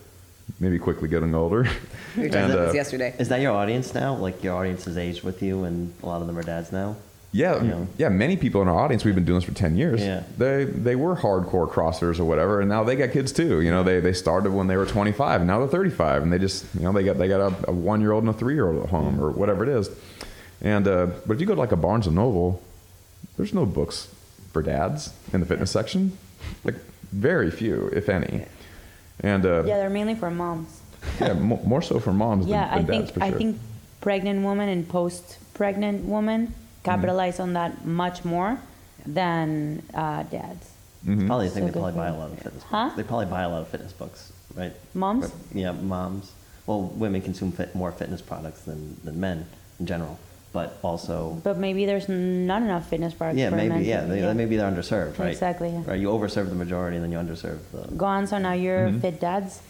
maybe 0.58 0.78
quickly 0.78 1.08
getting 1.08 1.34
older. 1.34 1.68
We 2.16 2.22
were 2.22 2.28
talking 2.30 2.44
And, 2.44 2.52
about 2.54 2.64
this 2.64 2.72
uh, 2.72 2.76
yesterday. 2.76 3.14
Is 3.18 3.28
that 3.28 3.42
your 3.42 3.52
audience 3.52 3.94
now? 3.94 4.14
Like 4.14 4.42
your 4.42 4.56
audience 4.56 4.86
has 4.86 4.96
aged 4.96 5.22
with 5.22 5.42
you, 5.42 5.64
and 5.64 5.92
a 6.02 6.06
lot 6.06 6.22
of 6.22 6.26
them 6.26 6.38
are 6.38 6.42
dads 6.42 6.72
now. 6.72 6.96
Yeah, 7.30 7.62
Yeah. 7.62 7.84
yeah. 7.98 8.08
Many 8.08 8.36
people 8.38 8.62
in 8.62 8.68
our 8.68 8.78
audience, 8.78 9.04
we've 9.04 9.14
been 9.14 9.24
doing 9.26 9.38
this 9.40 9.44
for 9.48 9.54
ten 9.54 9.76
years. 9.76 10.00
Yeah. 10.00 10.22
They 10.38 10.64
they 10.64 10.96
were 10.96 11.14
hardcore 11.16 11.68
crossers 11.70 12.18
or 12.18 12.24
whatever, 12.24 12.60
and 12.60 12.68
now 12.70 12.84
they 12.84 12.96
got 12.96 13.12
kids 13.12 13.32
too. 13.32 13.60
You 13.60 13.70
know, 13.70 13.82
they 13.82 14.00
they 14.00 14.14
started 14.14 14.52
when 14.52 14.66
they 14.66 14.76
were 14.76 14.86
twenty 14.86 15.12
five, 15.12 15.42
and 15.42 15.48
now 15.48 15.58
they're 15.58 15.68
thirty 15.68 15.90
five, 15.90 16.22
and 16.22 16.32
they 16.32 16.38
just 16.38 16.64
you 16.74 16.80
know 16.82 16.92
they 16.92 17.04
got 17.04 17.18
they 17.18 17.28
got 17.28 17.40
a, 17.40 17.70
a 17.70 17.72
one 17.72 18.00
year 18.00 18.12
old 18.12 18.24
and 18.24 18.30
a 18.34 18.38
three 18.38 18.54
year 18.54 18.68
old 18.70 18.82
at 18.82 18.88
home 18.90 19.20
or 19.22 19.30
whatever 19.30 19.62
it 19.62 19.68
is. 19.68 19.90
And 20.62 20.88
uh, 20.88 21.06
but 21.26 21.34
if 21.34 21.40
you 21.40 21.46
go 21.46 21.54
to 21.54 21.60
like 21.60 21.72
a 21.72 21.76
Barnes 21.76 22.06
and 22.06 22.16
Noble, 22.16 22.62
there's 23.36 23.52
no 23.52 23.66
books 23.66 24.08
for 24.52 24.62
dads 24.62 25.12
in 25.32 25.40
the 25.40 25.46
fitness 25.46 25.70
section, 25.70 26.16
like 26.64 26.76
very 27.12 27.50
few, 27.50 27.88
if 27.92 28.08
any. 28.08 28.46
And 29.20 29.44
uh, 29.44 29.64
Yeah, 29.64 29.76
they're 29.76 29.90
mainly 29.90 30.14
for 30.14 30.30
moms. 30.30 30.80
yeah, 31.20 31.34
mo- 31.34 31.60
more 31.64 31.82
so 31.82 32.00
for 32.00 32.12
moms 32.14 32.46
Yeah, 32.46 32.64
than, 32.64 32.72
I 32.72 32.76
than 32.78 32.86
think 32.86 33.02
dads 33.04 33.10
for 33.12 33.22
I 33.22 33.28
sure. 33.30 33.38
think 33.38 33.58
pregnant 34.00 34.44
women 34.46 34.68
and 34.70 34.88
post-pregnant 34.88 36.04
women 36.06 36.54
capitalize 36.82 37.40
on 37.40 37.52
that 37.54 37.84
much 37.84 38.24
more 38.24 38.58
than 39.06 39.82
uh, 39.94 40.22
dads. 40.24 40.70
Mm-hmm. 41.06 41.26
Probably 41.26 41.48
So 41.48 41.54
think 41.54 41.66
they 41.66 41.72
good 41.72 41.80
probably 41.80 41.92
for 41.92 41.98
buy 41.98 42.08
a 42.08 42.12
you. 42.12 42.18
lot 42.18 42.32
of 42.32 42.38
fitness. 42.40 42.62
Huh? 42.64 42.84
Books. 42.86 42.96
They 42.96 43.02
probably 43.04 43.26
buy 43.26 43.42
a 43.42 43.48
lot 43.48 43.60
of 43.62 43.68
fitness 43.68 43.92
books, 43.92 44.32
right? 44.54 44.72
Moms. 44.94 45.32
Yeah, 45.54 45.72
moms. 45.72 46.32
Well, 46.66 46.82
women 46.82 47.22
consume 47.22 47.52
fit, 47.52 47.74
more 47.74 47.92
fitness 47.92 48.20
products 48.20 48.62
than, 48.62 49.00
than 49.04 49.18
men 49.20 49.46
in 49.80 49.86
general, 49.86 50.18
but 50.52 50.76
also 50.82 51.40
But 51.44 51.56
maybe 51.56 51.86
there's 51.86 52.08
not 52.08 52.62
enough 52.62 52.88
fitness 52.90 53.14
products 53.14 53.38
yeah, 53.38 53.50
for 53.50 53.56
maybe 53.56 53.68
men. 53.70 53.84
yeah, 53.84 54.02
they, 54.04 54.34
maybe 54.34 54.56
they're 54.56 54.70
underserved, 54.70 55.18
right? 55.18 55.30
Exactly, 55.30 55.70
yeah. 55.70 55.82
Right, 55.86 55.98
you 56.00 56.08
overserve 56.08 56.48
the 56.48 56.54
majority, 56.56 56.96
and 56.96 57.04
then 57.04 57.12
you 57.12 57.18
underserve 57.18 57.58
the. 57.72 57.94
Go 57.94 58.04
on, 58.06 58.26
so 58.26 58.38
now 58.38 58.52
you're 58.52 58.88
Mm-hmm. 58.88 59.00
fit 59.00 59.20
dads, 59.20 59.62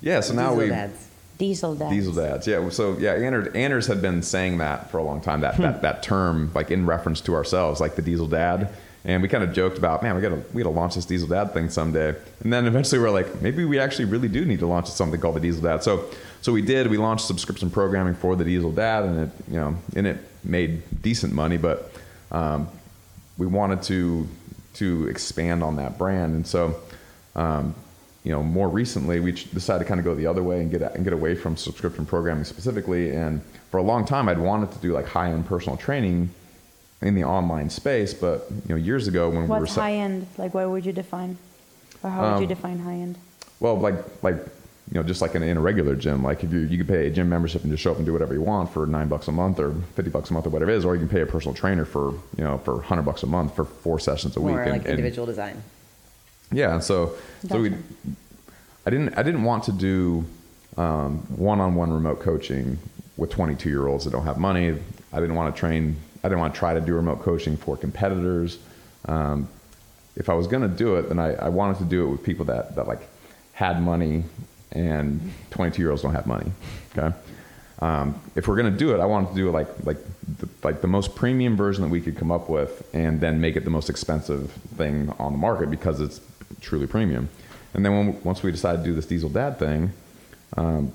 yeah. 0.00 0.18
So 0.20 0.34
now 0.34 0.48
Diesel 0.50 0.56
we 0.64 0.68
dads. 0.70 1.08
Diesel 1.38 1.74
dads. 1.74 1.90
Diesel 1.90 2.12
dads, 2.12 2.46
yeah. 2.46 2.68
So 2.70 2.96
yeah, 2.98 3.12
Anders, 3.12 3.54
Anders 3.54 3.86
had 3.86 4.00
been 4.02 4.22
saying 4.22 4.58
that 4.58 4.90
for 4.90 4.98
a 4.98 5.02
long 5.02 5.20
time. 5.20 5.40
That 5.40 5.56
that 5.58 5.82
that 5.82 6.02
term, 6.02 6.50
like 6.54 6.70
in 6.70 6.86
reference 6.86 7.20
to 7.22 7.34
ourselves, 7.34 7.80
like 7.80 7.96
the 7.96 8.02
diesel 8.02 8.26
dad. 8.26 8.72
And 9.04 9.20
we 9.20 9.28
kind 9.28 9.42
of 9.42 9.52
joked 9.52 9.78
about, 9.78 10.00
man, 10.04 10.14
we 10.14 10.22
gotta 10.22 10.42
we 10.52 10.62
gotta 10.62 10.74
launch 10.74 10.94
this 10.94 11.04
diesel 11.04 11.28
dad 11.28 11.52
thing 11.52 11.68
someday. 11.70 12.14
And 12.44 12.52
then 12.52 12.66
eventually 12.66 13.00
we're 13.00 13.10
like, 13.10 13.42
maybe 13.42 13.64
we 13.64 13.80
actually 13.80 14.04
really 14.04 14.28
do 14.28 14.44
need 14.44 14.60
to 14.60 14.66
launch 14.66 14.86
something 14.86 15.20
called 15.20 15.34
the 15.34 15.40
diesel 15.40 15.62
dad. 15.62 15.82
So 15.82 16.08
so 16.40 16.52
we 16.52 16.62
did. 16.62 16.88
We 16.88 16.98
launched 16.98 17.26
subscription 17.26 17.70
programming 17.70 18.14
for 18.14 18.36
the 18.36 18.44
diesel 18.44 18.72
dad, 18.72 19.04
and 19.04 19.18
it 19.20 19.30
you 19.48 19.56
know 19.56 19.76
and 19.96 20.06
it 20.06 20.18
made 20.44 20.82
decent 21.02 21.32
money, 21.32 21.56
but 21.56 21.92
um, 22.30 22.68
we 23.38 23.46
wanted 23.46 23.82
to 23.84 24.28
to 24.74 25.08
expand 25.08 25.62
on 25.62 25.76
that 25.76 25.98
brand, 25.98 26.34
and 26.34 26.46
so 26.46 26.76
um, 27.34 27.74
you 28.24 28.30
know 28.32 28.42
more 28.42 28.68
recently 28.68 29.18
we 29.20 29.32
decided 29.32 29.80
to 29.84 29.88
kind 29.88 29.98
of 29.98 30.04
go 30.04 30.14
the 30.14 30.26
other 30.26 30.42
way 30.42 30.60
and 30.60 30.70
get 30.70 30.82
and 30.94 31.02
get 31.04 31.12
away 31.12 31.34
from 31.34 31.56
subscription 31.56 32.06
programming 32.06 32.44
specifically. 32.44 33.10
And 33.10 33.40
for 33.70 33.78
a 33.78 33.82
long 33.82 34.04
time, 34.04 34.28
I'd 34.28 34.38
wanted 34.38 34.70
to 34.72 34.78
do 34.78 34.92
like 34.92 35.06
high 35.06 35.30
end 35.30 35.46
personal 35.46 35.76
training 35.76 36.30
in 37.00 37.14
the 37.14 37.24
online 37.24 37.68
space, 37.70 38.14
but 38.14 38.46
you 38.68 38.74
know 38.74 38.76
years 38.76 39.08
ago 39.08 39.28
when 39.28 39.42
we 39.42 39.48
were 39.48 39.60
What's 39.60 39.72
se- 39.74 39.80
high 39.80 39.94
end? 39.94 40.26
Like, 40.38 40.54
what 40.54 40.68
would 40.70 40.86
you 40.86 40.92
define? 40.92 41.36
Or 42.02 42.10
how 42.10 42.22
would 42.34 42.38
you 42.40 42.44
Um, 42.44 42.48
define 42.48 42.78
high 42.78 42.94
end? 42.94 43.16
Well, 43.60 43.76
like 43.78 43.94
like 44.22 44.36
you 44.90 45.00
know, 45.00 45.02
just 45.04 45.22
like 45.22 45.34
in, 45.34 45.42
a- 45.42 45.46
in 45.46 45.56
a 45.56 45.60
regular 45.60 45.96
gym, 45.96 46.22
like 46.22 46.44
if 46.44 46.52
you 46.52 46.60
you 46.60 46.78
could 46.78 46.88
pay 46.88 47.06
a 47.06 47.10
gym 47.10 47.28
membership 47.28 47.62
and 47.62 47.72
just 47.72 47.82
show 47.82 47.90
up 47.90 47.96
and 47.96 48.06
do 48.06 48.12
whatever 48.12 48.34
you 48.34 48.42
want 48.42 48.70
for 48.70 48.86
nine 48.86 49.08
bucks 49.08 49.26
a 49.26 49.32
month 49.32 49.58
or 49.58 49.72
fifty 49.96 50.10
bucks 50.10 50.30
a 50.30 50.32
month 50.34 50.46
or 50.46 50.50
whatever 50.50 50.70
it 50.70 50.76
is, 50.76 50.84
or 50.84 50.94
you 50.94 51.00
can 51.00 51.08
pay 51.08 51.22
a 51.22 51.26
personal 51.26 51.54
trainer 51.54 51.84
for 51.84 52.12
you 52.36 52.44
know 52.44 52.58
for 52.58 52.82
hundred 52.82 53.02
bucks 53.02 53.22
a 53.24 53.26
month 53.26 53.56
for 53.56 53.64
four 53.64 53.98
sessions 53.98 54.36
a 54.36 54.40
week. 54.40 54.52
More 54.52 54.62
and- 54.62 54.70
like 54.72 54.80
and- 54.82 54.90
individual 54.90 55.26
design. 55.26 55.60
Yeah, 56.52 56.78
so 56.78 57.14
so 57.48 57.60
we, 57.60 57.74
I 58.86 58.90
didn't 58.90 59.16
I 59.16 59.22
didn't 59.22 59.44
want 59.44 59.64
to 59.64 59.72
do 59.72 60.24
um, 60.76 61.18
one-on-one 61.36 61.92
remote 61.92 62.20
coaching 62.20 62.78
with 63.16 63.30
22 63.30 63.68
year 63.68 63.86
olds 63.86 64.04
that 64.04 64.10
don't 64.10 64.24
have 64.24 64.38
money. 64.38 64.78
I 65.12 65.20
didn't 65.20 65.34
want 65.34 65.54
to 65.54 65.58
train. 65.58 65.96
I 66.24 66.28
didn't 66.28 66.40
want 66.40 66.54
to 66.54 66.58
try 66.58 66.74
to 66.74 66.80
do 66.80 66.94
remote 66.94 67.22
coaching 67.22 67.56
for 67.56 67.76
competitors. 67.76 68.58
Um, 69.06 69.48
if 70.16 70.28
I 70.28 70.34
was 70.34 70.46
going 70.46 70.62
to 70.62 70.68
do 70.68 70.96
it, 70.96 71.08
then 71.08 71.18
I, 71.18 71.34
I 71.34 71.48
wanted 71.48 71.78
to 71.78 71.84
do 71.84 72.06
it 72.06 72.10
with 72.10 72.22
people 72.22 72.44
that, 72.46 72.76
that 72.76 72.86
like 72.86 73.00
had 73.52 73.82
money 73.82 74.24
and 74.70 75.32
22 75.50 75.82
year 75.82 75.90
olds 75.90 76.02
don't 76.02 76.14
have 76.14 76.26
money. 76.26 76.50
Okay. 76.96 77.14
Um, 77.80 78.20
if 78.36 78.46
we're 78.46 78.56
going 78.56 78.72
to 78.72 78.78
do 78.78 78.94
it, 78.94 79.00
I 79.00 79.06
wanted 79.06 79.30
to 79.30 79.34
do 79.34 79.48
it 79.48 79.52
like, 79.52 79.68
like, 79.84 79.96
the, 80.38 80.48
like 80.62 80.80
the 80.82 80.86
most 80.86 81.16
premium 81.16 81.56
version 81.56 81.82
that 81.82 81.90
we 81.90 82.00
could 82.00 82.16
come 82.16 82.30
up 82.30 82.48
with 82.48 82.88
and 82.94 83.20
then 83.20 83.40
make 83.40 83.56
it 83.56 83.64
the 83.64 83.70
most 83.70 83.90
expensive 83.90 84.52
thing 84.76 85.12
on 85.18 85.32
the 85.32 85.38
market 85.38 85.70
because 85.70 86.00
it's 86.00 86.20
truly 86.60 86.86
premium. 86.86 87.28
And 87.74 87.84
then 87.84 87.96
when, 87.96 88.22
once 88.22 88.42
we 88.42 88.50
decided 88.50 88.78
to 88.78 88.84
do 88.84 88.94
this 88.94 89.06
diesel 89.06 89.30
dad 89.30 89.58
thing, 89.58 89.92
um, 90.56 90.92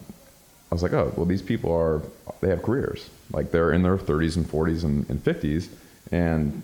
I 0.72 0.76
was 0.76 0.84
like, 0.84 0.94
oh, 0.94 1.14
well, 1.16 1.26
these 1.26 1.42
people 1.42 1.74
are, 1.74 2.02
they 2.42 2.50
have 2.50 2.62
careers. 2.62 3.10
Like 3.32 3.52
they're 3.52 3.72
in 3.72 3.84
their 3.84 3.98
30s 3.98 4.36
and 4.36 4.46
40s 4.46 4.84
and, 4.84 5.10
and 5.10 5.24
50s. 5.24 5.70
And 6.12 6.62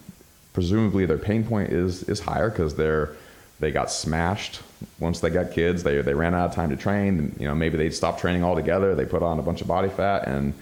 presumably 0.53 1.05
their 1.05 1.17
pain 1.17 1.43
point 1.43 1.71
is, 1.71 2.03
is 2.03 2.19
higher 2.19 2.49
because 2.49 2.75
they're, 2.75 3.15
they 3.59 3.71
got 3.71 3.91
smashed 3.91 4.61
once 4.99 5.19
they 5.21 5.29
got 5.29 5.51
kids. 5.51 5.83
They, 5.83 6.01
they 6.01 6.13
ran 6.13 6.35
out 6.35 6.49
of 6.49 6.55
time 6.55 6.69
to 6.69 6.75
train. 6.75 7.35
You 7.39 7.47
know, 7.47 7.55
maybe 7.55 7.77
they 7.77 7.89
stopped 7.89 8.19
training 8.19 8.43
altogether. 8.43 8.93
They 8.93 9.05
put 9.05 9.23
on 9.23 9.39
a 9.39 9.41
bunch 9.41 9.61
of 9.61 9.67
body 9.67 9.89
fat 9.89 10.27
and, 10.27 10.53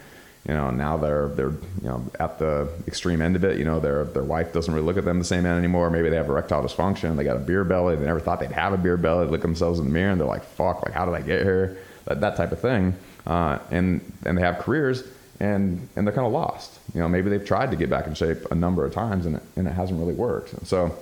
you 0.46 0.54
know, 0.54 0.70
now 0.70 0.96
they're, 0.96 1.28
they're, 1.28 1.50
you 1.50 1.88
know, 1.88 2.04
at 2.18 2.38
the 2.38 2.68
extreme 2.88 3.22
end 3.22 3.36
of 3.36 3.44
it. 3.44 3.58
You 3.58 3.64
know, 3.64 3.78
their, 3.78 4.04
their 4.04 4.24
wife 4.24 4.52
doesn't 4.52 4.72
really 4.74 4.84
look 4.84 4.96
at 4.96 5.04
them 5.04 5.18
the 5.18 5.24
same 5.24 5.46
anymore. 5.46 5.88
Maybe 5.88 6.10
they 6.10 6.16
have 6.16 6.28
erectile 6.28 6.62
dysfunction. 6.62 7.16
They 7.16 7.22
got 7.22 7.36
a 7.36 7.40
beer 7.40 7.62
belly. 7.62 7.94
They 7.94 8.06
never 8.06 8.18
thought 8.18 8.40
they'd 8.40 8.50
have 8.50 8.72
a 8.72 8.76
beer 8.76 8.96
belly. 8.96 9.26
They 9.26 9.30
look 9.30 9.42
themselves 9.42 9.78
in 9.78 9.84
the 9.84 9.92
mirror 9.92 10.10
and 10.10 10.20
they're 10.20 10.26
like, 10.26 10.44
fuck, 10.44 10.82
like, 10.84 10.92
how 10.92 11.04
did 11.04 11.14
I 11.14 11.20
get 11.20 11.42
here? 11.42 11.78
That, 12.06 12.20
that 12.20 12.36
type 12.36 12.50
of 12.50 12.58
thing. 12.60 12.96
Uh, 13.24 13.60
and, 13.70 14.00
and 14.26 14.36
they 14.36 14.42
have 14.42 14.58
careers 14.58 15.04
and, 15.38 15.88
and 15.94 16.04
they're 16.04 16.14
kind 16.14 16.26
of 16.26 16.32
lost. 16.32 16.80
You 16.92 17.00
know, 17.00 17.08
maybe 17.08 17.30
they've 17.30 17.44
tried 17.44 17.70
to 17.70 17.76
get 17.76 17.88
back 17.88 18.08
in 18.08 18.14
shape 18.14 18.38
a 18.50 18.56
number 18.56 18.84
of 18.84 18.92
times 18.92 19.26
and 19.26 19.36
it, 19.36 19.42
and 19.54 19.68
it 19.68 19.72
hasn't 19.72 20.00
really 20.00 20.14
worked. 20.14 20.54
And 20.54 20.66
so, 20.66 20.96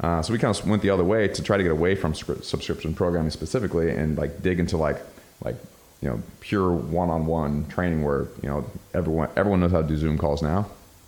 uh, 0.00 0.20
so 0.20 0.30
we 0.30 0.38
kind 0.38 0.54
of 0.54 0.68
went 0.68 0.82
the 0.82 0.90
other 0.90 1.04
way 1.04 1.26
to 1.28 1.42
try 1.42 1.56
to 1.56 1.62
get 1.62 1.72
away 1.72 1.94
from 1.94 2.12
subscription 2.12 2.94
programming 2.94 3.30
specifically 3.30 3.88
and 3.90 4.18
like 4.18 4.42
dig 4.42 4.60
into 4.60 4.76
like, 4.76 4.98
like, 5.42 5.56
you 6.04 6.10
know, 6.10 6.22
pure 6.40 6.70
one-on-one 6.70 7.66
training 7.68 8.04
where, 8.04 8.28
you 8.42 8.48
know, 8.50 8.70
everyone, 8.92 9.30
everyone 9.36 9.60
knows 9.60 9.72
how 9.72 9.80
to 9.80 9.88
do 9.88 9.96
Zoom 9.96 10.18
calls 10.18 10.42
now. 10.42 10.66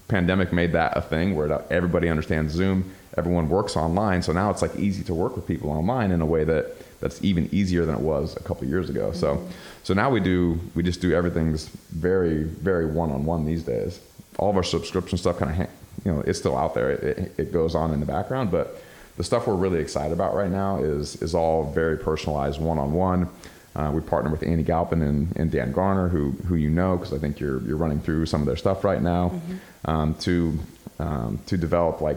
Pandemic 0.09 0.55
made 0.55 0.73
that 0.73 0.97
a 0.97 1.03
thing 1.03 1.37
where 1.37 1.63
everybody 1.71 2.09
understands 2.09 2.55
Zoom. 2.55 2.91
Everyone 3.19 3.51
works 3.51 3.77
online. 3.77 4.23
So 4.23 4.33
now 4.33 4.51
it's 4.51 4.63
like 4.63 4.75
easy 4.77 5.05
to 5.05 5.15
work 5.15 5.37
with 5.37 5.47
people 5.47 5.69
online 5.69 6.13
in 6.13 6.23
a 6.23 6.27
way 6.27 6.45
that 6.45 6.99
that's 7.01 7.23
even 7.23 7.47
easier 7.53 7.85
than 7.85 7.95
it 7.95 8.01
was 8.01 8.37
a 8.37 8.41
couple 8.41 8.67
years 8.67 8.89
ago. 8.89 9.13
So, 9.13 9.37
mm-hmm. 9.37 9.51
so 9.83 9.93
now 9.93 10.09
we 10.09 10.19
do, 10.19 10.59
we 10.75 10.83
just 10.83 11.03
do 11.03 11.13
everything's 11.13 11.69
very, 11.91 12.45
very 12.45 12.87
one-on-one 12.87 13.45
these 13.45 13.65
days. 13.65 14.01
All 14.39 14.49
of 14.49 14.57
our 14.57 14.63
subscription 14.63 15.19
stuff 15.19 15.39
kind 15.39 15.61
of, 15.61 15.69
you 16.07 16.13
know, 16.13 16.21
it's 16.21 16.39
still 16.39 16.57
out 16.57 16.73
there. 16.73 16.93
It, 16.93 17.03
it, 17.03 17.33
it 17.37 17.53
goes 17.53 17.75
on 17.75 17.93
in 17.93 18.01
the 18.01 18.07
background, 18.07 18.51
but 18.51 18.83
the 19.19 19.25
stuff 19.25 19.47
we're 19.47 19.55
really 19.57 19.81
excited 19.81 20.13
about 20.13 20.35
right 20.35 20.51
now 20.51 20.79
is 20.79 21.21
is 21.23 21.35
all 21.35 21.71
very 21.71 21.99
personalized, 21.99 22.61
one-on-one. 22.61 23.29
Uh, 23.77 23.91
we 23.93 24.01
partner 24.01 24.31
with 24.31 24.43
Andy 24.43 24.63
Galpin 24.63 25.03
and, 25.03 25.37
and 25.37 25.51
Dan 25.51 25.71
Garner, 25.71 26.09
who 26.09 26.31
who 26.49 26.55
you 26.55 26.71
know 26.71 26.97
because 26.97 27.13
I 27.13 27.19
think 27.19 27.39
you're 27.39 27.61
you're 27.63 27.77
running 27.77 28.01
through 28.01 28.25
some 28.25 28.41
of 28.41 28.47
their 28.47 28.57
stuff 28.57 28.85
right 28.85 29.03
now, 29.03 29.39
um, 29.85 30.15
to 30.21 30.59
um, 30.99 31.39
to 31.47 31.59
develop 31.59 32.01
like 32.01 32.17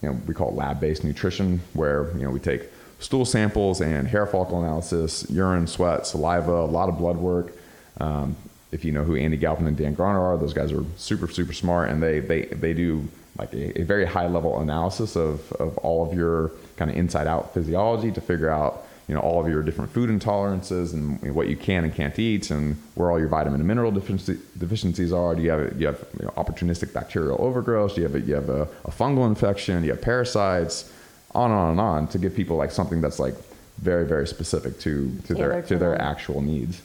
you 0.00 0.08
know 0.08 0.20
we 0.28 0.34
call 0.34 0.50
it 0.50 0.54
lab-based 0.54 1.02
nutrition, 1.02 1.60
where 1.72 2.12
you 2.16 2.22
know 2.22 2.30
we 2.30 2.38
take 2.38 2.62
stool 3.00 3.24
samples 3.24 3.80
and 3.80 4.06
hair 4.06 4.26
follicle 4.26 4.62
analysis, 4.62 5.28
urine, 5.28 5.66
sweat, 5.66 6.06
saliva, 6.06 6.52
a 6.52 6.66
lot 6.66 6.88
of 6.88 6.98
blood 6.98 7.16
work. 7.16 7.52
Um, 7.98 8.36
if 8.70 8.84
you 8.84 8.92
know 8.92 9.02
who 9.02 9.16
Andy 9.16 9.36
Galpin 9.36 9.66
and 9.66 9.76
Dan 9.76 9.94
Garner 9.94 10.20
are, 10.20 10.38
those 10.38 10.54
guys 10.54 10.70
are 10.70 10.84
super 10.96 11.26
super 11.26 11.52
smart, 11.52 11.90
and 11.90 12.00
they 12.00 12.20
they 12.20 12.42
they 12.44 12.74
do 12.74 13.08
like 13.36 13.52
a, 13.54 13.80
a 13.80 13.84
very 13.84 14.04
high 14.04 14.28
level 14.28 14.60
analysis 14.60 15.16
of 15.16 15.52
of 15.54 15.76
all 15.78 16.08
of 16.08 16.16
your 16.16 16.52
kind 16.76 16.92
of 16.92 16.96
inside 16.96 17.26
out 17.26 17.52
physiology 17.52 18.12
to 18.12 18.20
figure 18.20 18.50
out 18.50 18.81
you 19.08 19.14
know 19.14 19.20
all 19.20 19.40
of 19.44 19.48
your 19.48 19.62
different 19.62 19.90
food 19.90 20.08
intolerances 20.10 20.92
and 20.92 21.20
what 21.34 21.48
you 21.48 21.56
can 21.56 21.84
and 21.84 21.94
can't 21.94 22.18
eat 22.18 22.50
and 22.50 22.76
where 22.94 23.10
all 23.10 23.18
your 23.18 23.28
vitamin 23.28 23.60
and 23.60 23.66
mineral 23.68 23.90
deficiency, 23.90 24.38
deficiencies 24.58 25.12
are. 25.12 25.34
Do 25.34 25.42
you 25.42 25.50
have 25.50 25.80
you 25.80 25.86
have 25.86 26.04
you 26.18 26.26
know, 26.26 26.30
opportunistic 26.36 26.92
bacterial 26.92 27.36
overgrowth? 27.40 27.94
Do 27.94 28.00
you 28.02 28.06
have 28.08 28.14
a, 28.16 28.20
you 28.20 28.34
have 28.34 28.48
a, 28.48 28.62
a 28.84 28.90
fungal 28.90 29.26
infection? 29.26 29.80
Do 29.80 29.86
you 29.86 29.92
have 29.92 30.02
parasites? 30.02 30.90
On 31.34 31.50
and 31.50 31.58
on 31.58 31.70
and 31.70 31.80
on 31.80 32.08
to 32.08 32.18
give 32.18 32.34
people 32.36 32.58
like 32.58 32.70
something 32.70 33.00
that's 33.00 33.18
like 33.18 33.34
very 33.78 34.04
very 34.06 34.26
specific 34.26 34.78
to 34.80 35.10
to 35.26 35.32
their 35.34 35.62
to 35.62 35.78
their 35.78 35.98
actual 36.00 36.42
needs. 36.42 36.82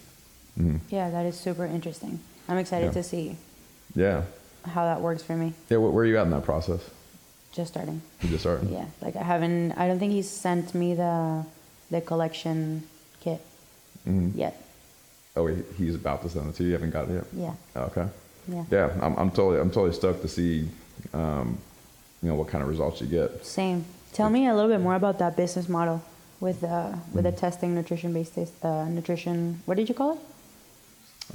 Mhm. 0.58 0.80
Yeah, 0.90 1.10
that 1.10 1.26
is 1.26 1.38
super 1.38 1.66
interesting. 1.66 2.22
I'm 2.48 2.58
excited 2.58 2.86
Yeah. 2.88 2.92
to 2.94 3.04
see 3.04 3.36
Yeah, 3.94 4.22
how 4.64 4.86
that 4.86 5.02
works 5.02 5.22
for 5.22 5.36
me. 5.36 5.54
yeah. 5.70 5.78
Where, 5.80 5.92
where 5.92 6.04
are 6.04 6.08
you 6.08 6.18
at 6.18 6.24
in 6.24 6.32
that 6.32 6.44
process? 6.46 6.80
Just 7.52 7.74
starting. 7.74 8.02
You 8.22 8.30
just 8.30 8.44
started. 8.44 8.70
Yeah, 8.70 8.86
like 9.02 9.18
I 9.18 9.24
haven't. 9.24 9.74
I 9.74 9.86
don't 9.88 10.00
think 10.00 10.14
he's 10.14 10.30
sent 10.30 10.74
me 10.74 10.94
the 10.96 11.44
the 11.92 12.02
collection 12.02 12.84
kit 13.22 13.42
Mhm. 14.08 14.32
yet. 14.36 14.62
Oh, 15.36 15.48
he's 15.78 15.96
about 15.96 16.22
to 16.24 16.30
send 16.30 16.50
it 16.50 16.56
to 16.56 16.64
you. 16.64 16.70
You 16.70 16.74
haven't 16.76 16.92
got 16.92 17.10
it 17.10 17.14
yet. 17.14 17.26
Yeah, 17.34 17.54
Oh, 17.76 17.82
okay. 17.92 18.08
yeah. 18.48 18.64
Yeah, 18.72 18.90
I'm, 19.02 19.16
I'm 19.18 19.30
totally 19.32 19.60
I'm 19.60 19.70
totally 19.70 19.94
stoked 19.94 20.22
to 20.24 20.28
see, 20.28 20.68
um, 21.14 21.58
you 22.22 22.30
know, 22.30 22.36
what 22.36 22.48
kind 22.48 22.64
of 22.64 22.70
results 22.70 23.02
you 23.02 23.08
get. 23.08 23.46
Same. 23.46 23.86
Tell 24.14 24.30
me 24.30 24.48
a 24.48 24.56
little 24.56 24.70
bit 24.72 24.82
more 24.82 24.96
about 24.96 25.20
that 25.20 25.36
business 25.38 25.70
model 25.70 26.02
with 26.40 26.64
uh, 26.64 26.94
with 27.14 27.26
the 27.26 27.32
testing 27.32 27.76
nutrition 27.76 28.14
based 28.14 28.34
test, 28.36 28.54
uh, 28.64 28.86
nutrition. 28.86 29.62
What 29.66 29.78
did 29.78 29.90
you 29.90 29.96
call 29.96 30.14
it? 30.14 30.20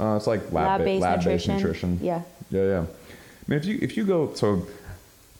Uh, 0.00 0.16
it's 0.16 0.26
like 0.26 0.40
lab 0.52 0.80
lab 0.80 0.84
based 0.84 1.04
nutrition. 1.06 1.56
nutrition. 1.56 1.98
Yeah. 2.02 2.22
Yeah, 2.50 2.64
yeah. 2.64 2.80
I 2.80 3.44
mean, 3.46 3.58
if 3.60 3.64
you 3.66 3.78
if 3.80 3.96
you 3.96 4.04
go, 4.04 4.32
so 4.34 4.66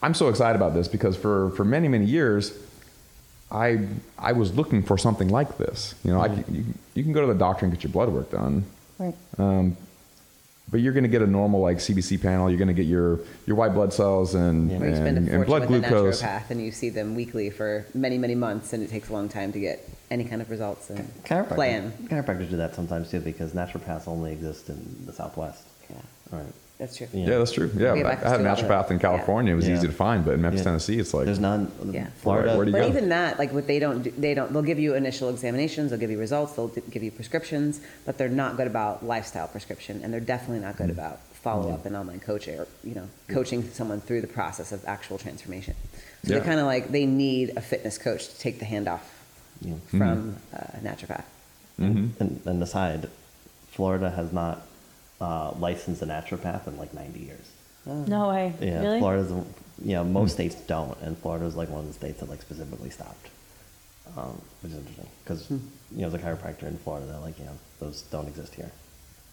I'm 0.02 0.14
so 0.14 0.28
excited 0.28 0.56
about 0.56 0.74
this 0.74 0.86
because 0.88 1.16
for 1.16 1.50
for 1.50 1.64
many 1.64 1.88
many 1.88 2.04
years, 2.04 2.52
I 3.52 3.86
I 4.18 4.32
was 4.32 4.54
looking 4.54 4.82
for 4.82 4.96
something 4.98 5.28
like 5.28 5.58
this. 5.58 5.94
You 6.04 6.12
know, 6.12 6.20
I 6.20 6.28
can, 6.28 6.44
you, 6.54 6.64
you 6.94 7.02
can 7.02 7.12
go 7.12 7.20
to 7.20 7.26
the 7.32 7.38
doctor 7.38 7.66
and 7.66 7.74
get 7.74 7.84
your 7.84 7.92
blood 7.92 8.08
work 8.08 8.30
done, 8.30 8.64
Right. 8.98 9.14
um, 9.38 9.76
but 10.70 10.80
you're 10.80 10.94
going 10.94 11.04
to 11.04 11.10
get 11.10 11.20
a 11.20 11.26
normal 11.26 11.60
like 11.60 11.76
CBC 11.76 12.22
panel. 12.22 12.48
You're 12.48 12.58
going 12.58 12.68
to 12.68 12.74
get 12.74 12.86
your 12.86 13.20
your 13.46 13.56
white 13.56 13.74
blood 13.74 13.92
cells 13.92 14.34
and 14.34 14.70
Yeah. 14.70 14.80
Or 14.80 14.88
you 14.88 14.94
spend 14.96 15.16
a 15.18 15.20
and, 15.20 15.28
and 15.28 15.46
blood 15.46 15.68
with 15.68 15.82
glucose. 15.82 16.22
a 16.22 16.24
naturopath 16.26 16.50
and 16.50 16.62
you 16.64 16.72
see 16.72 16.88
them 16.88 17.14
weekly 17.14 17.50
for 17.50 17.84
many, 17.94 18.16
many 18.16 18.34
months, 18.34 18.72
and 18.72 18.82
it 18.82 18.88
takes 18.88 19.10
a 19.10 19.12
long 19.12 19.28
time 19.28 19.52
to 19.52 19.60
get 19.60 19.86
any 20.10 20.24
kind 20.24 20.40
of 20.40 20.48
results 20.50 20.88
and 20.90 21.10
Chiropractors, 21.24 21.54
plan. 21.54 21.92
chiropractors 22.10 22.48
do 22.50 22.56
that 22.56 22.74
sometimes 22.74 23.10
too 23.10 23.20
because 23.20 23.52
naturopaths 23.52 24.08
only 24.08 24.32
exist 24.32 24.68
in 24.70 25.02
the 25.06 25.12
Southwest. 25.12 25.62
Yeah, 25.90 25.96
Right. 26.38 26.52
That's 26.82 26.96
true. 26.96 27.06
Yeah. 27.12 27.26
Yeah, 27.30 27.38
that's 27.38 27.52
true. 27.52 27.70
Yeah, 27.76 27.92
We 27.92 27.98
have 28.00 28.06
I 28.08 28.14
had 28.14 28.18
a 28.18 28.22
to 28.42 28.48
all 28.50 28.56
that. 28.56 28.58
naturopath 28.58 28.90
in 28.90 28.98
California. 28.98 29.52
It 29.52 29.56
was 29.56 29.68
Yeah. 29.68 29.76
easy 29.76 29.86
to 29.86 29.92
find, 29.92 30.24
but 30.24 30.34
in 30.34 30.42
Memphis, 30.42 30.60
Yeah. 30.60 30.64
Tennessee, 30.64 30.98
it's 30.98 31.14
like 31.14 31.26
There's 31.26 31.38
none. 31.38 31.70
Yeah. 31.90 32.06
Florida. 32.22 32.56
Where 32.56 32.64
do 32.64 32.70
you 32.70 32.76
But 32.76 32.82
go? 32.82 32.88
even 32.88 33.08
that, 33.10 33.38
like 33.38 33.52
what 33.52 33.66
they 33.66 33.78
don't, 33.78 34.02
do, 34.02 34.12
they 34.18 34.34
don't. 34.34 34.52
They'll 34.52 34.62
give 34.62 34.78
you 34.78 34.94
initial 34.94 35.28
examinations. 35.30 35.90
They'll 35.90 36.00
give 36.00 36.10
you 36.10 36.18
results. 36.18 36.52
They'll 36.54 36.68
give 36.68 37.02
you 37.02 37.10
prescriptions, 37.10 37.80
but 38.04 38.18
they're 38.18 38.28
not 38.28 38.56
good 38.56 38.66
about 38.66 39.04
lifestyle 39.06 39.48
prescription, 39.48 40.00
and 40.02 40.12
they're 40.12 40.20
definitely 40.20 40.58
not 40.64 40.76
good 40.76 40.90
about 40.90 41.20
follow 41.32 41.72
up 41.72 41.86
and 41.86 41.96
online 41.96 42.20
coaching, 42.20 42.58
or 42.58 42.66
you 42.84 42.94
know, 42.94 43.08
coaching 43.28 43.68
someone 43.72 44.00
through 44.00 44.20
the 44.20 44.26
process 44.28 44.70
of 44.72 44.84
actual 44.86 45.18
transformation. 45.18 45.74
So 46.24 46.32
Yeah. 46.34 46.38
they're 46.38 46.44
kind 46.46 46.60
of 46.60 46.66
like 46.66 46.90
they 46.92 47.06
need 47.06 47.52
a 47.56 47.60
fitness 47.60 47.98
coach 47.98 48.28
to 48.28 48.38
take 48.38 48.58
the 48.60 48.64
hand 48.64 48.86
off 48.88 49.08
Yeah. 49.60 49.74
from 49.90 50.36
uh, 50.54 50.58
naturopath. 50.84 51.24
Mhm. 51.80 52.10
And, 52.20 52.40
and 52.44 52.62
aside, 52.62 53.08
Florida 53.72 54.10
has 54.10 54.32
not 54.32 54.66
uh, 55.22 55.52
licensed 55.58 56.02
a 56.02 56.06
naturopath 56.06 56.66
in 56.66 56.76
like 56.76 56.92
90 56.92 57.20
years. 57.20 57.46
No 57.86 58.28
way. 58.28 58.52
Yeah, 58.60 58.80
really? 58.80 58.98
Florida's, 59.00 59.30
you 59.84 59.94
know, 59.94 60.04
most 60.04 60.32
states 60.32 60.54
don't, 60.66 60.96
and 61.02 61.16
Florida's 61.18 61.56
like 61.56 61.68
one 61.68 61.80
of 61.80 61.86
the 61.88 61.92
states 61.94 62.20
that 62.20 62.28
like 62.28 62.40
specifically 62.42 62.90
stopped, 62.90 63.28
um, 64.16 64.40
which 64.62 64.72
is 64.72 64.78
interesting 64.78 65.08
because 65.24 65.50
you 65.50 65.60
know, 66.02 66.06
as 66.08 66.14
a 66.14 66.18
chiropractor 66.18 66.64
in 66.64 66.76
Florida, 66.78 67.06
they're 67.06 67.20
like, 67.20 67.38
you 67.38 67.44
know, 67.44 67.56
those 67.80 68.02
don't 68.10 68.26
exist 68.28 68.54
here, 68.54 68.70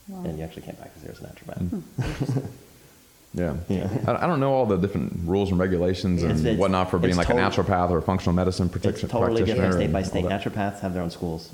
Wow. 0.07 0.23
and 0.25 0.37
you 0.37 0.43
actually 0.43 0.63
can't 0.63 0.79
practice 0.79 1.01
here 1.03 1.11
as 1.11 1.19
a 1.19 1.23
naturopath. 1.27 2.43
Yeah. 3.33 3.57
Yeah. 3.67 3.87
I, 4.07 4.23
I 4.23 4.27
don't 4.27 4.39
know 4.39 4.51
all 4.53 4.65
the 4.65 4.77
different 4.77 5.13
rules 5.25 5.51
and 5.51 5.59
regulations 5.59 6.23
and 6.23 6.31
It's- 6.31 6.43
it's- 6.45 6.57
whatnot 6.59 6.89
for 6.89 6.97
being 6.97 7.15
like 7.15 7.27
tot- 7.27 7.37
a 7.37 7.39
naturopath 7.39 7.91
or 7.91 7.99
a 7.99 8.01
functional 8.01 8.33
medicine 8.33 8.65
It's 8.65 8.71
practitioner. 8.81 9.11
totally 9.11 9.43
different 9.43 9.73
state 9.75 9.93
by 9.93 10.01
state. 10.01 10.25
Naturopaths 10.25 10.79
have 10.79 10.95
their 10.95 11.03
own 11.03 11.11
schools. 11.11 11.51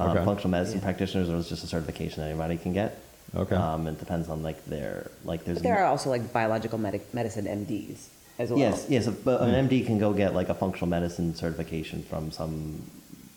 Um, 0.00 0.10
Okay. 0.10 0.24
Functional 0.24 0.50
medicine 0.50 0.78
Yeah. 0.78 0.84
practitioners 0.84 1.28
is 1.28 1.48
just 1.48 1.62
a 1.62 1.68
certification 1.68 2.22
that 2.24 2.30
anybody 2.30 2.56
can 2.56 2.72
get. 2.72 2.98
Okay. 3.34 3.54
Um, 3.56 3.86
it 3.86 3.98
depends 3.98 4.28
on 4.28 4.42
like 4.42 4.64
their 4.66 5.10
like 5.24 5.44
there's 5.44 5.58
But 5.58 5.64
there 5.64 5.78
are 5.78 5.86
also 5.86 6.08
like 6.10 6.32
biological 6.32 6.78
medic- 6.78 7.12
medicine 7.12 7.44
MDs 7.46 8.08
as 8.38 8.50
well. 8.50 8.58
Yes, 8.58 8.86
yes, 8.88 9.06
but 9.08 9.38
Hmm. 9.38 9.48
an 9.50 9.68
MD 9.68 9.84
can 9.84 9.98
go 9.98 10.12
get 10.12 10.34
like 10.34 10.48
a 10.48 10.54
functional 10.54 10.88
medicine 10.88 11.34
certification 11.34 12.02
from 12.02 12.30
some 12.30 12.82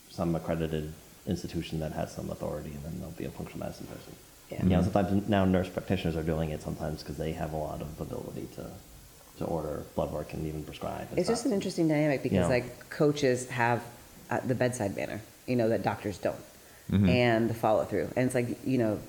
some 0.10 0.36
accredited 0.36 0.94
institution 1.28 1.80
that 1.80 1.92
has 1.94 2.12
some 2.12 2.30
authority, 2.30 2.72
and 2.72 2.84
then 2.84 3.00
they'll 3.00 3.12
be 3.12 3.26
a 3.26 3.30
functional 3.32 3.60
medicine 3.60 3.88
person. 3.88 4.14
Yeah. 4.50 4.64
You 4.64 4.70
know, 4.70 4.82
sometimes 4.82 5.28
now 5.30 5.46
nurse 5.46 5.70
practitioners 5.70 6.16
are 6.18 6.24
doing 6.24 6.50
it 6.52 6.62
sometimes 6.62 7.02
because 7.04 7.18
they 7.18 7.32
have 7.34 7.54
a 7.54 7.58
lot 7.58 7.82
of 7.82 8.00
ability 8.00 8.48
to 8.56 8.66
to 9.39 9.46
order 9.46 9.84
blood 9.96 10.12
work 10.12 10.34
and 10.34 10.46
even 10.46 10.64
prescribe. 10.64 11.08
and 11.10 11.18
It's 11.20 11.28
just 11.30 11.46
an 11.46 11.54
interesting 11.54 11.88
dynamic 11.88 12.22
because 12.24 12.38
Yeah. 12.48 12.48
like 12.48 12.89
coaches 12.89 13.50
have 13.50 13.82
uh, 14.30 14.39
the 14.46 14.54
bedside 14.56 14.96
manner, 14.96 15.20
you 15.48 15.56
know, 15.58 15.68
that 15.70 15.84
doctors 15.84 16.18
don't. 16.18 16.36
and 16.92 17.50
the 17.50 17.54
follow 17.54 17.84
through. 17.86 18.08
And 18.18 18.26
it's 18.26 18.36
like 18.36 18.50
you 18.66 18.78
know, 18.78 18.96
the 18.96 19.02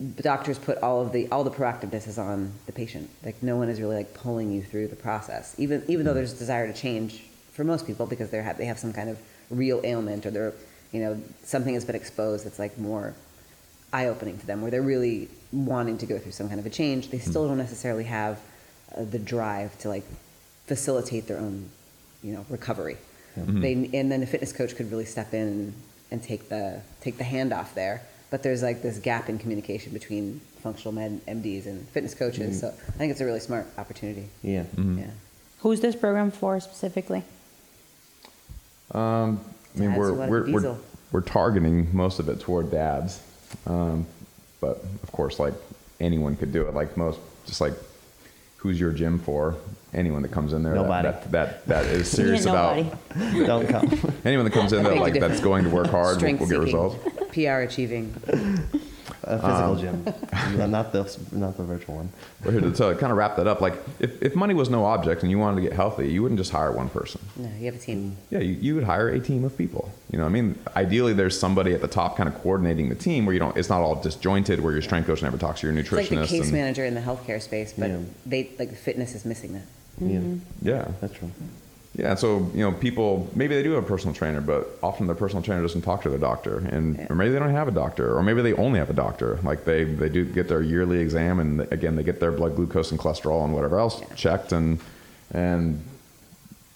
doctors 0.00 0.58
put 0.58 0.78
all 0.78 1.00
of 1.02 1.12
the 1.12 1.28
all 1.30 1.44
the 1.44 1.50
proactiveness 1.50 2.08
is 2.08 2.18
on 2.18 2.52
the 2.66 2.72
patient. 2.72 3.10
Like 3.24 3.42
no 3.42 3.56
one 3.56 3.68
is 3.68 3.80
really 3.80 3.96
like 3.96 4.14
pulling 4.14 4.50
you 4.52 4.62
through 4.62 4.88
the 4.88 4.96
process, 4.96 5.54
even 5.58 5.84
even 5.88 6.06
though 6.06 6.14
there's 6.14 6.32
a 6.32 6.38
desire 6.38 6.66
to 6.66 6.78
change 6.78 7.22
for 7.52 7.64
most 7.64 7.86
people 7.86 8.06
because 8.06 8.30
they 8.30 8.42
have 8.42 8.58
they 8.58 8.64
have 8.64 8.78
some 8.78 8.92
kind 8.92 9.10
of 9.10 9.18
real 9.50 9.80
ailment 9.84 10.24
or 10.24 10.30
they're 10.30 10.54
you 10.92 11.00
know 11.00 11.20
something 11.42 11.74
has 11.74 11.84
been 11.84 11.96
exposed 11.96 12.46
that's 12.46 12.58
like 12.58 12.78
more 12.78 13.14
eye 13.92 14.06
opening 14.06 14.38
to 14.38 14.46
them 14.46 14.62
where 14.62 14.70
they're 14.70 14.82
really 14.82 15.28
wanting 15.52 15.98
to 15.98 16.06
go 16.06 16.18
through 16.18 16.32
some 16.32 16.48
kind 16.48 16.60
of 16.60 16.66
a 16.66 16.70
change. 16.70 17.10
They 17.10 17.18
still 17.18 17.46
don't 17.48 17.58
necessarily 17.58 18.04
have 18.04 18.40
uh, 18.96 19.04
the 19.04 19.18
drive 19.18 19.76
to 19.78 19.88
like 19.88 20.04
facilitate 20.66 21.26
their 21.26 21.38
own 21.38 21.68
you 22.22 22.32
know 22.32 22.46
recovery. 22.48 22.96
They 23.60 23.72
and 23.98 24.10
then 24.10 24.22
a 24.22 24.26
fitness 24.26 24.52
coach 24.52 24.74
could 24.76 24.90
really 24.90 25.04
step 25.04 25.34
in 25.34 25.46
and, 25.46 25.74
and 26.10 26.22
take 26.22 26.48
the 26.48 26.80
take 27.00 27.18
the 27.18 27.24
hand 27.24 27.52
off 27.52 27.74
there. 27.74 28.02
But 28.30 28.42
there's 28.42 28.62
like 28.62 28.82
this 28.82 28.98
gap 28.98 29.28
in 29.28 29.38
communication 29.38 29.92
between 29.92 30.40
functional 30.62 30.92
med 30.92 31.20
MDs 31.26 31.66
and 31.66 31.88
fitness 31.88 32.14
coaches. 32.14 32.60
So 32.60 32.68
I 32.68 32.92
think 32.92 33.10
it's 33.10 33.20
a 33.20 33.24
really 33.24 33.40
smart 33.40 33.66
opportunity. 33.76 34.28
Yeah. 34.42 34.64
Yeah. 34.76 35.10
Who's 35.60 35.80
this 35.80 35.96
program 35.96 36.30
for 36.30 36.58
specifically? 36.60 37.24
Um, 38.92 39.40
I 39.76 39.80
mean, 39.80 39.94
we're 39.94 40.12
we're, 40.12 40.52
we're 40.52 40.76
we're 41.12 41.20
targeting 41.20 41.94
most 41.94 42.18
of 42.18 42.28
it 42.28 42.40
toward 42.40 42.70
dads, 42.70 43.22
um, 43.66 44.06
but 44.60 44.82
of 45.02 45.12
course, 45.12 45.38
like 45.38 45.54
anyone 46.00 46.36
could 46.36 46.52
do 46.52 46.66
it. 46.66 46.74
Like 46.74 46.96
most, 46.96 47.20
just 47.46 47.60
like 47.60 47.74
who's 48.60 48.78
your 48.78 48.92
gym 48.92 49.18
for? 49.18 49.56
Anyone 49.92 50.22
that 50.22 50.30
comes 50.30 50.52
in 50.52 50.62
there, 50.62 50.74
that- 50.74 50.82
Nobody. 50.82 51.08
That, 51.08 51.30
that 51.32 51.66
that 51.66 51.84
is 51.86 52.08
serious 52.16 52.44
about 52.44 52.76
Don't 53.34 53.66
come. 53.68 54.12
anyone 54.24 54.44
that 54.44 54.52
comes 54.52 54.72
in 54.72 54.82
That 54.84 54.90
there 54.90 55.00
like 55.00 55.18
that's 55.18 55.40
going 55.40 55.64
to 55.64 55.70
work 55.70 55.88
hard 55.88 56.22
will, 56.22 56.36
will 56.36 56.46
get 56.46 56.60
results. 56.60 56.96
PR 57.32 57.60
achieving. 57.66 58.14
A 59.24 59.38
physical 59.38 59.72
um, 59.72 59.78
gym, 59.78 60.14
No, 60.58 60.66
not 60.66 60.92
the 60.92 61.02
not 61.32 61.56
the 61.56 61.64
virtual 61.64 61.96
one. 61.96 62.08
We're 62.44 62.52
here 62.52 62.60
to, 62.62 62.70
to 62.72 62.94
kind 62.94 63.12
of 63.12 63.18
wrap 63.18 63.36
that 63.36 63.46
up. 63.46 63.60
Like, 63.60 63.74
if, 63.98 64.22
if 64.22 64.34
money 64.34 64.54
was 64.54 64.70
no 64.70 64.86
object 64.86 65.22
and 65.22 65.30
you 65.30 65.38
wanted 65.38 65.56
to 65.56 65.62
get 65.62 65.72
healthy, 65.74 66.10
you 66.10 66.22
wouldn't 66.22 66.38
just 66.38 66.50
hire 66.50 66.72
one 66.72 66.88
person. 66.88 67.20
No, 67.36 67.50
you 67.58 67.66
have 67.66 67.74
a 67.74 67.78
team. 67.78 68.16
Yeah, 68.30 68.38
you, 68.38 68.54
you 68.54 68.74
would 68.74 68.84
hire 68.84 69.08
a 69.10 69.20
team 69.20 69.44
of 69.44 69.56
people. 69.58 69.92
You 70.10 70.18
know, 70.18 70.24
what 70.24 70.30
I 70.30 70.32
mean, 70.32 70.58
ideally, 70.74 71.12
there's 71.12 71.38
somebody 71.38 71.74
at 71.74 71.82
the 71.82 71.88
top 71.88 72.16
kind 72.16 72.28
of 72.28 72.34
coordinating 72.36 72.88
the 72.88 72.94
team 72.94 73.26
where 73.26 73.34
you 73.34 73.40
don't. 73.40 73.56
It's 73.56 73.68
not 73.68 73.82
all 73.82 73.94
disjointed. 73.96 74.60
Where 74.60 74.72
your 74.72 74.82
strength 74.82 75.06
coach 75.06 75.22
never 75.22 75.36
talks 75.36 75.60
to 75.60 75.66
your 75.66 75.78
It's 75.78 75.92
like 75.92 76.08
the 76.08 76.26
case 76.26 76.44
and, 76.44 76.52
manager 76.52 76.84
in 76.84 76.94
the 76.94 77.00
healthcare 77.00 77.42
space, 77.42 77.72
but 77.72 77.90
Yeah. 77.90 77.98
they 78.24 78.50
like 78.58 78.70
the 78.70 78.76
fitness 78.76 79.14
is 79.14 79.24
missing 79.24 79.52
that. 79.52 79.64
Yeah, 80.00 80.20
Yeah, 80.62 80.88
that's 81.00 81.12
true. 81.12 81.30
Yeah. 81.94 82.14
So 82.14 82.50
you 82.54 82.60
know, 82.60 82.72
people 82.72 83.28
maybe 83.34 83.54
they 83.54 83.62
do 83.62 83.72
have 83.72 83.84
a 83.84 83.86
personal 83.86 84.14
trainer, 84.14 84.40
but 84.40 84.78
often 84.82 85.06
their 85.06 85.16
personal 85.16 85.42
trainer 85.42 85.60
doesn't 85.62 85.82
talk 85.82 86.02
to 86.02 86.10
their 86.10 86.18
doctor, 86.18 86.58
and 86.58 86.96
Yeah. 86.96 87.06
or 87.10 87.16
maybe 87.16 87.30
they 87.32 87.38
don't 87.38 87.50
have 87.50 87.68
a 87.68 87.72
doctor, 87.72 88.16
or 88.16 88.22
maybe 88.22 88.42
they 88.42 88.54
only 88.54 88.78
have 88.78 88.90
a 88.90 88.94
doctor. 88.94 89.38
Like 89.42 89.64
they 89.64 89.84
they 89.84 90.08
do 90.08 90.24
get 90.24 90.48
their 90.48 90.62
yearly 90.62 90.98
exam, 91.00 91.40
and 91.40 91.60
again 91.72 91.96
they 91.96 92.02
get 92.04 92.20
their 92.20 92.32
blood 92.32 92.54
glucose 92.56 92.90
and 92.90 93.00
cholesterol 93.00 93.44
and 93.44 93.52
whatever 93.54 93.78
else 93.78 94.00
Yeah. 94.00 94.14
checked, 94.14 94.52
and 94.52 94.78
and 95.32 95.82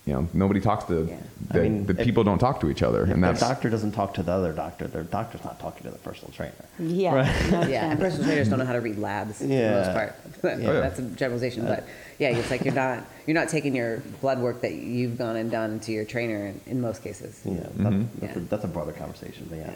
you 0.07 0.13
know 0.13 0.29
nobody 0.35 0.61
talks 0.61 0.85
to 0.85 1.07
Yeah. 1.09 1.17
the, 1.51 1.59
I 1.61 1.63
mean, 1.63 1.87
the 1.87 1.99
if- 1.99 2.05
people 2.05 2.25
don't 2.25 2.39
talk 2.39 2.61
to 2.61 2.69
each 2.71 2.83
other, 2.83 3.05
If 3.05 3.11
and 3.11 3.23
their 3.25 3.33
that's 3.33 3.41
doctor 3.41 3.71
doesn't 3.71 3.93
talk 3.93 4.15
to 4.15 4.23
the 4.23 4.33
other 4.33 4.53
doctor, 4.53 4.87
their 4.87 5.03
doctor's 5.03 5.43
not 5.45 5.59
talking 5.59 5.85
to 5.85 5.91
the 5.91 5.99
personal 5.99 6.31
trainer. 6.33 6.53
Yeah. 6.79 7.15
Right. 7.15 7.69
Yeah, 7.71 7.91
and 7.91 7.99
personal 7.99 8.27
trainers 8.27 8.49
don't 8.51 8.59
know 8.59 8.67
how 8.67 8.75
to 8.75 8.81
read 8.81 8.99
labs 8.99 9.39
for 9.39 9.45
the 9.45 9.55
Yeah. 9.55 9.71
most 9.83 9.93
part. 9.95 10.15
Yeah. 10.61 10.73
That's 10.73 10.99
a 10.99 11.03
generalization, 11.03 11.65
but 11.65 11.85
yeah, 12.19 12.29
it's 12.37 12.51
like 12.51 12.65
you're 12.67 12.75
not 12.75 13.05
you're 13.27 13.35
not 13.35 13.49
taking 13.49 13.75
your 13.75 13.99
blood 14.21 14.41
work 14.41 14.61
that 14.61 14.75
you've 14.75 15.17
gone 15.17 15.37
and 15.37 15.51
done 15.51 15.81
to 15.81 15.93
your 15.93 16.05
trainer 16.05 16.47
in, 16.49 16.61
in 16.67 16.81
most 16.83 17.03
cases. 17.03 17.41
Yeah, 17.45 17.55
that, 17.55 17.71
Mm-hmm. 17.73 18.05
that's, 18.21 18.37
Yeah. 18.37 18.43
A, 18.43 18.45
that's 18.47 18.65
a 18.65 18.69
broader 18.69 18.93
conversation, 18.93 19.47
but 19.49 19.57
yeah. 19.59 19.73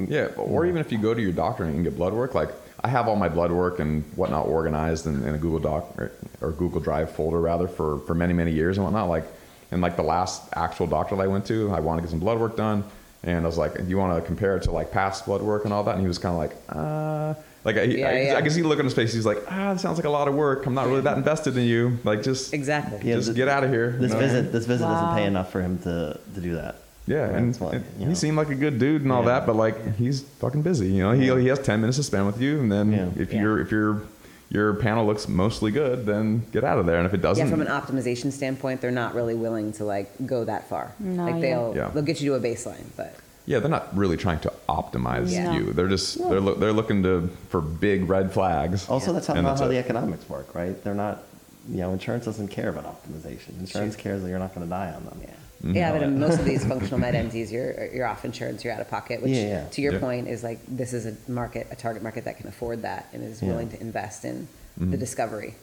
Yeah, 0.00 0.26
or 0.36 0.66
even 0.66 0.78
if 0.80 0.90
you 0.90 0.98
go 0.98 1.14
to 1.14 1.20
your 1.22 1.32
doctor 1.32 1.62
and 1.64 1.76
you 1.76 1.82
get 1.84 1.96
blood 1.96 2.12
work, 2.14 2.34
like 2.34 2.48
I 2.84 2.88
have 2.88 3.08
all 3.08 3.16
my 3.16 3.28
blood 3.28 3.52
work 3.52 3.78
and 3.78 4.04
whatnot 4.16 4.46
organized 4.46 5.06
in, 5.06 5.22
in 5.26 5.34
a 5.34 5.38
Google 5.38 5.60
Doc 5.60 5.94
or, 5.98 6.12
or 6.40 6.52
Google 6.52 6.80
Drive 6.80 7.12
folder 7.12 7.40
rather 7.40 7.68
for, 7.68 7.98
for 8.00 8.14
many 8.14 8.32
many 8.32 8.52
years 8.52 8.76
and 8.76 8.84
whatnot. 8.84 9.08
Like, 9.08 9.24
and 9.70 9.80
like 9.80 9.96
the 9.96 10.02
last 10.02 10.42
actual 10.54 10.86
doctor 10.86 11.16
that 11.16 11.22
I 11.22 11.28
went 11.28 11.46
to, 11.46 11.70
I 11.70 11.80
wanted 11.80 12.00
to 12.00 12.06
get 12.06 12.10
some 12.10 12.20
blood 12.20 12.38
work 12.38 12.56
done, 12.56 12.84
and 13.22 13.44
I 13.44 13.46
was 13.46 13.58
like, 13.58 13.76
"Do 13.76 13.84
you 13.88 13.98
want 13.98 14.20
to 14.20 14.26
compare 14.26 14.56
it 14.56 14.64
to 14.64 14.72
like 14.72 14.90
past 14.90 15.26
blood 15.26 15.42
work 15.42 15.64
and 15.64 15.72
all 15.72 15.84
that?" 15.84 15.92
And 15.92 16.00
he 16.00 16.08
was 16.08 16.18
kind 16.18 16.34
of 16.34 16.38
like, 16.38 16.56
"Uh." 16.68 17.34
Like 17.64 17.76
I, 17.76 17.82
Yeah, 17.82 18.08
I, 18.08 18.20
yeah. 18.22 18.36
I 18.36 18.42
could 18.42 18.52
see 18.52 18.62
the 18.62 18.68
look 18.68 18.78
on 18.78 18.84
his 18.84 18.94
face. 18.94 19.12
He's 19.12 19.24
like, 19.24 19.38
ah, 19.48 19.72
that 19.72 19.80
sounds 19.80 19.96
like 19.96 20.04
a 20.04 20.10
lot 20.10 20.26
of 20.26 20.34
work. 20.34 20.66
I'm 20.66 20.74
not 20.74 20.88
really 20.88 21.02
that 21.02 21.16
invested 21.16 21.56
in 21.56 21.64
you. 21.64 21.98
Like, 22.02 22.22
just 22.22 22.52
Exactly. 22.52 22.98
Yeah, 23.08 23.16
just 23.16 23.28
th- 23.28 23.36
get 23.36 23.48
out 23.48 23.62
of 23.62 23.70
here. 23.70 23.92
This 23.92 24.10
you 24.10 24.14
know? 24.14 24.20
visit, 24.20 24.52
this 24.52 24.66
visit 24.66 24.84
doesn't 24.84 25.14
pay 25.14 25.24
enough 25.26 25.52
for 25.52 25.62
him 25.62 25.78
to, 25.80 26.18
to 26.34 26.40
do 26.40 26.56
that. 26.56 26.82
Yeah, 27.06 27.28
and, 27.28 27.48
that's 27.48 27.60
why, 27.60 27.72
and 27.72 27.84
you 27.98 28.00
he 28.00 28.04
know. 28.06 28.14
seemed 28.14 28.36
like 28.36 28.50
a 28.50 28.54
good 28.54 28.78
dude 28.78 29.02
and 29.02 29.10
all 29.10 29.22
Yeah. 29.22 29.40
that, 29.40 29.46
but 29.46 29.56
like 29.56 29.96
he's 29.96 30.20
fucking 30.22 30.62
busy. 30.62 30.86
You 30.88 31.02
know, 31.02 31.12
he, 31.12 31.26
Yeah. 31.26 31.38
he 31.38 31.48
has 31.48 31.58
ten 31.58 31.80
minutes 31.80 31.96
to 31.98 32.04
spend 32.04 32.26
with 32.26 32.40
you, 32.40 32.60
and 32.60 32.70
then 32.70 32.92
Yeah. 32.92 33.08
if 33.16 33.32
Yeah. 33.32 33.40
your 33.40 33.60
if 33.60 33.70
your 33.72 34.02
your 34.50 34.74
panel 34.74 35.06
looks 35.06 35.28
mostly 35.28 35.70
good, 35.70 36.04
then 36.06 36.42
get 36.52 36.62
out 36.62 36.78
of 36.78 36.84
there. 36.86 36.98
And 36.98 37.06
if 37.06 37.14
it 37.14 37.22
doesn't, 37.22 37.42
Yeah, 37.44 37.50
from 37.50 37.62
an 37.62 37.68
optimization 37.68 38.30
standpoint, 38.30 38.82
they're 38.82 38.90
not 38.90 39.14
really 39.14 39.34
willing 39.34 39.72
to 39.74 39.84
like 39.84 40.10
go 40.26 40.44
that 40.44 40.68
far. 40.68 40.92
No, 41.00 41.24
like 41.24 41.34
yeah. 41.36 41.40
they'll 41.40 41.72
Yeah. 41.74 41.88
they'll 41.92 42.02
get 42.04 42.20
you 42.20 42.30
to 42.32 42.36
a 42.36 42.40
baseline, 42.40 42.84
but 42.96 43.14
yeah, 43.46 43.58
they're 43.58 43.70
not 43.70 43.96
really 43.96 44.16
trying 44.16 44.38
to 44.40 44.52
optimize 44.68 45.32
Yeah. 45.32 45.54
you. 45.56 45.72
They're 45.72 45.88
just 45.88 46.18
they're 46.18 46.38
loo- 46.40 46.54
they're 46.56 46.72
looking 46.72 47.02
to 47.02 47.30
for 47.48 47.60
big 47.60 48.08
red 48.08 48.30
flags. 48.30 48.88
Also, 48.88 49.06
Yeah. 49.08 49.12
that's 49.14 49.26
how, 49.26 49.34
And 49.34 49.46
that's 49.46 49.60
how 49.60 49.66
it. 49.66 49.70
the 49.70 49.78
economics 49.78 50.28
work, 50.28 50.54
right? 50.54 50.80
They're 50.84 50.94
not, 50.94 51.22
you 51.68 51.78
know, 51.78 51.92
insurance 51.92 52.26
doesn't 52.26 52.48
care 52.48 52.68
about 52.68 52.84
optimization. 52.84 53.58
Insurance 53.58 53.96
cares 53.96 54.22
that 54.22 54.28
you're 54.28 54.38
not 54.38 54.54
going 54.54 54.66
to 54.66 54.70
die 54.70 54.92
on 54.94 55.04
them. 55.06 55.18
yeah. 55.22 55.30
Mm-hmm. 55.62 55.76
Yeah, 55.76 55.92
but 55.92 56.02
in 56.02 56.18
most 56.18 56.38
of 56.40 56.44
these 56.44 56.64
functional 56.72 56.98
med 56.98 57.14
MDs, 57.14 57.52
you're 57.52 57.86
you're 57.94 58.06
off 58.06 58.24
insurance, 58.24 58.64
you're 58.64 58.72
out 58.72 58.80
of 58.80 58.90
pocket. 58.90 59.22
Which, 59.22 59.30
Yeah, 59.32 59.46
yeah. 59.46 59.68
to 59.68 59.80
your 59.80 59.92
Yeah. 59.94 60.00
point, 60.00 60.28
is 60.28 60.42
like 60.42 60.58
this 60.66 60.92
is 60.92 61.06
a 61.06 61.14
market, 61.30 61.68
a 61.70 61.76
target 61.76 62.02
market 62.02 62.24
that 62.24 62.36
can 62.38 62.48
afford 62.48 62.82
that 62.82 63.06
and 63.12 63.22
is 63.22 63.40
Yeah. 63.40 63.48
willing 63.50 63.70
to 63.70 63.80
invest 63.80 64.24
in 64.24 64.48
Mm-hmm. 64.80 64.90
the 64.90 64.96
discovery. 64.96 65.54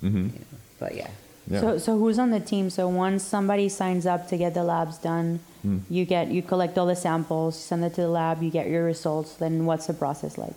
hmm 0.00 0.16
You 0.16 0.22
know? 0.22 0.58
But 0.78 0.94
yeah, 0.94 1.08
Yeah. 1.48 1.60
So, 1.60 1.78
so 1.78 1.98
who's 1.98 2.18
on 2.18 2.30
the 2.30 2.40
team? 2.40 2.70
So 2.70 2.88
once 2.88 3.22
somebody 3.24 3.68
signs 3.68 4.06
up 4.06 4.28
to 4.28 4.36
get 4.36 4.54
the 4.54 4.62
labs 4.64 4.96
done, 4.98 5.40
Hmm. 5.62 5.78
you 5.90 6.04
get 6.06 6.28
you 6.28 6.42
collect 6.42 6.78
all 6.78 6.86
the 6.86 6.96
samples, 6.96 7.56
send 7.58 7.84
it 7.84 7.94
to 7.96 8.02
the 8.02 8.08
lab, 8.08 8.42
you 8.42 8.50
get 8.50 8.68
your 8.68 8.84
results. 8.84 9.34
Then 9.34 9.66
what's 9.66 9.86
the 9.86 9.94
process 9.94 10.38
like 10.38 10.54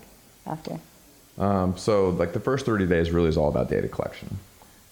after? 0.48 0.80
Um, 1.38 1.76
so 1.78 2.10
like 2.10 2.32
the 2.34 2.40
first 2.40 2.66
30 2.66 2.86
days 2.88 3.12
really 3.12 3.28
is 3.30 3.38
all 3.38 3.50
about 3.50 3.70
data 3.70 3.88
collection. 3.90 4.38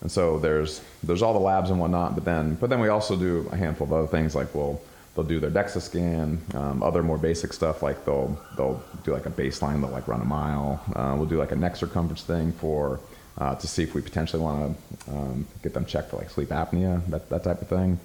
And 0.03 0.11
so 0.11 0.37
there's 0.37 0.81
there's 1.01 1.21
all 1.21 1.33
the 1.33 1.39
labs 1.39 1.69
and 1.69 1.79
whatnot, 1.79 2.13
but 2.13 2.25
then 2.25 2.55
but 2.55 2.69
then 2.69 2.81
we 2.81 2.89
also 2.89 3.15
do 3.15 3.47
a 3.53 3.55
handful 3.55 3.87
of 3.87 3.93
other 3.93 4.07
things 4.07 4.35
like 4.35 4.53
we'll 4.53 4.79
they'll 5.15 5.23
do 5.23 5.39
their 5.39 5.49
DEXA 5.49 5.81
scan, 5.81 6.41
um, 6.55 6.83
other 6.83 7.01
more 7.01 7.17
basic 7.17 7.53
stuff 7.53 7.81
like 7.81 8.03
they'll 8.03 8.37
they'll 8.57 8.83
do 9.05 9.13
like 9.13 9.25
a 9.25 9.29
baseline, 9.29 9.79
they'll 9.79 9.89
like 9.89 10.09
run 10.09 10.19
a 10.19 10.25
mile. 10.25 10.83
Uh, 10.93 11.15
we'll 11.17 11.25
do 11.25 11.37
like 11.37 11.53
a 11.53 11.55
neck 11.55 11.77
circumference 11.77 12.21
thing 12.23 12.51
for 12.51 12.99
uh, 13.37 13.55
to 13.55 13.65
see 13.65 13.81
if 13.83 13.95
we 13.95 14.01
potentially 14.01 14.43
want 14.43 14.77
to 15.05 15.11
um, 15.11 15.47
get 15.63 15.73
them 15.73 15.85
checked 15.85 16.09
for 16.09 16.17
like 16.17 16.29
sleep 16.29 16.49
apnea, 16.49 17.01
that 17.07 17.29
that 17.29 17.45
type 17.45 17.61
of 17.61 17.69
thing. 17.69 17.97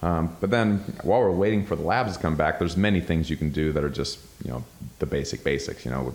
Um, 0.00 0.34
but 0.40 0.50
then 0.50 0.78
while 1.02 1.20
we're 1.20 1.30
waiting 1.30 1.66
for 1.66 1.76
the 1.76 1.82
labs 1.82 2.16
to 2.16 2.22
come 2.22 2.36
back, 2.36 2.58
there's 2.58 2.76
many 2.76 3.02
things 3.02 3.28
you 3.28 3.36
can 3.36 3.50
do 3.50 3.70
that 3.72 3.84
are 3.84 3.90
just 3.90 4.18
you 4.42 4.50
know 4.50 4.64
the 4.98 5.06
basic 5.06 5.44
basics. 5.44 5.84
You 5.84 5.90
know, 5.90 6.14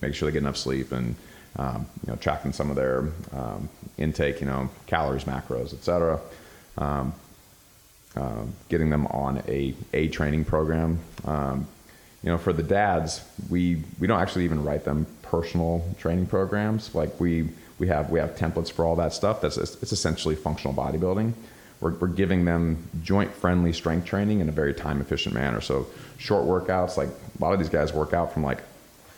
make 0.00 0.14
sure 0.14 0.26
they 0.26 0.32
get 0.32 0.42
enough 0.42 0.56
sleep 0.56 0.92
and 0.92 1.16
um, 1.56 1.86
you 2.04 2.12
know 2.12 2.16
tracking 2.16 2.52
some 2.52 2.70
of 2.70 2.76
their 2.76 3.08
um, 3.32 3.68
intake. 3.98 4.40
You 4.40 4.46
know, 4.46 4.70
calories, 4.86 5.24
macros, 5.24 5.72
etc. 5.72 6.20
Um, 6.78 7.12
um, 8.16 8.52
getting 8.68 8.90
them 8.90 9.06
on 9.08 9.42
a 9.48 9.74
a 9.92 10.08
training 10.08 10.44
program. 10.44 10.98
Um, 11.24 11.66
you 12.22 12.30
know, 12.30 12.38
for 12.38 12.52
the 12.52 12.62
dads, 12.62 13.24
we 13.48 13.82
we 13.98 14.06
don't 14.06 14.20
actually 14.20 14.44
even 14.44 14.64
write 14.64 14.84
them 14.84 15.06
personal 15.22 15.84
training 15.98 16.26
programs. 16.26 16.94
Like 16.94 17.18
we 17.20 17.48
we 17.78 17.88
have 17.88 18.10
we 18.10 18.18
have 18.20 18.36
templates 18.36 18.70
for 18.70 18.84
all 18.84 18.96
that 18.96 19.12
stuff. 19.12 19.40
That's 19.40 19.56
it's 19.56 19.92
essentially 19.92 20.34
functional 20.34 20.74
bodybuilding. 20.74 21.32
We're, 21.80 21.92
we're 21.92 22.08
giving 22.08 22.44
them 22.44 22.88
joint 23.02 23.32
friendly 23.32 23.72
strength 23.72 24.04
training 24.04 24.40
in 24.40 24.50
a 24.50 24.52
very 24.52 24.74
time 24.74 25.00
efficient 25.00 25.34
manner. 25.34 25.62
So 25.62 25.86
short 26.18 26.44
workouts, 26.44 26.98
like 26.98 27.08
a 27.08 27.42
lot 27.42 27.54
of 27.54 27.58
these 27.58 27.70
guys 27.70 27.92
work 27.92 28.12
out 28.12 28.34
from 28.34 28.44
like 28.44 28.62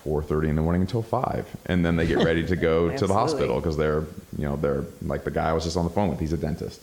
4:30 0.05 0.49
in 0.49 0.57
the 0.57 0.63
morning 0.63 0.83
until 0.83 1.03
five, 1.03 1.47
and 1.67 1.85
then 1.85 1.97
they 1.97 2.07
get 2.07 2.19
ready 2.25 2.47
to 2.47 2.57
go 2.57 2.97
to 2.97 3.07
the 3.07 3.15
hospital 3.15 3.61
because 3.61 3.77
they're 3.77 4.05
you 4.37 4.45
know 4.45 4.57
they're 4.57 4.85
like 5.03 5.25
the 5.25 5.31
guy 5.31 5.51
I 5.51 5.53
was 5.53 5.65
just 5.65 5.77
on 5.77 5.85
the 5.85 5.91
phone 5.91 6.09
with. 6.11 6.21
He's 6.21 6.33
a 6.33 6.37
dentist 6.37 6.83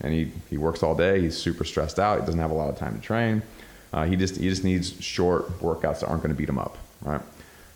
and 0.00 0.12
he, 0.12 0.32
he 0.48 0.56
works 0.56 0.82
all 0.82 0.94
day. 0.94 1.20
He's 1.20 1.36
super 1.36 1.64
stressed 1.64 1.98
out. 1.98 2.20
He 2.20 2.26
doesn't 2.26 2.40
have 2.40 2.50
a 2.50 2.54
lot 2.54 2.70
of 2.70 2.78
time 2.78 2.94
to 2.94 3.00
train. 3.00 3.42
Uh, 3.92 4.04
he 4.04 4.16
just 4.16 4.36
he 4.36 4.48
just 4.48 4.64
needs 4.64 5.02
short 5.02 5.48
workouts 5.60 6.00
that 6.00 6.06
aren't 6.06 6.22
going 6.22 6.34
to 6.34 6.38
beat 6.38 6.48
him 6.48 6.58
up, 6.58 6.78
right? 7.02 7.20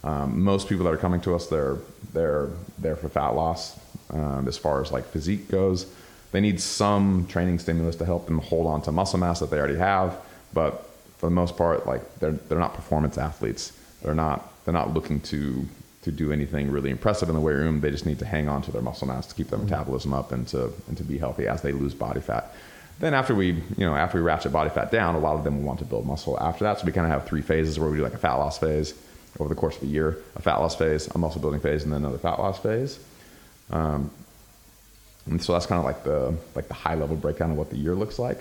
Um, 0.05 0.43
most 0.43 0.69
people 0.69 0.85
that 0.85 0.93
are 0.93 0.99
coming 0.99 1.21
to 1.23 1.35
us, 1.35 1.49
they're 1.49 1.77
they're 2.13 2.51
there 2.79 2.97
for 2.97 3.09
fat 3.09 3.31
loss. 3.31 3.79
Um, 4.11 4.47
as 4.47 4.57
far 4.57 4.81
as 4.81 4.93
like 4.93 5.05
physique 5.07 5.49
goes, 5.49 5.87
they 6.31 6.41
need 6.41 6.61
some 6.61 7.27
training 7.27 7.59
stimulus 7.59 7.97
to 7.97 8.05
help 8.05 8.27
them 8.27 8.39
hold 8.39 8.67
on 8.67 8.81
to 8.83 8.93
muscle 8.93 9.19
mass 9.19 9.41
that 9.41 9.51
they 9.51 9.59
already 9.59 9.77
have. 9.77 10.17
But 10.53 10.89
for 11.19 11.27
the 11.27 11.35
most 11.35 11.57
part, 11.57 11.85
like 11.85 12.21
they're 12.21 12.33
they're 12.33 12.61
not 12.61 12.75
performance 12.75 13.19
athletes. 13.19 13.73
They're 14.03 14.15
not 14.15 14.53
they're 14.65 14.75
not 14.75 14.95
looking 14.95 15.21
to 15.21 15.67
to 16.03 16.13
do 16.13 16.33
anything 16.33 16.71
really 16.71 16.91
impressive 16.91 17.31
in 17.31 17.35
the 17.35 17.41
weight 17.41 17.55
room. 17.55 17.81
They 17.81 17.91
just 17.91 18.05
need 18.05 18.19
to 18.19 18.27
hang 18.27 18.47
on 18.47 18.61
to 18.63 18.71
their 18.71 18.83
muscle 18.83 19.09
mass 19.09 19.27
to 19.27 19.35
keep 19.35 19.49
their 19.49 19.59
metabolism 19.59 20.13
up 20.13 20.33
and 20.33 20.47
to 20.49 20.73
and 20.89 20.97
to 20.97 21.05
be 21.05 21.19
healthy 21.19 21.47
as 21.47 21.63
they 21.63 21.73
lose 21.73 21.95
body 21.95 22.21
fat. 22.21 22.55
Then 23.01 23.13
after 23.13 23.35
we, 23.35 23.49
you 23.49 23.65
know, 23.79 23.95
after 23.95 24.19
we 24.19 24.25
ratchet 24.25 24.53
body 24.53 24.71
fat 24.71 24.93
down, 24.93 25.15
a 25.15 25.19
lot 25.19 25.35
of 25.35 25.45
them 25.45 25.59
will 25.59 25.65
want 25.65 25.81
to 25.81 25.85
build 25.85 26.07
muscle 26.07 26.39
after 26.41 26.65
that. 26.65 26.79
So 26.79 26.87
we 26.87 26.93
kind 26.93 27.07
of 27.07 27.13
have 27.13 27.27
three 27.27 27.43
phases 27.43 27.79
where 27.79 27.91
we 27.91 27.97
do 27.97 28.03
like 28.03 28.15
a 28.15 28.19
fat 28.19 28.35
loss 28.35 28.59
phase 28.59 28.95
over 29.41 29.49
the 29.49 29.55
course 29.55 29.77
of 29.77 29.83
a 29.83 29.87
year, 29.87 30.19
a 30.37 30.43
fat 30.43 30.59
loss 30.59 30.77
phase, 30.77 31.09
a 31.09 31.19
muscle 31.19 31.41
building 31.41 31.61
phase, 31.61 31.83
and 31.83 31.93
then 31.93 32.05
another 32.05 32.19
fat 32.19 32.39
loss 32.39 32.59
phase. 32.61 33.01
Um, 33.71 34.11
and 35.27 35.43
so 35.43 35.55
that's 35.55 35.67
kind 35.67 35.79
of 35.79 35.85
like 35.85 36.05
the 36.05 36.37
like 36.55 36.69
the 36.69 36.75
high 36.75 36.95
level 36.95 37.17
breakdown 37.17 37.51
of 37.51 37.57
what 37.57 37.71
the 37.71 37.77
year 37.77 37.95
looks 37.95 38.19
like. 38.19 38.39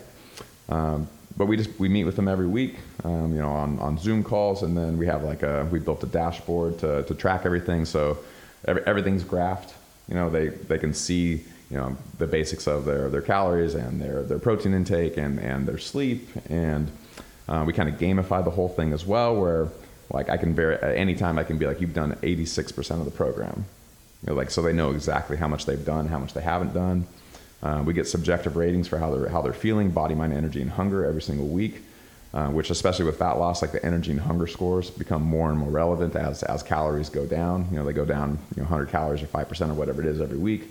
Um, 0.69 1.07
but 1.38 1.46
we 1.46 1.58
just 1.58 1.78
we 1.80 1.90
meet 1.90 2.04
with 2.04 2.16
them 2.16 2.28
every 2.28 2.48
week, 2.48 2.76
um, 3.04 3.34
you 3.34 3.42
know, 3.42 3.50
on, 3.50 3.80
on 3.80 3.98
Zoom 3.98 4.24
calls, 4.24 4.64
and 4.64 4.78
then 4.78 4.98
we 4.98 5.08
have 5.08 5.24
like 5.24 5.44
a 5.44 5.68
we 5.72 5.80
built 5.80 6.04
a 6.04 6.08
dashboard 6.08 6.80
to, 6.80 7.04
to 7.04 7.16
track 7.16 7.46
everything. 7.46 7.86
So 7.86 8.20
every, 8.66 8.84
everything's 8.86 9.24
graphed. 9.24 9.72
You 10.08 10.16
know, 10.16 10.30
they 10.30 10.50
they 10.50 10.78
can 10.78 10.94
see 10.94 11.44
you 11.70 11.78
know 11.78 11.98
the 12.20 12.28
basics 12.28 12.68
of 12.68 12.86
their 12.86 13.10
their 13.10 13.22
calories 13.22 13.74
and 13.74 14.00
their 14.02 14.24
their 14.24 14.40
protein 14.40 14.74
intake 14.74 15.18
and 15.18 15.40
and 15.40 15.68
their 15.68 15.80
sleep, 15.80 16.30
and 16.50 16.92
uh, 17.48 17.64
we 17.66 17.74
kind 17.74 17.90
of 17.90 17.96
gamify 17.96 18.44
the 18.44 18.52
whole 18.52 18.70
thing 18.70 18.94
as 18.94 19.06
well, 19.06 19.36
where 19.36 19.70
like 20.12 20.30
I 20.30 20.38
can 20.38 20.54
vary 20.54 20.76
at 20.76 20.96
any 20.96 21.16
time 21.16 21.40
I 21.40 21.44
can 21.44 21.58
be 21.58 21.66
like 21.66 21.82
you've 21.82 21.94
done 21.94 22.14
86% 22.22 23.00
of 23.00 23.06
the 23.06 23.12
program, 23.12 23.66
you 24.22 24.28
know, 24.28 24.36
like 24.36 24.52
so 24.52 24.62
they 24.62 24.74
know 24.74 24.92
exactly 24.92 25.38
how 25.38 25.48
much 25.48 25.66
they've 25.66 25.84
done, 25.84 26.08
how 26.08 26.20
much 26.20 26.34
they 26.34 26.42
haven't 26.42 26.74
done. 26.74 27.08
Uh, 27.64 27.82
we 27.86 27.93
get 27.93 28.05
subjective 28.07 28.57
ratings 28.57 28.88
for 28.88 28.99
how 28.99 29.09
they're 29.16 29.30
how 29.30 29.41
they're 29.41 29.53
feeling, 29.53 29.89
body, 29.89 30.14
mind, 30.14 30.34
energy, 30.34 30.61
and 30.61 30.72
hunger 30.72 31.05
every 31.05 31.22
single 31.22 31.47
week. 31.47 31.82
Uh, 32.34 32.47
which, 32.49 32.72
especially 32.72 33.05
with 33.05 33.20
fat 33.20 33.34
loss, 33.34 33.61
like 33.61 33.72
the 33.72 33.86
energy 33.86 34.09
and 34.09 34.20
hunger 34.20 34.47
scores 34.47 34.89
become 34.89 35.22
more 35.22 35.51
and 35.51 35.59
more 35.59 35.70
relevant 35.70 36.16
as 36.16 36.41
as 36.41 36.64
calories 36.64 37.07
go 37.07 37.28
down. 37.28 37.68
You 37.70 37.78
know, 37.78 37.86
they 37.86 37.93
go 37.93 38.05
down, 38.05 38.39
you 38.55 38.64
know, 38.64 38.68
100 38.68 38.89
calories 38.89 39.22
or 39.22 39.28
five 39.28 39.47
percent 39.47 39.70
or 39.70 39.76
whatever 39.76 40.01
it 40.01 40.07
is 40.07 40.20
every 40.20 40.39
week. 40.39 40.68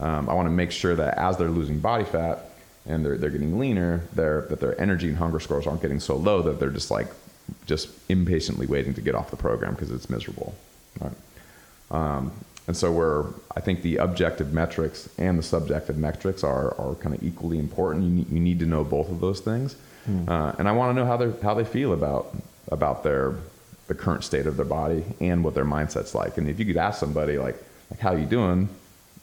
Um, 0.00 0.28
I 0.28 0.34
want 0.34 0.46
to 0.46 0.50
make 0.50 0.72
sure 0.72 0.96
that 0.96 1.16
as 1.16 1.36
they're 1.36 1.48
losing 1.48 1.78
body 1.78 2.02
fat 2.02 2.50
and 2.86 3.04
they're 3.04 3.16
they're 3.16 3.30
getting 3.30 3.56
leaner, 3.56 4.02
their 4.14 4.42
that 4.42 4.58
their 4.58 4.78
energy 4.80 5.06
and 5.06 5.16
hunger 5.16 5.38
scores 5.38 5.66
aren't 5.68 5.80
getting 5.80 6.00
so 6.00 6.16
low 6.16 6.42
that 6.42 6.58
they're 6.58 6.70
just 6.70 6.90
like 6.90 7.06
just 7.66 7.88
impatiently 8.08 8.66
waiting 8.66 8.92
to 8.94 9.00
get 9.00 9.14
off 9.14 9.30
the 9.30 9.36
program 9.36 9.74
because 9.74 9.92
it's 9.92 10.10
miserable. 10.10 10.56
Um, 11.90 12.32
and 12.66 12.76
so 12.76 12.90
we're, 12.90 13.26
I 13.54 13.60
think 13.60 13.82
the 13.82 13.98
objective 13.98 14.52
metrics 14.52 15.08
and 15.18 15.38
the 15.38 15.42
subjective 15.42 15.96
metrics 15.96 16.42
are, 16.42 16.74
are 16.80 16.96
kind 16.96 17.14
of 17.14 17.22
equally 17.22 17.58
important. 17.58 18.04
You 18.04 18.10
need, 18.10 18.28
you 18.30 18.40
need 18.40 18.58
to 18.58 18.66
know 18.66 18.82
both 18.82 19.08
of 19.08 19.20
those 19.20 19.40
things. 19.40 19.76
Mm. 20.08 20.28
Uh, 20.28 20.52
and 20.58 20.68
I 20.68 20.72
want 20.72 20.96
to 20.96 21.00
know 21.00 21.06
how 21.06 21.16
they 21.16 21.32
how 21.42 21.54
they 21.54 21.64
feel 21.64 21.92
about 21.92 22.34
about 22.70 23.02
their 23.02 23.34
the 23.86 23.94
current 23.94 24.24
state 24.24 24.46
of 24.46 24.56
their 24.56 24.66
body 24.66 25.04
and 25.20 25.44
what 25.44 25.54
their 25.54 25.64
mindset's 25.64 26.14
like. 26.14 26.38
And 26.38 26.48
if 26.48 26.58
you 26.58 26.64
could 26.64 26.76
ask 26.76 26.98
somebody 26.98 27.38
like 27.38 27.56
like 27.90 28.00
how 28.00 28.14
you 28.14 28.26
doing, 28.26 28.68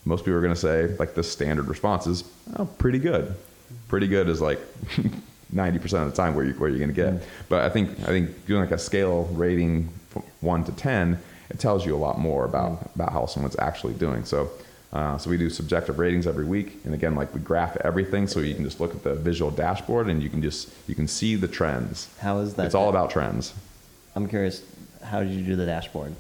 most 0.05 0.21
people 0.21 0.35
are 0.35 0.41
going 0.41 0.53
to 0.53 0.59
say 0.59 0.95
like 0.97 1.13
the 1.13 1.23
standard 1.23 1.67
response 1.67 2.07
is 2.07 2.23
oh 2.57 2.65
pretty 2.65 2.99
good. 2.99 3.35
Pretty 3.87 4.07
good 4.07 4.29
is 4.29 4.41
like 4.41 4.59
90% 5.53 5.83
of 5.83 6.09
the 6.09 6.15
time 6.15 6.35
where 6.35 6.45
you 6.45 6.53
where 6.53 6.69
you're 6.69 6.79
going 6.79 6.89
to 6.89 6.95
get. 6.95 7.13
Mm. 7.13 7.21
But 7.49 7.63
I 7.63 7.69
think 7.69 7.89
I 8.01 8.07
think 8.07 8.45
doing 8.45 8.61
like 8.61 8.71
a 8.71 8.77
scale 8.77 9.25
rating 9.33 9.89
from 10.09 10.23
1 10.41 10.65
to 10.65 10.71
10 10.73 11.19
it 11.53 11.59
tells 11.59 11.85
you 11.85 11.95
a 11.95 12.01
lot 12.07 12.19
more 12.19 12.45
about 12.45 12.71
mm. 12.71 12.95
about 12.95 13.11
how 13.13 13.25
someone's 13.25 13.57
actually 13.59 13.93
doing. 13.93 14.25
So. 14.25 14.49
Uh, 14.91 15.17
so 15.17 15.27
we 15.27 15.37
do 15.37 15.49
subjective 15.49 15.97
ratings 15.97 16.27
every 16.27 16.45
week, 16.45 16.79
and 16.85 16.93
again, 16.93 17.15
like 17.15 17.33
we 17.33 17.39
graph 17.39 17.75
everything, 17.77 18.27
so 18.27 18.39
you 18.41 18.53
can 18.53 18.63
just 18.63 18.79
look 18.79 18.93
at 18.93 19.01
the 19.01 19.15
visual 19.15 19.49
dashboard 19.49 20.07
and 20.07 20.21
you 20.21 20.29
can 20.29 20.39
just 20.39 20.69
you 20.87 20.93
can 20.93 21.07
see 21.07 21.35
the 21.35 21.47
trends. 21.47 22.15
How 22.19 22.37
is 22.37 22.53
that? 22.53 22.67
It's 22.67 22.75
all 22.75 22.89
about 22.89 23.09
trends. 23.09 23.55
I'm 24.15 24.27
curious. 24.27 24.61
How 25.03 25.21
did 25.23 25.31
you 25.31 25.43
do 25.43 25.55
the 25.55 25.65
dashboard? 25.65 26.13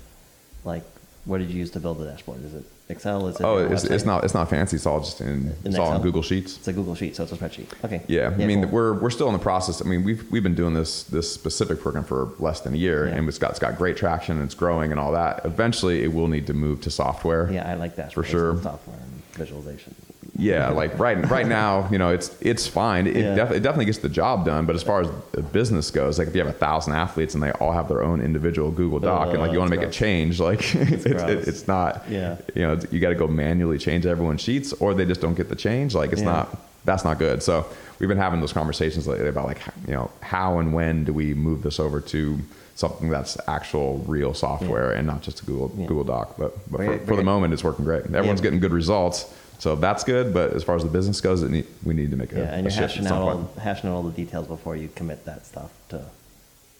Like, 0.65 0.81
what 1.25 1.37
did 1.37 1.49
you 1.49 1.57
use 1.57 1.71
to 1.71 1.79
build 1.79 1.99
the 1.99 2.05
dashboard? 2.05 2.43
Is 2.43 2.53
it 2.53 2.65
Excel? 2.89 3.27
Is 3.27 3.39
it 3.39 3.43
oh, 3.43 3.57
it's, 3.57 3.85
it's, 3.85 4.03
not. 4.03 4.25
It's 4.25 4.33
not 4.33 4.49
fancy. 4.49 4.75
It's 4.75 4.85
all 4.85 4.99
just 4.99 5.21
in. 5.21 5.27
in 5.27 5.55
it's 5.63 5.77
all 5.77 5.95
in 5.95 6.01
Google 6.01 6.21
Sheets. 6.21 6.57
It's 6.57 6.67
a 6.67 6.73
Google 6.73 6.95
Sheet, 6.95 7.15
so 7.15 7.23
it's 7.23 7.31
a 7.31 7.37
spreadsheet. 7.37 7.67
Okay. 7.83 8.01
Yeah, 8.07 8.35
yeah 8.35 8.43
I 8.43 8.47
mean, 8.47 8.63
cool. 8.63 8.71
we're 8.71 8.93
we're 8.93 9.09
still 9.09 9.27
in 9.27 9.33
the 9.33 9.39
process. 9.39 9.81
I 9.81 9.85
mean, 9.85 10.03
we've 10.03 10.29
we've 10.31 10.43
been 10.43 10.55
doing 10.55 10.73
this 10.73 11.03
this 11.03 11.33
specific 11.33 11.79
program 11.79 12.03
for 12.03 12.33
less 12.39 12.59
than 12.59 12.73
a 12.73 12.77
year, 12.77 13.07
yeah. 13.07 13.15
and 13.15 13.29
it's 13.29 13.37
got 13.37 13.51
it's 13.51 13.59
got 13.59 13.77
great 13.77 13.95
traction 13.95 14.37
and 14.37 14.45
it's 14.45 14.55
growing 14.55 14.91
and 14.91 14.99
all 14.99 15.13
that. 15.13 15.45
Eventually, 15.45 16.03
it 16.03 16.13
will 16.13 16.27
need 16.27 16.45
to 16.47 16.53
move 16.53 16.81
to 16.81 16.91
software. 16.91 17.49
Yeah, 17.51 17.69
I 17.69 17.75
like 17.75 17.95
that 17.95 18.13
for 18.13 18.23
sure. 18.23 18.61
Software 18.61 18.97
and 18.97 19.23
visualization 19.35 19.95
yeah, 20.35 20.69
like 20.69 20.97
right 20.97 21.29
right 21.29 21.45
now, 21.45 21.87
you 21.91 21.99
know, 21.99 22.09
it's 22.09 22.35
it's 22.41 22.65
fine. 22.65 23.05
It, 23.05 23.17
yeah. 23.17 23.35
def- 23.35 23.51
it 23.51 23.59
definitely 23.59 23.85
gets 23.85 23.99
the 23.99 24.09
job 24.09 24.45
done. 24.45 24.65
But 24.65 24.75
as 24.75 24.81
far 24.81 25.01
as 25.01 25.09
the 25.31 25.43
business 25.43 25.91
goes, 25.91 26.17
like 26.17 26.27
if 26.27 26.35
you 26.35 26.43
have 26.43 26.49
a 26.49 26.57
thousand 26.57 26.93
athletes 26.93 27.35
and 27.35 27.43
they 27.43 27.51
all 27.51 27.71
have 27.71 27.87
their 27.87 28.01
own 28.03 28.19
individual 28.19 28.71
Google 28.71 28.99
Doc, 28.99 29.27
uh, 29.27 29.31
and 29.31 29.41
like 29.41 29.51
you 29.51 29.59
want 29.59 29.69
to 29.69 29.77
make 29.77 29.83
gross. 29.83 29.95
a 29.95 29.99
change, 29.99 30.39
like 30.39 30.59
it's, 30.75 31.05
it's, 31.05 31.47
it's, 31.47 31.67
not. 31.67 32.03
Yeah. 32.09 32.37
You 32.55 32.63
know, 32.63 32.79
you 32.89 32.99
got 32.99 33.09
to 33.09 33.15
go 33.15 33.27
manually 33.27 33.77
change 33.77 34.07
everyone's 34.07 34.41
sheets, 34.41 34.73
or 34.73 34.95
they 34.95 35.05
just 35.05 35.21
don't 35.21 35.35
get 35.35 35.49
the 35.49 35.55
change. 35.55 35.93
Like 35.93 36.11
it's 36.11 36.21
yeah. 36.21 36.31
not. 36.31 36.57
That's 36.85 37.05
not 37.05 37.19
good. 37.19 37.43
So 37.43 37.67
we've 37.99 38.09
been 38.09 38.17
having 38.17 38.41
those 38.41 38.53
conversations 38.53 39.07
lately 39.07 39.27
about 39.27 39.45
like 39.45 39.61
you 39.87 39.93
know 39.93 40.09
how 40.21 40.57
and 40.57 40.73
when 40.73 41.03
do 41.03 41.13
we 41.13 41.35
move 41.35 41.61
this 41.61 41.79
over 41.79 42.01
to 42.01 42.39
something 42.75 43.09
that's 43.09 43.37
actual 43.47 43.99
real 44.07 44.33
software 44.33 44.93
yeah. 44.93 44.97
and 44.97 45.05
not 45.05 45.21
just 45.21 45.41
a 45.41 45.45
Google 45.45 45.67
Google 45.67 46.03
Doc. 46.03 46.33
But, 46.39 46.71
but 46.71 46.77
for, 46.77 46.97
for, 47.05 47.15
the 47.15 47.23
moment, 47.23 47.53
it's 47.53 47.63
working 47.63 47.85
great. 47.85 48.05
Everyone's 48.05 48.41
getting 48.41 48.59
good 48.59 48.73
results 48.73 49.31
so 49.59 49.75
that's 49.75 50.03
good, 50.03 50.33
but 50.33 50.53
as 50.53 50.63
far 50.63 50.75
as 50.75 50.83
the 50.83 50.89
business 50.89 51.21
goes, 51.21 51.41
need, 51.43 51.65
we 51.83 51.93
need 51.93 52.11
to 52.11 52.17
make 52.17 52.33
a, 52.33 52.35
yeah, 52.35 52.53
and 52.53 52.67
a 52.67 52.69
you're 52.69 52.81
hashing 52.81 53.07
out, 53.07 53.13
all, 53.13 53.53
hashing 53.61 53.89
out 53.89 53.95
all 53.95 54.03
the 54.03 54.11
details 54.11 54.47
before 54.47 54.75
you 54.75 54.89
commit 54.95 55.25
that 55.25 55.45
stuff 55.45 55.71
to 55.89 56.03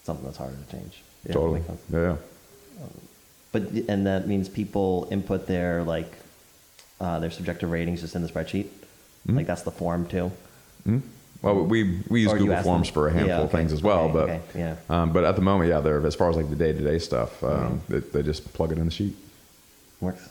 something 0.03 0.25
that's 0.25 0.37
harder 0.37 0.55
to 0.55 0.77
change. 0.77 1.01
Yeah, 1.25 1.33
totally. 1.33 1.61
Yeah. 1.91 2.09
Um, 2.09 2.17
but 3.51 3.63
and 3.87 4.05
that 4.07 4.27
means 4.27 4.49
people 4.49 5.07
input 5.11 5.47
their 5.47 5.83
like 5.83 6.11
uh, 6.99 7.19
their 7.19 7.31
subjective 7.31 7.71
ratings 7.71 8.01
just 8.01 8.15
in 8.15 8.21
the 8.21 8.29
spreadsheet. 8.29 8.65
Mm-hmm. 8.65 9.37
Like 9.37 9.47
that's 9.47 9.63
the 9.63 9.71
form 9.71 10.07
too. 10.07 10.31
Mm-hmm. 10.87 10.99
Well, 11.41 11.65
we 11.65 12.01
we 12.07 12.21
use 12.21 12.33
Google 12.33 12.61
Forms 12.63 12.87
them? 12.87 12.93
for 12.93 13.07
a 13.09 13.11
handful 13.11 13.27
yeah, 13.27 13.35
okay. 13.35 13.43
of 13.43 13.51
things 13.51 13.73
as 13.73 13.83
well, 13.83 14.05
okay, 14.05 14.13
but 14.13 14.29
okay. 14.29 14.41
yeah. 14.55 14.75
Um, 14.89 15.11
but 15.11 15.25
at 15.25 15.35
the 15.35 15.41
moment, 15.41 15.69
yeah, 15.69 15.81
they're 15.81 16.05
as 16.05 16.15
far 16.15 16.29
as 16.29 16.37
like 16.37 16.49
the 16.49 16.55
day 16.55 16.71
to 16.71 16.81
day 16.81 16.99
stuff, 16.99 17.43
um, 17.43 17.49
mm-hmm. 17.49 17.93
they, 17.93 17.99
they, 17.99 18.23
just 18.23 18.53
plug 18.53 18.71
it 18.71 18.77
in 18.77 18.85
the 18.85 18.91
sheet. 18.91 19.13
Works. 19.99 20.29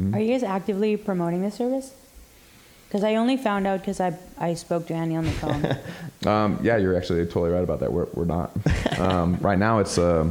Mm-hmm. 0.00 0.14
Are 0.14 0.20
you 0.20 0.28
guys 0.32 0.42
actively 0.42 0.96
promoting 0.96 1.42
this 1.42 1.54
service? 1.54 1.94
Because 2.86 3.04
I 3.04 3.16
only 3.16 3.36
found 3.36 3.66
out 3.66 3.80
because 3.80 4.00
I, 4.00 4.18
I 4.38 4.54
spoke 4.54 4.86
to 4.86 4.94
Andy 4.94 5.16
on 5.16 5.24
the 5.24 5.30
phone. 5.32 5.76
um, 6.26 6.58
yeah, 6.62 6.78
you're 6.78 6.96
actually 6.96 7.24
totally 7.26 7.50
right 7.50 7.62
about 7.62 7.80
that. 7.80 7.92
We're, 7.92 8.06
we're 8.14 8.24
not. 8.24 8.52
Um, 8.98 9.36
right 9.40 9.60
now, 9.60 9.78
it's 9.78 9.96
uh, 9.96 10.28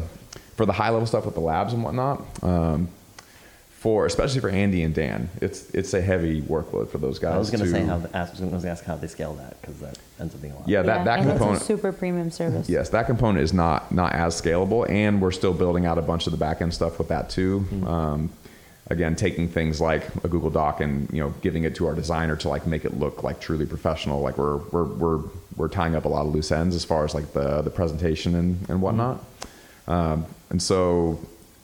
for 0.58 0.66
the 0.66 0.74
high 0.74 0.90
level 0.90 1.08
stuff 1.08 1.24
with 1.24 1.36
the 1.36 1.40
labs 1.40 1.72
and 1.72 1.82
whatnot. 1.86 2.22
Um, 2.44 2.90
for 3.78 4.06
especially 4.06 4.42
for 4.42 4.50
Andy 4.50 4.84
and 4.84 4.94
Dan, 4.94 5.30
it's 5.40 5.70
it's 5.70 5.94
a 5.94 6.02
heavy 6.02 6.42
workload 6.42 6.90
for 6.90 6.98
those 6.98 7.18
guys. 7.20 7.34
I 7.34 7.38
was 7.38 7.50
going 7.50 7.64
to 7.64 7.70
say 7.70 7.86
how 7.86 8.02
ask, 8.14 8.14
I 8.14 8.32
was 8.32 8.40
going 8.42 8.62
to 8.62 8.68
ask 8.70 8.84
how 8.84 8.98
they 8.98 9.08
scale 9.08 9.36
that 9.36 9.62
because 9.62 9.80
that 9.80 9.98
ends 10.20 10.36
up 10.36 10.42
being 10.42 10.54
a 10.54 10.58
lot. 10.58 10.68
Yeah, 10.68 10.82
that, 10.82 10.98
yeah, 10.98 11.04
that 11.06 11.22
component. 11.22 11.62
It's 11.62 11.64
a 11.64 11.66
super 11.68 11.94
premium 11.94 12.30
service. 12.30 12.68
Yes, 12.68 12.90
that 12.90 13.06
component 13.06 13.44
is 13.44 13.54
not 13.54 13.92
not 13.94 14.12
as 14.12 14.40
scalable, 14.40 14.90
and 14.90 15.22
we're 15.22 15.32
still 15.32 15.54
building 15.54 15.86
out 15.86 15.98
a 15.98 16.02
bunch 16.02 16.26
of 16.26 16.32
the 16.32 16.38
back 16.38 16.62
end 16.62 16.74
stuff 16.74 16.98
with 16.98 17.08
that 17.08 17.30
too. 17.30 17.66
Mm-hmm. 17.72 18.28
Again 18.90 19.16
taking 19.16 19.50
things 19.50 19.82
like 19.82 20.04
a 20.24 20.28
google 20.28 20.50
doc 20.50 20.80
and 20.80 21.10
you 21.12 21.22
know 21.22 21.34
giving 21.42 21.64
it 21.66 21.76
to 21.76 21.88
our 21.88 21.94
designer 21.94 22.36
to 22.38 22.50
like 22.50 22.66
make 22.66 22.86
it 22.86 22.98
look 22.98 23.24
like 23.24 23.42
truly 23.42 23.66
professional. 23.66 24.22
Like 24.22 24.38
we're 24.38 24.58
we're 24.58 24.86
we're, 24.86 25.20
we're 25.56 25.68
tying 25.68 25.96
up 25.96 26.06
a 26.06 26.08
lot 26.08 26.26
of 26.26 26.34
loose 26.34 26.52
ends 26.52 26.76
as 26.76 26.86
far 26.86 27.04
as 27.04 27.14
like 27.14 27.34
the 27.34 27.62
the 27.62 27.70
presentation 27.70 28.36
and 28.36 28.70
and 28.70 28.82
whatnot. 28.82 29.24
Um, 29.88 30.26
and 30.50 30.62
so 30.62 31.20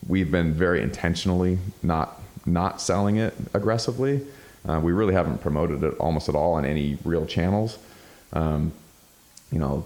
we've 0.07 0.31
been 0.31 0.53
very 0.53 0.81
intentionally 0.81 1.59
not 1.81 2.21
not 2.45 2.81
selling 2.81 3.17
it 3.17 3.33
aggressively. 3.53 4.25
Uh, 4.67 4.79
we 4.81 4.91
really 4.91 5.13
haven't 5.13 5.39
promoted 5.39 5.83
it 5.83 5.97
almost 5.97 6.29
at 6.29 6.35
all 6.35 6.53
on 6.53 6.65
any 6.65 6.97
real 7.03 7.25
channels. 7.25 7.77
Um, 8.33 8.73
you 9.51 9.59
know 9.59 9.85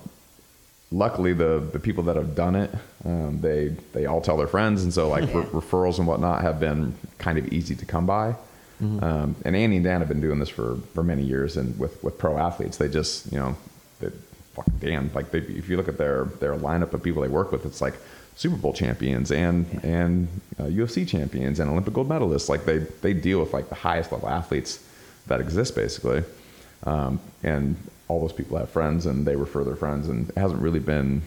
luckily 0.91 1.33
the 1.33 1.59
the 1.73 1.79
people 1.79 2.03
that 2.03 2.15
have 2.15 2.33
done 2.35 2.55
it 2.55 2.71
um, 3.07 3.39
they 3.41 3.69
they 3.93 4.05
all 4.05 4.21
tell 4.21 4.37
their 4.37 4.47
friends 4.47 4.83
and 4.83 4.93
so 4.93 5.07
like 5.07 5.23
re- 5.33 5.43
referrals 5.43 5.97
and 5.97 6.05
whatnot 6.07 6.41
have 6.41 6.59
been 6.59 6.93
kind 7.17 7.37
of 7.37 7.47
easy 7.53 7.75
to 7.75 7.85
come 7.85 8.05
by. 8.05 8.35
Mm-hmm. 8.81 9.03
um, 9.03 9.35
and 9.43 9.55
Andy 9.55 9.77
and 9.77 9.85
Dan 9.85 10.01
have 10.01 10.07
been 10.07 10.21
doing 10.21 10.37
this 10.37 10.49
for 10.49 10.75
for 10.93 11.03
many 11.03 11.23
years 11.23 11.57
and 11.57 11.77
with 11.79 12.03
with 12.03 12.19
pro 12.19 12.37
athletes 12.37 12.77
they 12.77 12.87
just 12.87 13.31
you 13.31 13.39
know 13.39 13.55
they 13.99 14.09
fucking 14.53 14.77
Dan 14.79 15.09
like 15.15 15.31
they, 15.31 15.39
if 15.39 15.67
you 15.69 15.77
look 15.77 15.87
at 15.87 15.97
their 15.97 16.25
their 16.25 16.55
lineup 16.55 16.93
of 16.93 17.01
people 17.01 17.23
they 17.23 17.27
work 17.27 17.51
with 17.51 17.65
it's 17.65 17.81
like 17.81 17.95
Super 18.37 18.55
Bowl 18.55 18.71
champions 18.71 19.31
and 19.31 19.65
and 19.83 20.27
uh, 20.59 20.63
UFC 20.63 21.07
champions 21.07 21.59
and 21.59 21.71
Olympic 21.71 21.95
gold 21.95 22.07
medalists. 22.07 22.49
Like 22.49 22.65
they 22.65 22.77
they 22.77 23.13
deal 23.13 23.39
with 23.39 23.51
like 23.51 23.69
the 23.69 23.75
highest 23.75 24.11
level 24.11 24.29
athletes 24.29 24.83
that 25.25 25.41
exist 25.41 25.75
basically. 25.75 26.23
Um, 26.83 27.19
and 27.43 27.75
all 28.07 28.21
those 28.21 28.33
people 28.33 28.57
have 28.57 28.69
friends 28.69 29.07
and 29.07 29.25
they 29.25 29.35
refer 29.35 29.63
their 29.63 29.75
friends 29.75 30.07
and 30.07 30.29
it 30.29 30.37
hasn't 30.37 30.61
really 30.61 30.79
been 30.79 31.23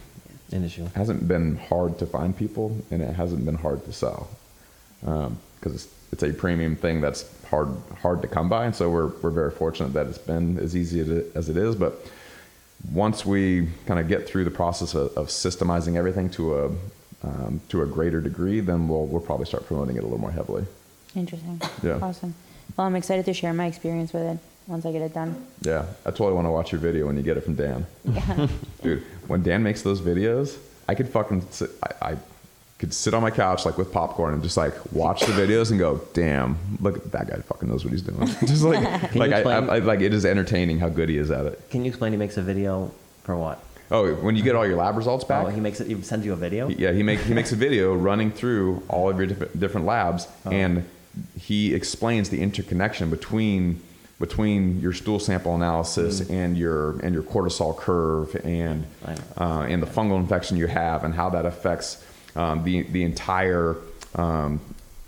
an 0.51 0.63
issue? 0.63 0.87
Hasn't 0.95 1.27
been 1.27 1.57
hard 1.57 1.99
to 1.99 2.05
find 2.05 2.35
people 2.35 2.77
and 2.91 3.01
it 3.01 3.15
hasn't 3.15 3.45
been 3.45 3.55
hard 3.55 3.85
to 3.85 3.93
sell. 3.93 4.29
Because 5.01 5.27
um, 5.27 5.39
it's, 5.63 5.87
it's 6.11 6.23
a 6.23 6.33
premium 6.33 6.75
thing 6.75 7.01
that's 7.01 7.25
hard 7.45 7.69
hard 8.01 8.21
to 8.21 8.27
come 8.27 8.49
by 8.49 8.65
and 8.65 8.75
so 8.75 8.89
we're, 8.89 9.07
we're 9.07 9.29
very 9.29 9.51
fortunate 9.51 9.93
that 9.93 10.07
it's 10.07 10.17
been 10.17 10.57
as 10.59 10.75
easy 10.75 10.99
as 11.35 11.49
it 11.49 11.57
is. 11.57 11.75
But 11.75 11.93
once 12.91 13.25
we 13.25 13.67
kind 13.85 13.99
of 13.99 14.07
get 14.07 14.27
through 14.27 14.43
the 14.43 14.51
process 14.51 14.93
of, 14.93 15.15
of 15.17 15.27
systemizing 15.27 15.95
everything 15.95 16.29
to 16.31 16.57
a 16.59 16.71
um, 17.23 17.61
to 17.69 17.83
a 17.83 17.85
greater 17.85 18.19
degree 18.19 18.59
then 18.59 18.87
we'll 18.87 19.05
we'll 19.05 19.21
probably 19.21 19.45
start 19.45 19.65
promoting 19.65 19.95
it 19.95 19.99
a 19.99 20.03
little 20.03 20.19
more 20.19 20.31
heavily. 20.31 20.65
Interesting. 21.15 21.61
Yeah. 21.83 21.99
Awesome. 22.01 22.33
Well 22.77 22.87
i'm 22.87 22.95
excited 22.95 23.25
to 23.25 23.33
share 23.33 23.53
my 23.53 23.67
experience 23.67 24.13
with 24.13 24.23
it 24.23 24.39
once 24.71 24.85
I 24.85 24.91
get 24.91 25.01
it 25.01 25.13
done. 25.13 25.45
Yeah, 25.61 25.85
I 26.05 26.11
totally 26.11 26.33
want 26.33 26.47
to 26.47 26.51
watch 26.51 26.71
your 26.71 26.79
video 26.79 27.05
when 27.05 27.17
you 27.17 27.21
get 27.21 27.37
it 27.37 27.41
from 27.41 27.55
Dan. 27.55 27.85
Dude, 28.81 29.03
when 29.27 29.43
Dan 29.43 29.61
makes 29.61 29.81
those 29.81 30.01
videos, 30.01 30.57
I 30.87 30.95
could 30.95 31.09
fucking 31.09 31.45
sit, 31.51 31.69
I, 31.83 32.13
I 32.13 32.17
could 32.79 32.93
sit 32.93 33.13
on 33.13 33.21
my 33.21 33.29
couch 33.29 33.65
like 33.65 33.77
with 33.77 33.91
popcorn 33.91 34.33
and 34.33 34.41
just 34.41 34.57
like 34.57 34.73
watch 34.93 35.19
the 35.21 35.33
videos 35.33 35.69
and 35.69 35.77
go, 35.77 36.01
damn, 36.13 36.57
look 36.79 36.97
at 36.97 37.11
that 37.11 37.27
guy 37.27 37.35
fucking 37.35 37.69
knows 37.69 37.83
what 37.83 37.91
he's 37.91 38.01
doing. 38.01 38.25
just 38.45 38.63
like 38.63 39.13
like 39.13 39.33
I, 39.33 39.41
I, 39.41 39.75
I 39.75 39.79
like 39.79 39.99
it 39.99 40.13
is 40.13 40.25
entertaining 40.25 40.79
how 40.79 40.89
good 40.89 41.09
he 41.09 41.17
is 41.17 41.29
at 41.29 41.45
it. 41.45 41.69
Can 41.69 41.83
you 41.83 41.89
explain 41.89 42.13
he 42.13 42.17
makes 42.17 42.37
a 42.37 42.41
video 42.41 42.91
for 43.23 43.35
what? 43.37 43.61
Oh, 43.91 44.13
when 44.15 44.37
you 44.37 44.41
get 44.41 44.55
all 44.55 44.65
your 44.65 44.77
lab 44.77 44.95
results 44.95 45.25
back, 45.25 45.45
Oh, 45.45 45.49
he 45.49 45.59
makes 45.59 45.81
it. 45.81 45.87
He 45.87 46.01
sends 46.01 46.25
you 46.25 46.31
a 46.31 46.37
video. 46.37 46.69
Yeah, 46.69 46.93
he 46.93 47.03
makes 47.03 47.23
he 47.23 47.33
makes 47.33 47.51
a 47.51 47.57
video 47.57 47.93
running 47.93 48.31
through 48.31 48.81
all 48.87 49.09
of 49.09 49.17
your 49.17 49.27
different, 49.27 49.59
different 49.59 49.85
labs, 49.85 50.29
oh. 50.45 50.51
and 50.51 50.89
he 51.37 51.75
explains 51.75 52.29
the 52.29 52.41
interconnection 52.41 53.09
between 53.09 53.81
between 54.21 54.79
your 54.79 54.93
stool 54.93 55.19
sample 55.19 55.55
analysis 55.55 56.29
and 56.29 56.57
your 56.57 56.99
and 56.99 57.13
your 57.13 57.23
cortisol 57.23 57.75
curve 57.75 58.33
and 58.45 58.85
uh, 59.37 59.65
and 59.67 59.81
the 59.81 59.87
fungal 59.87 60.17
infection 60.17 60.55
you 60.55 60.67
have 60.67 61.03
and 61.03 61.13
how 61.13 61.29
that 61.29 61.45
affects 61.45 62.01
um, 62.35 62.63
the 62.63 62.83
the 62.83 63.03
entire 63.03 63.75
um, 64.15 64.61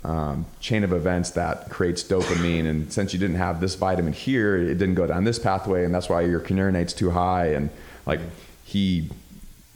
um, 0.04 0.44
chain 0.60 0.84
of 0.84 0.92
events 0.92 1.30
that 1.30 1.70
creates 1.70 2.04
dopamine. 2.04 2.66
And 2.66 2.92
since 2.92 3.14
you 3.14 3.18
didn't 3.18 3.36
have 3.36 3.60
this 3.60 3.74
vitamin 3.74 4.12
here, 4.12 4.56
it 4.56 4.74
didn't 4.74 4.96
go 4.96 5.06
down 5.06 5.24
this 5.24 5.38
pathway, 5.38 5.84
and 5.84 5.94
that's 5.94 6.10
why 6.10 6.20
your 6.22 6.40
kynurenate's 6.40 6.92
too 6.92 7.10
high. 7.10 7.46
And 7.46 7.70
like 8.04 8.20
he 8.64 9.10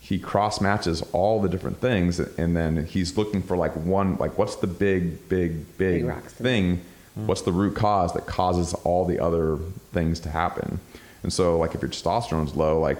he 0.01 0.19
cross 0.19 0.61
matches 0.61 1.03
all 1.13 1.41
the 1.41 1.49
different 1.49 1.81
things, 1.81 2.19
and 2.19 2.57
then 2.57 2.85
he's 2.87 3.17
looking 3.17 3.43
for 3.43 3.57
like 3.57 3.75
one 3.75 4.17
like 4.17 4.37
what's 4.37 4.57
the 4.57 4.67
big 4.67 5.29
big 5.29 5.79
big, 5.79 6.07
Big 6.07 6.23
thing. 6.25 6.81
What's 7.27 7.43
the 7.43 7.53
root 7.53 7.75
cause 7.75 8.13
that 8.15 8.27
causes 8.27 8.75
all 8.85 9.05
the 9.05 9.19
other 9.19 9.59
things 9.93 10.21
to 10.21 10.31
happen? 10.31 10.81
And 11.23 11.33
so, 11.33 11.59
like, 11.59 11.75
if 11.75 11.83
your 11.83 11.91
testosterone's 11.91 12.55
low, 12.55 12.79
like, 12.79 12.99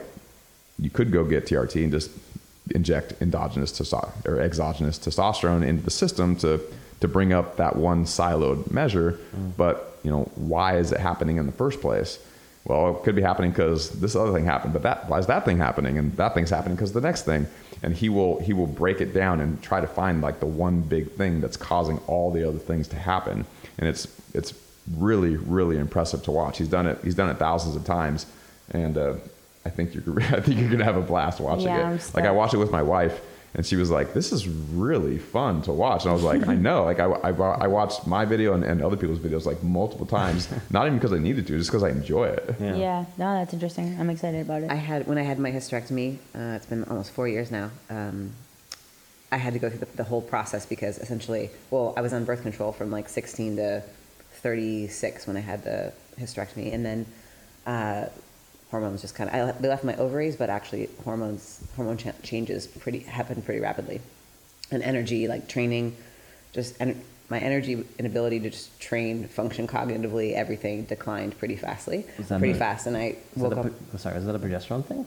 you 0.79 0.91
could 0.91 1.13
go 1.13 1.25
get 1.25 1.47
TRT 1.47 1.83
and 1.83 1.93
just 1.93 2.11
inject 2.75 3.15
endogenous 3.21 3.73
testosterone 3.73 4.27
or 4.27 4.41
exogenous 4.41 4.99
testosterone 4.99 5.67
into 5.67 5.83
the 5.83 5.91
system 5.91 6.37
to 6.37 6.61
to 7.01 7.09
bring 7.09 7.33
up 7.33 7.57
that 7.57 7.77
one 7.77 8.05
siloed 8.05 8.71
measure. 8.71 9.19
Mm. 9.37 9.57
But 9.57 9.99
you 10.03 10.11
know, 10.11 10.31
why 10.35 10.79
is 10.79 10.93
it 10.93 11.01
happening 11.01 11.37
in 11.37 11.47
the 11.47 11.53
first 11.53 11.81
place? 11.81 12.19
Well, 12.65 12.97
it 12.97 13.03
could 13.03 13.17
be 13.17 13.23
happening 13.23 13.51
because 13.51 13.91
this 14.01 14.15
other 14.15 14.33
thing 14.33 14.45
happened, 14.45 14.73
but 14.73 14.83
that 14.83 15.09
why 15.09 15.19
is 15.19 15.27
that 15.27 15.45
thing 15.45 15.59
happening? 15.59 15.97
And 15.99 16.17
that 16.17 16.35
thing's 16.35 16.51
happening 16.51 16.75
because 16.77 16.93
the 16.93 17.01
next 17.01 17.23
thing. 17.23 17.47
And 17.83 17.95
he 17.95 18.09
will 18.09 18.41
he 18.41 18.53
will 18.53 18.67
break 18.67 19.01
it 19.01 19.15
down 19.15 19.41
and 19.41 19.63
try 19.63 19.81
to 19.81 19.87
find 19.87 20.21
like 20.21 20.41
the 20.41 20.47
one 20.47 20.81
big 20.83 21.13
thing 21.13 21.41
that's 21.41 21.57
causing 21.57 21.99
all 22.07 22.31
the 22.31 22.47
other 22.47 22.59
things 22.59 22.89
to 22.89 22.97
happen. 22.97 23.47
And 23.79 23.89
it's 23.89 24.07
it's 24.35 24.55
really 24.97 25.37
really 25.37 25.77
impressive 25.79 26.23
to 26.25 26.31
watch. 26.31 26.59
He's 26.59 26.69
done 26.69 26.87
it 26.87 26.99
he's 27.03 27.15
done 27.15 27.29
it 27.31 27.39
thousands 27.39 27.77
of 27.77 27.85
times, 27.85 28.27
and 28.71 28.97
uh, 28.97 29.15
I 29.65 29.71
think 29.71 29.95
you're 29.95 30.21
I 30.23 30.41
think 30.41 30.59
you're 30.61 30.71
gonna 30.71 30.85
have 30.85 30.97
a 30.97 31.03
blast 31.03 31.41
watching 31.41 31.67
Yeah, 31.67 31.91
it. 31.91 31.95
I'm 31.95 32.01
like 32.15 32.25
I 32.25 32.31
watched 32.31 32.55
it 32.55 32.59
with 32.59 32.71
my 32.71 32.83
wife, 32.83 33.21
and 33.55 33.65
she 33.65 33.77
was 33.77 33.91
like, 33.91 34.15
"This 34.15 34.33
is 34.33 34.49
really 34.49 35.19
fun 35.19 35.63
to 35.63 35.73
watch." 35.73 36.03
And 36.05 36.11
I 36.11 36.15
was 36.15 36.23
like, 36.23 36.47
"I 36.49 36.55
know." 36.55 36.85
Like 36.85 37.01
I, 37.01 37.05
I, 37.05 37.31
I 37.31 37.67
watched 37.67 38.07
my 38.07 38.25
video 38.25 38.55
and, 38.55 38.65
and 38.65 38.83
other 38.83 38.97
people's 38.97 39.19
videos 39.19 39.45
like 39.47 39.63
multiple 39.63 40.07
times, 40.07 40.49
not 40.71 40.87
even 40.87 40.99
because 40.99 41.13
I 41.13 41.19
needed 41.19 41.47
to, 41.49 41.59
just 41.59 41.71
because 41.71 41.83
I 41.83 41.91
enjoy 41.91 42.27
it. 42.29 42.55
Yeah. 42.61 42.77
Yeah. 42.77 43.05
No, 43.17 43.35
that's 43.35 43.53
interesting. 43.53 43.97
I'm 44.01 44.11
excited 44.11 44.41
about 44.43 44.63
it. 44.63 44.71
I 44.71 44.77
had 44.77 45.07
when 45.07 45.19
I 45.19 45.23
had 45.23 45.39
my 45.39 45.51
hysterectomy. 45.53 46.17
Uh, 46.35 46.57
it's 46.57 46.67
been 46.67 46.85
almost 46.85 47.13
four 47.13 47.29
years 47.29 47.51
now. 47.51 47.71
Um, 47.91 48.33
I 49.31 49.37
had 49.37 49.53
to 49.53 49.59
go 49.59 49.69
through 49.69 49.81
the, 49.81 49.87
the 49.97 50.05
whole 50.05 50.23
process 50.23 50.65
because 50.67 50.99
essentially, 50.99 51.51
well, 51.71 51.93
I 51.97 52.01
was 52.01 52.13
on 52.13 52.25
birth 52.25 52.43
control 52.43 52.73
from 52.73 52.91
like 52.91 53.09
16 53.09 53.57
to 53.57 53.83
36 54.43 55.27
when 55.27 55.37
I 55.37 55.41
had 55.41 55.65
the 55.65 55.93
hysterectomy, 56.19 56.73
and 56.73 56.85
then 56.85 57.07
uh, 57.67 58.07
hormones 58.71 59.03
just 59.03 59.15
kind 59.15 59.29
of 59.31 59.61
they 59.61 59.69
left 59.69 59.85
my 59.85 59.97
ovaries, 59.97 60.37
but 60.37 60.49
actually 60.51 60.89
hormones 61.05 61.61
hormone 61.77 61.97
cha- 61.99 62.13
changes 62.23 62.67
pretty 62.67 63.01
happen 63.01 63.43
pretty 63.43 63.61
rapidly, 63.61 64.01
and 64.71 64.83
energy 64.83 65.29
like 65.29 65.49
training, 65.49 65.95
just 66.53 66.81
en- 66.81 67.01
my 67.29 67.39
energy 67.39 67.85
and 67.99 68.07
ability 68.07 68.41
to 68.41 68.49
just 68.51 68.81
train, 68.81 69.29
function 69.29 69.67
cognitively, 69.67 70.33
everything 70.33 70.85
declined 70.85 71.39
pretty 71.39 71.57
fastly, 71.57 72.07
pretty 72.39 72.55
fast, 72.55 72.87
and 72.87 72.97
I 72.97 73.17
woke 73.37 73.57
up. 73.59 73.67
pro- 73.91 73.99
sorry, 73.99 74.17
is 74.17 74.25
that 74.25 74.35
a 74.35 74.39
progesterone 74.39 74.85
thing? 74.87 75.07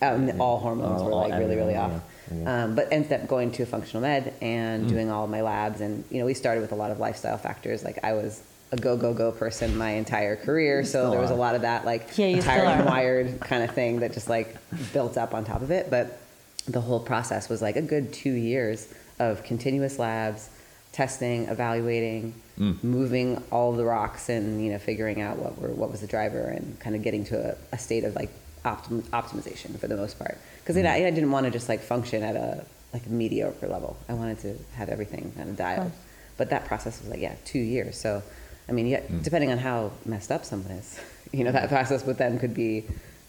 Um, 0.00 0.40
all 0.40 0.58
hormones 0.58 1.02
Oh, 1.02 1.06
were 1.06 1.10
like 1.14 1.32
really, 1.38 1.56
really 1.56 1.74
everything, 1.74 1.76
off. 1.76 1.90
yeah, 1.92 2.13
yeah. 2.32 2.64
Um, 2.64 2.74
but 2.74 2.88
ended 2.90 3.12
up 3.12 3.26
going 3.28 3.50
to 3.52 3.62
a 3.62 3.66
functional 3.66 4.02
med 4.02 4.24
Mm. 4.24 4.42
and 4.42 4.88
doing 4.88 5.10
all 5.10 5.24
of 5.24 5.30
my 5.30 5.40
labs. 5.42 5.80
And, 5.80 6.04
you 6.10 6.18
know, 6.20 6.26
we 6.26 6.34
started 6.34 6.60
with 6.60 6.72
a 6.72 6.76
lot 6.76 6.90
of 6.90 6.98
lifestyle 6.98 7.38
factors. 7.38 7.82
Like 7.84 7.98
I 8.04 8.12
was 8.14 8.42
a 8.72 8.76
go, 8.76 8.96
go, 8.96 9.12
go 9.14 9.30
person 9.30 9.76
my 9.76 9.90
entire 9.90 10.36
career. 10.36 10.84
So 10.84 11.10
there 11.10 11.20
was 11.20 11.30
a 11.30 11.34
lot 11.36 11.54
of 11.54 11.62
that 11.62 11.84
like 11.84 12.16
Yeah, 12.18 12.40
tired 12.40 12.66
and 12.80 12.86
wired 12.86 13.40
kind 13.40 13.62
of 13.62 13.72
thing 13.74 14.00
that 14.00 14.12
just 14.12 14.28
like 14.28 14.56
built 14.92 15.16
up 15.16 15.34
on 15.34 15.44
top 15.44 15.62
of 15.62 15.70
it. 15.70 15.90
But 15.90 16.18
the 16.66 16.80
whole 16.80 17.00
process 17.00 17.48
was 17.48 17.60
like 17.62 17.76
a 17.76 17.82
good 17.82 18.12
two 18.12 18.32
years 18.32 18.88
of 19.18 19.44
continuous 19.44 19.98
labs, 19.98 20.48
testing, 20.92 21.44
evaluating, 21.48 22.34
moving 22.56 23.42
all 23.50 23.72
the 23.72 23.84
rocks 23.84 24.28
and, 24.28 24.64
you 24.64 24.72
know, 24.72 24.78
figuring 24.78 25.20
out 25.20 25.36
what 25.38 25.58
were, 25.60 25.68
what 25.68 25.90
was 25.90 26.00
the 26.00 26.06
driver 26.06 26.40
and 26.40 26.78
kind 26.80 26.96
of 26.96 27.02
getting 27.02 27.24
to 27.26 27.50
a, 27.52 27.56
a 27.72 27.78
state 27.78 28.04
of 28.04 28.14
like 28.14 28.30
optim- 28.64 29.02
optimization 29.10 29.78
for 29.78 29.86
the 29.86 29.96
most 29.96 30.18
part. 30.18 30.38
Because 30.60 30.76
I, 30.76 30.94
I 30.94 31.10
didn't 31.10 31.30
want 31.30 31.44
to 31.44 31.50
just 31.50 31.68
like 31.68 31.80
function 31.80 32.22
at 32.22 32.36
a 32.36 32.64
like 32.92 33.08
mediocre 33.08 33.66
level. 33.66 33.96
I 34.08 34.14
wanted 34.14 34.38
to 34.40 34.56
have 34.76 34.88
everything 34.88 35.32
kind 35.36 35.50
of 35.50 35.56
dialed. 35.56 35.92
But 36.36 36.50
that 36.50 36.64
process 36.64 37.00
was 37.00 37.10
like 37.10 37.20
yeah, 37.20 37.34
two 37.44 37.58
years. 37.58 37.98
So, 37.98 38.22
I 38.68 38.72
mean, 38.72 38.86
yeah, 38.86 39.00
mm. 39.00 39.22
depending 39.22 39.50
on 39.50 39.58
how 39.58 39.92
messed 40.04 40.32
up 40.32 40.44
someone 40.44 40.72
is, 40.72 40.98
you 41.32 41.44
know, 41.44 41.52
that 41.52 41.68
process 41.68 42.04
with 42.04 42.18
them 42.18 42.38
could 42.38 42.54
be 42.54 42.84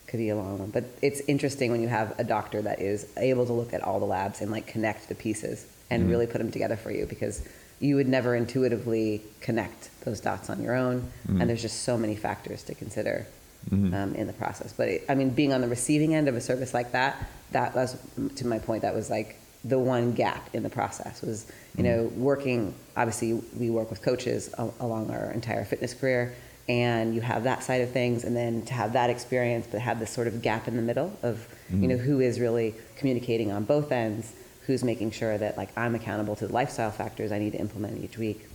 could 0.07 0.17
be 0.17 0.29
a 0.29 0.35
long 0.35 0.59
one. 0.59 0.69
But 0.69 0.85
it's 1.01 1.19
interesting 1.21 1.71
when 1.71 1.81
you 1.81 1.87
have 1.87 2.17
a 2.19 2.23
doctor 2.23 2.61
that 2.61 2.79
is 2.79 3.11
able 3.17 3.45
to 3.47 3.53
look 3.53 3.73
at 3.73 3.81
all 3.81 3.99
the 3.99 4.05
labs 4.05 4.41
and 4.41 4.51
like 4.51 4.67
connect 4.67 5.09
the 5.09 5.15
pieces 5.15 5.65
and 5.89 6.03
mm-hmm. 6.03 6.11
really 6.11 6.27
put 6.27 6.37
them 6.37 6.51
together 6.51 6.75
for 6.75 6.91
you 6.91 7.05
because 7.05 7.47
you 7.79 7.95
would 7.95 8.07
never 8.07 8.35
intuitively 8.35 9.21
connect 9.41 9.89
those 10.05 10.19
dots 10.19 10.49
on 10.49 10.61
your 10.61 10.75
own. 10.75 11.01
Mm-hmm. 11.27 11.41
And 11.41 11.49
there's 11.49 11.61
just 11.61 11.81
so 11.81 11.97
many 11.97 12.15
factors 12.15 12.63
to 12.63 12.75
consider 12.75 13.25
Mm-hmm. 13.71 13.95
um, 13.95 14.13
in 14.13 14.27
the 14.27 14.33
process. 14.33 14.73
But 14.73 14.89
it, 14.89 15.05
I 15.09 15.15
mean, 15.15 15.31
being 15.31 15.51
on 15.51 15.61
the 15.61 15.67
receiving 15.67 16.13
end 16.13 16.27
of 16.27 16.35
a 16.35 16.41
service 16.41 16.71
like 16.71 16.91
that, 16.91 17.27
that 17.51 17.73
was 17.73 17.97
to 18.35 18.45
my 18.45 18.59
point. 18.59 18.83
That 18.83 18.93
was 18.93 19.09
like 19.09 19.39
the 19.63 19.79
one 19.79 20.13
gap 20.13 20.53
in 20.53 20.61
the 20.61 20.69
process 20.69 21.23
was 21.23 21.51
you 21.75 21.83
mm-hmm. 21.83 21.83
know 21.83 22.03
working. 22.15 22.75
Obviously, 22.95 23.33
we 23.57 23.71
work 23.71 23.89
with 23.89 24.03
coaches 24.03 24.53
a- 24.57 24.69
along 24.79 25.09
our 25.09 25.31
entire 25.31 25.65
fitness 25.65 25.95
career, 25.95 26.35
and 26.69 27.15
you 27.15 27.21
have 27.21 27.45
that 27.45 27.63
side 27.63 27.81
of 27.81 27.91
things, 27.91 28.23
and 28.23 28.35
then 28.35 28.61
to 28.65 28.73
have 28.73 28.93
that 28.93 29.09
experience, 29.09 29.67
but 29.71 29.81
have 29.81 29.99
this 29.99 30.11
sort 30.11 30.27
of 30.27 30.43
gap 30.43 30.67
in 30.67 30.75
the 30.75 30.83
middle 30.83 31.17
of 31.23 31.47
you 31.71 31.87
know 31.87 31.95
mm-hmm. 31.95 32.05
who 32.05 32.19
is 32.19 32.39
really 32.39 32.75
communicating 32.97 33.51
on 33.51 33.63
both 33.63 33.91
ends, 33.91 34.33
who's 34.67 34.83
making 34.83 35.09
sure 35.09 35.37
that 35.37 35.57
like 35.57 35.75
I'm 35.75 35.95
accountable 35.95 36.35
to 36.35 36.45
the 36.45 36.53
lifestyle 36.53 36.91
factors 36.91 37.31
I 37.31 37.39
need 37.39 37.53
to 37.53 37.59
implement 37.59 38.03
each 38.03 38.19
week. 38.19 38.47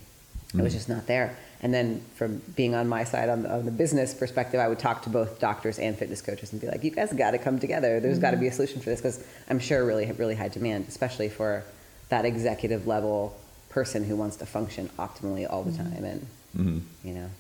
It 0.54 0.60
was 0.60 0.72
mm. 0.72 0.76
just 0.76 0.88
not 0.88 1.06
there. 1.06 1.36
And 1.62 1.72
then 1.72 2.02
from 2.14 2.38
being 2.56 2.74
on 2.74 2.88
my 2.88 3.04
side 3.04 3.28
on 3.28 3.42
the, 3.42 3.52
on 3.52 3.64
the 3.64 3.70
business 3.70 4.14
perspective, 4.14 4.58
I 4.58 4.66
would 4.66 4.78
talk 4.78 5.02
to 5.02 5.10
both 5.10 5.38
doctors 5.38 5.78
and 5.78 5.96
fitness 5.96 6.22
coaches 6.22 6.52
and 6.52 6.60
be 6.60 6.66
like, 6.66 6.82
you 6.82 6.90
guys 6.90 7.12
got 7.12 7.32
to 7.32 7.38
come 7.38 7.58
together. 7.58 8.00
There's 8.00 8.18
got 8.18 8.32
to 8.32 8.36
be 8.36 8.46
a 8.46 8.50
mm-hmm. 8.50 8.56
solution 8.56 8.80
for 8.80 8.90
this 8.90 9.00
because 9.00 9.24
I'm 9.48 9.58
sure 9.58 9.84
really, 9.84 10.10
really 10.12 10.34
high 10.34 10.48
demand, 10.48 10.86
especially 10.88 11.28
for 11.28 11.62
that 12.08 12.24
executive 12.24 12.86
level 12.86 13.36
person 13.68 14.04
who 14.04 14.16
wants 14.16 14.36
to 14.36 14.46
function 14.46 14.88
optimally 14.98 15.46
all 15.48 15.62
the 15.62 15.70
mm-hmm. 15.70 15.94
time. 15.94 16.04
And, 16.04 16.26
mm-hmm. 16.56 17.06
you 17.06 17.14
know, 17.14 17.30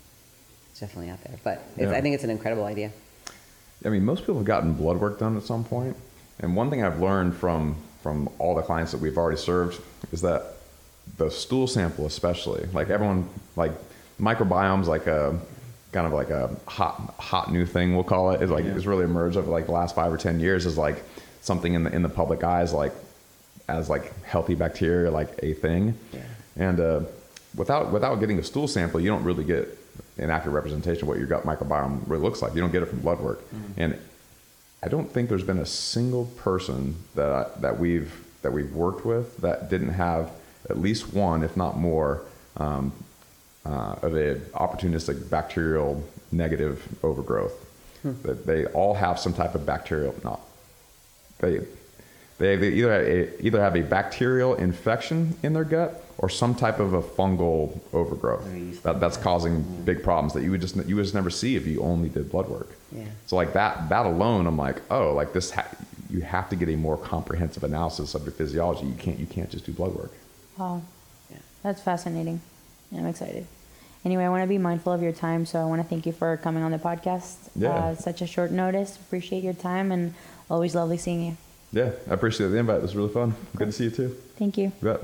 it's 0.70 0.80
definitely 0.80 1.10
out 1.10 1.22
there. 1.24 1.36
But 1.42 1.64
it's, 1.76 1.90
Yeah. 1.90 1.96
I 1.96 2.00
think 2.00 2.14
it's 2.14 2.24
an 2.24 2.30
incredible 2.30 2.64
idea. 2.64 2.92
I 3.84 3.88
mean, 3.88 4.04
most 4.04 4.20
people 4.20 4.36
have 4.36 4.44
gotten 4.44 4.74
blood 4.74 4.98
work 4.98 5.18
done 5.18 5.36
at 5.36 5.42
some 5.42 5.64
point. 5.64 5.96
And 6.38 6.54
one 6.54 6.70
thing 6.70 6.84
I've 6.84 7.00
learned 7.00 7.34
from 7.34 7.76
from 8.02 8.28
all 8.38 8.54
the 8.54 8.62
clients 8.62 8.92
that 8.92 8.98
we've 8.98 9.18
already 9.18 9.36
served 9.36 9.80
is 10.12 10.22
that 10.22 10.54
the 11.16 11.30
stool 11.30 11.66
sample, 11.66 12.06
especially, 12.06 12.66
like 12.72 12.90
everyone, 12.90 13.28
like 13.56 13.72
microbiome's 14.20 14.88
like 14.88 15.06
a 15.06 15.38
kind 15.92 16.06
of 16.06 16.12
like 16.12 16.30
a 16.30 16.54
hot 16.66 17.14
hot 17.18 17.52
new 17.52 17.66
thing 17.66 17.94
we'll 17.94 18.04
call 18.04 18.30
it. 18.30 18.42
It's 18.42 18.50
like 18.50 18.64
it's 18.64 18.86
really 18.86 19.04
emerged 19.04 19.36
over 19.36 19.50
like 19.50 19.66
the 19.66 19.72
last 19.72 19.94
five 19.94 20.12
or 20.12 20.16
ten 20.16 20.40
years 20.40 20.66
as 20.66 20.78
like 20.78 21.02
something 21.40 21.74
in 21.74 21.84
the 21.84 21.94
in 21.94 22.02
the 22.02 22.08
public 22.08 22.44
eyes 22.44 22.72
like 22.72 22.92
as 23.68 23.88
like 23.88 24.22
healthy 24.24 24.54
bacteria 24.54 25.10
like 25.10 25.30
a 25.42 25.54
thing. 25.54 25.96
And 26.56 26.80
uh, 26.80 27.00
without 27.56 27.92
without 27.92 28.16
getting 28.16 28.38
a 28.38 28.42
stool 28.42 28.68
sample, 28.68 29.00
you 29.00 29.08
don't 29.08 29.24
really 29.24 29.44
get 29.44 29.76
an 30.18 30.30
accurate 30.30 30.54
representation 30.54 31.02
of 31.02 31.08
what 31.08 31.18
your 31.18 31.26
gut 31.26 31.44
microbiome 31.44 32.02
really 32.06 32.22
looks 32.22 32.42
like. 32.42 32.54
You 32.54 32.60
don't 32.60 32.72
get 32.72 32.82
it 32.82 32.86
from 32.86 33.00
blood 33.00 33.20
work. 33.20 33.42
And 33.76 33.98
I 34.82 34.88
don't 34.88 35.10
think 35.10 35.28
there's 35.28 35.44
been 35.44 35.58
a 35.58 35.66
single 35.66 36.26
person 36.26 36.96
that 37.14 37.30
I, 37.30 37.60
that 37.60 37.78
we've 37.78 38.12
that 38.42 38.52
we've 38.52 38.72
worked 38.74 39.04
with 39.04 39.36
that 39.38 39.68
didn't 39.70 39.92
have 39.92 40.30
at 40.70 40.80
least 40.80 41.12
one, 41.12 41.42
if 41.42 41.56
not 41.56 41.76
more, 41.76 42.22
um, 42.56 42.92
uh, 43.66 43.96
of 44.02 44.16
a 44.16 44.36
opportunistic 44.54 45.28
bacterial 45.28 46.02
negative 46.32 46.86
overgrowth. 47.02 47.66
That 48.02 48.46
they 48.46 48.64
all 48.66 48.94
have 48.94 49.18
some 49.18 49.34
type 49.34 49.54
of 49.54 49.66
bacterial 49.66 50.14
not 50.24 50.40
they 51.38 51.60
They, 52.38 52.56
they 52.56 52.68
either 52.68 52.92
have 52.92 53.02
a, 53.02 53.46
either 53.46 53.60
have 53.60 53.76
a 53.76 53.82
bacterial 53.82 54.54
infection 54.54 55.36
in 55.42 55.52
their 55.52 55.64
gut 55.64 56.02
or 56.16 56.30
some 56.30 56.54
type 56.54 56.78
of 56.80 56.94
a 56.94 57.02
fungal 57.02 57.78
overgrowth 57.92 58.46
that, 58.82 59.00
that's 59.00 59.18
that. 59.18 59.22
causing 59.22 59.62
big 59.84 60.02
problems 60.02 60.32
that 60.32 60.42
you 60.42 60.50
would 60.50 60.62
just 60.62 60.76
you 60.76 60.96
would 60.96 61.02
just 61.02 61.14
never 61.14 61.28
see 61.28 61.56
if 61.56 61.66
you 61.66 61.82
only 61.82 62.08
did 62.08 62.30
blood 62.30 62.48
work. 62.48 62.70
Yeah. 62.90 63.04
So 63.26 63.36
like 63.36 63.52
that 63.52 63.90
that 63.90 64.06
alone, 64.06 64.46
I'm 64.46 64.56
like, 64.56 64.80
oh, 64.90 65.12
like 65.12 65.34
this. 65.34 65.50
Ha- 65.50 65.68
you 66.08 66.22
have 66.22 66.48
to 66.48 66.56
get 66.56 66.68
a 66.68 66.76
more 66.76 66.96
comprehensive 66.96 67.62
analysis 67.62 68.14
of 68.14 68.24
your 68.24 68.32
physiology. 68.32 68.86
You 68.86 68.94
can't 68.94 69.18
you 69.18 69.26
can't 69.26 69.50
just 69.50 69.66
do 69.66 69.72
blood 69.72 69.94
work. 69.94 70.12
Wow. 70.60 70.82
Yeah. 71.30 71.38
That's 71.62 71.80
fascinating. 71.80 72.42
I'm 72.94 73.06
excited. 73.06 73.46
Anyway, 74.04 74.24
I 74.24 74.28
want 74.28 74.42
to 74.42 74.46
be 74.46 74.58
mindful 74.58 74.92
of 74.92 75.02
your 75.02 75.12
time, 75.12 75.46
so 75.46 75.58
I 75.58 75.64
want 75.64 75.80
to 75.82 75.88
thank 75.88 76.04
you 76.04 76.12
for 76.12 76.36
coming 76.36 76.62
on 76.62 76.70
the 76.70 76.78
podcast. 76.78 77.36
Yeah. 77.56 77.70
Uh, 77.70 77.94
such 77.94 78.20
a 78.20 78.26
short 78.26 78.50
notice. 78.50 78.96
Appreciate 78.96 79.42
your 79.42 79.54
time 79.54 79.90
and 79.90 80.14
always 80.50 80.74
lovely 80.74 80.98
seeing 80.98 81.22
you. 81.22 81.36
Yeah, 81.72 81.92
I 82.10 82.14
appreciate 82.14 82.48
the 82.48 82.58
invite. 82.58 82.78
It 82.78 82.82
was 82.82 82.96
really 82.96 83.12
fun. 83.12 83.34
Good 83.56 83.66
to 83.66 83.72
see 83.72 83.84
you 83.84 83.90
too. 83.90 84.16
Thank 84.36 84.58
you. 84.58 84.72
You. 84.82 84.98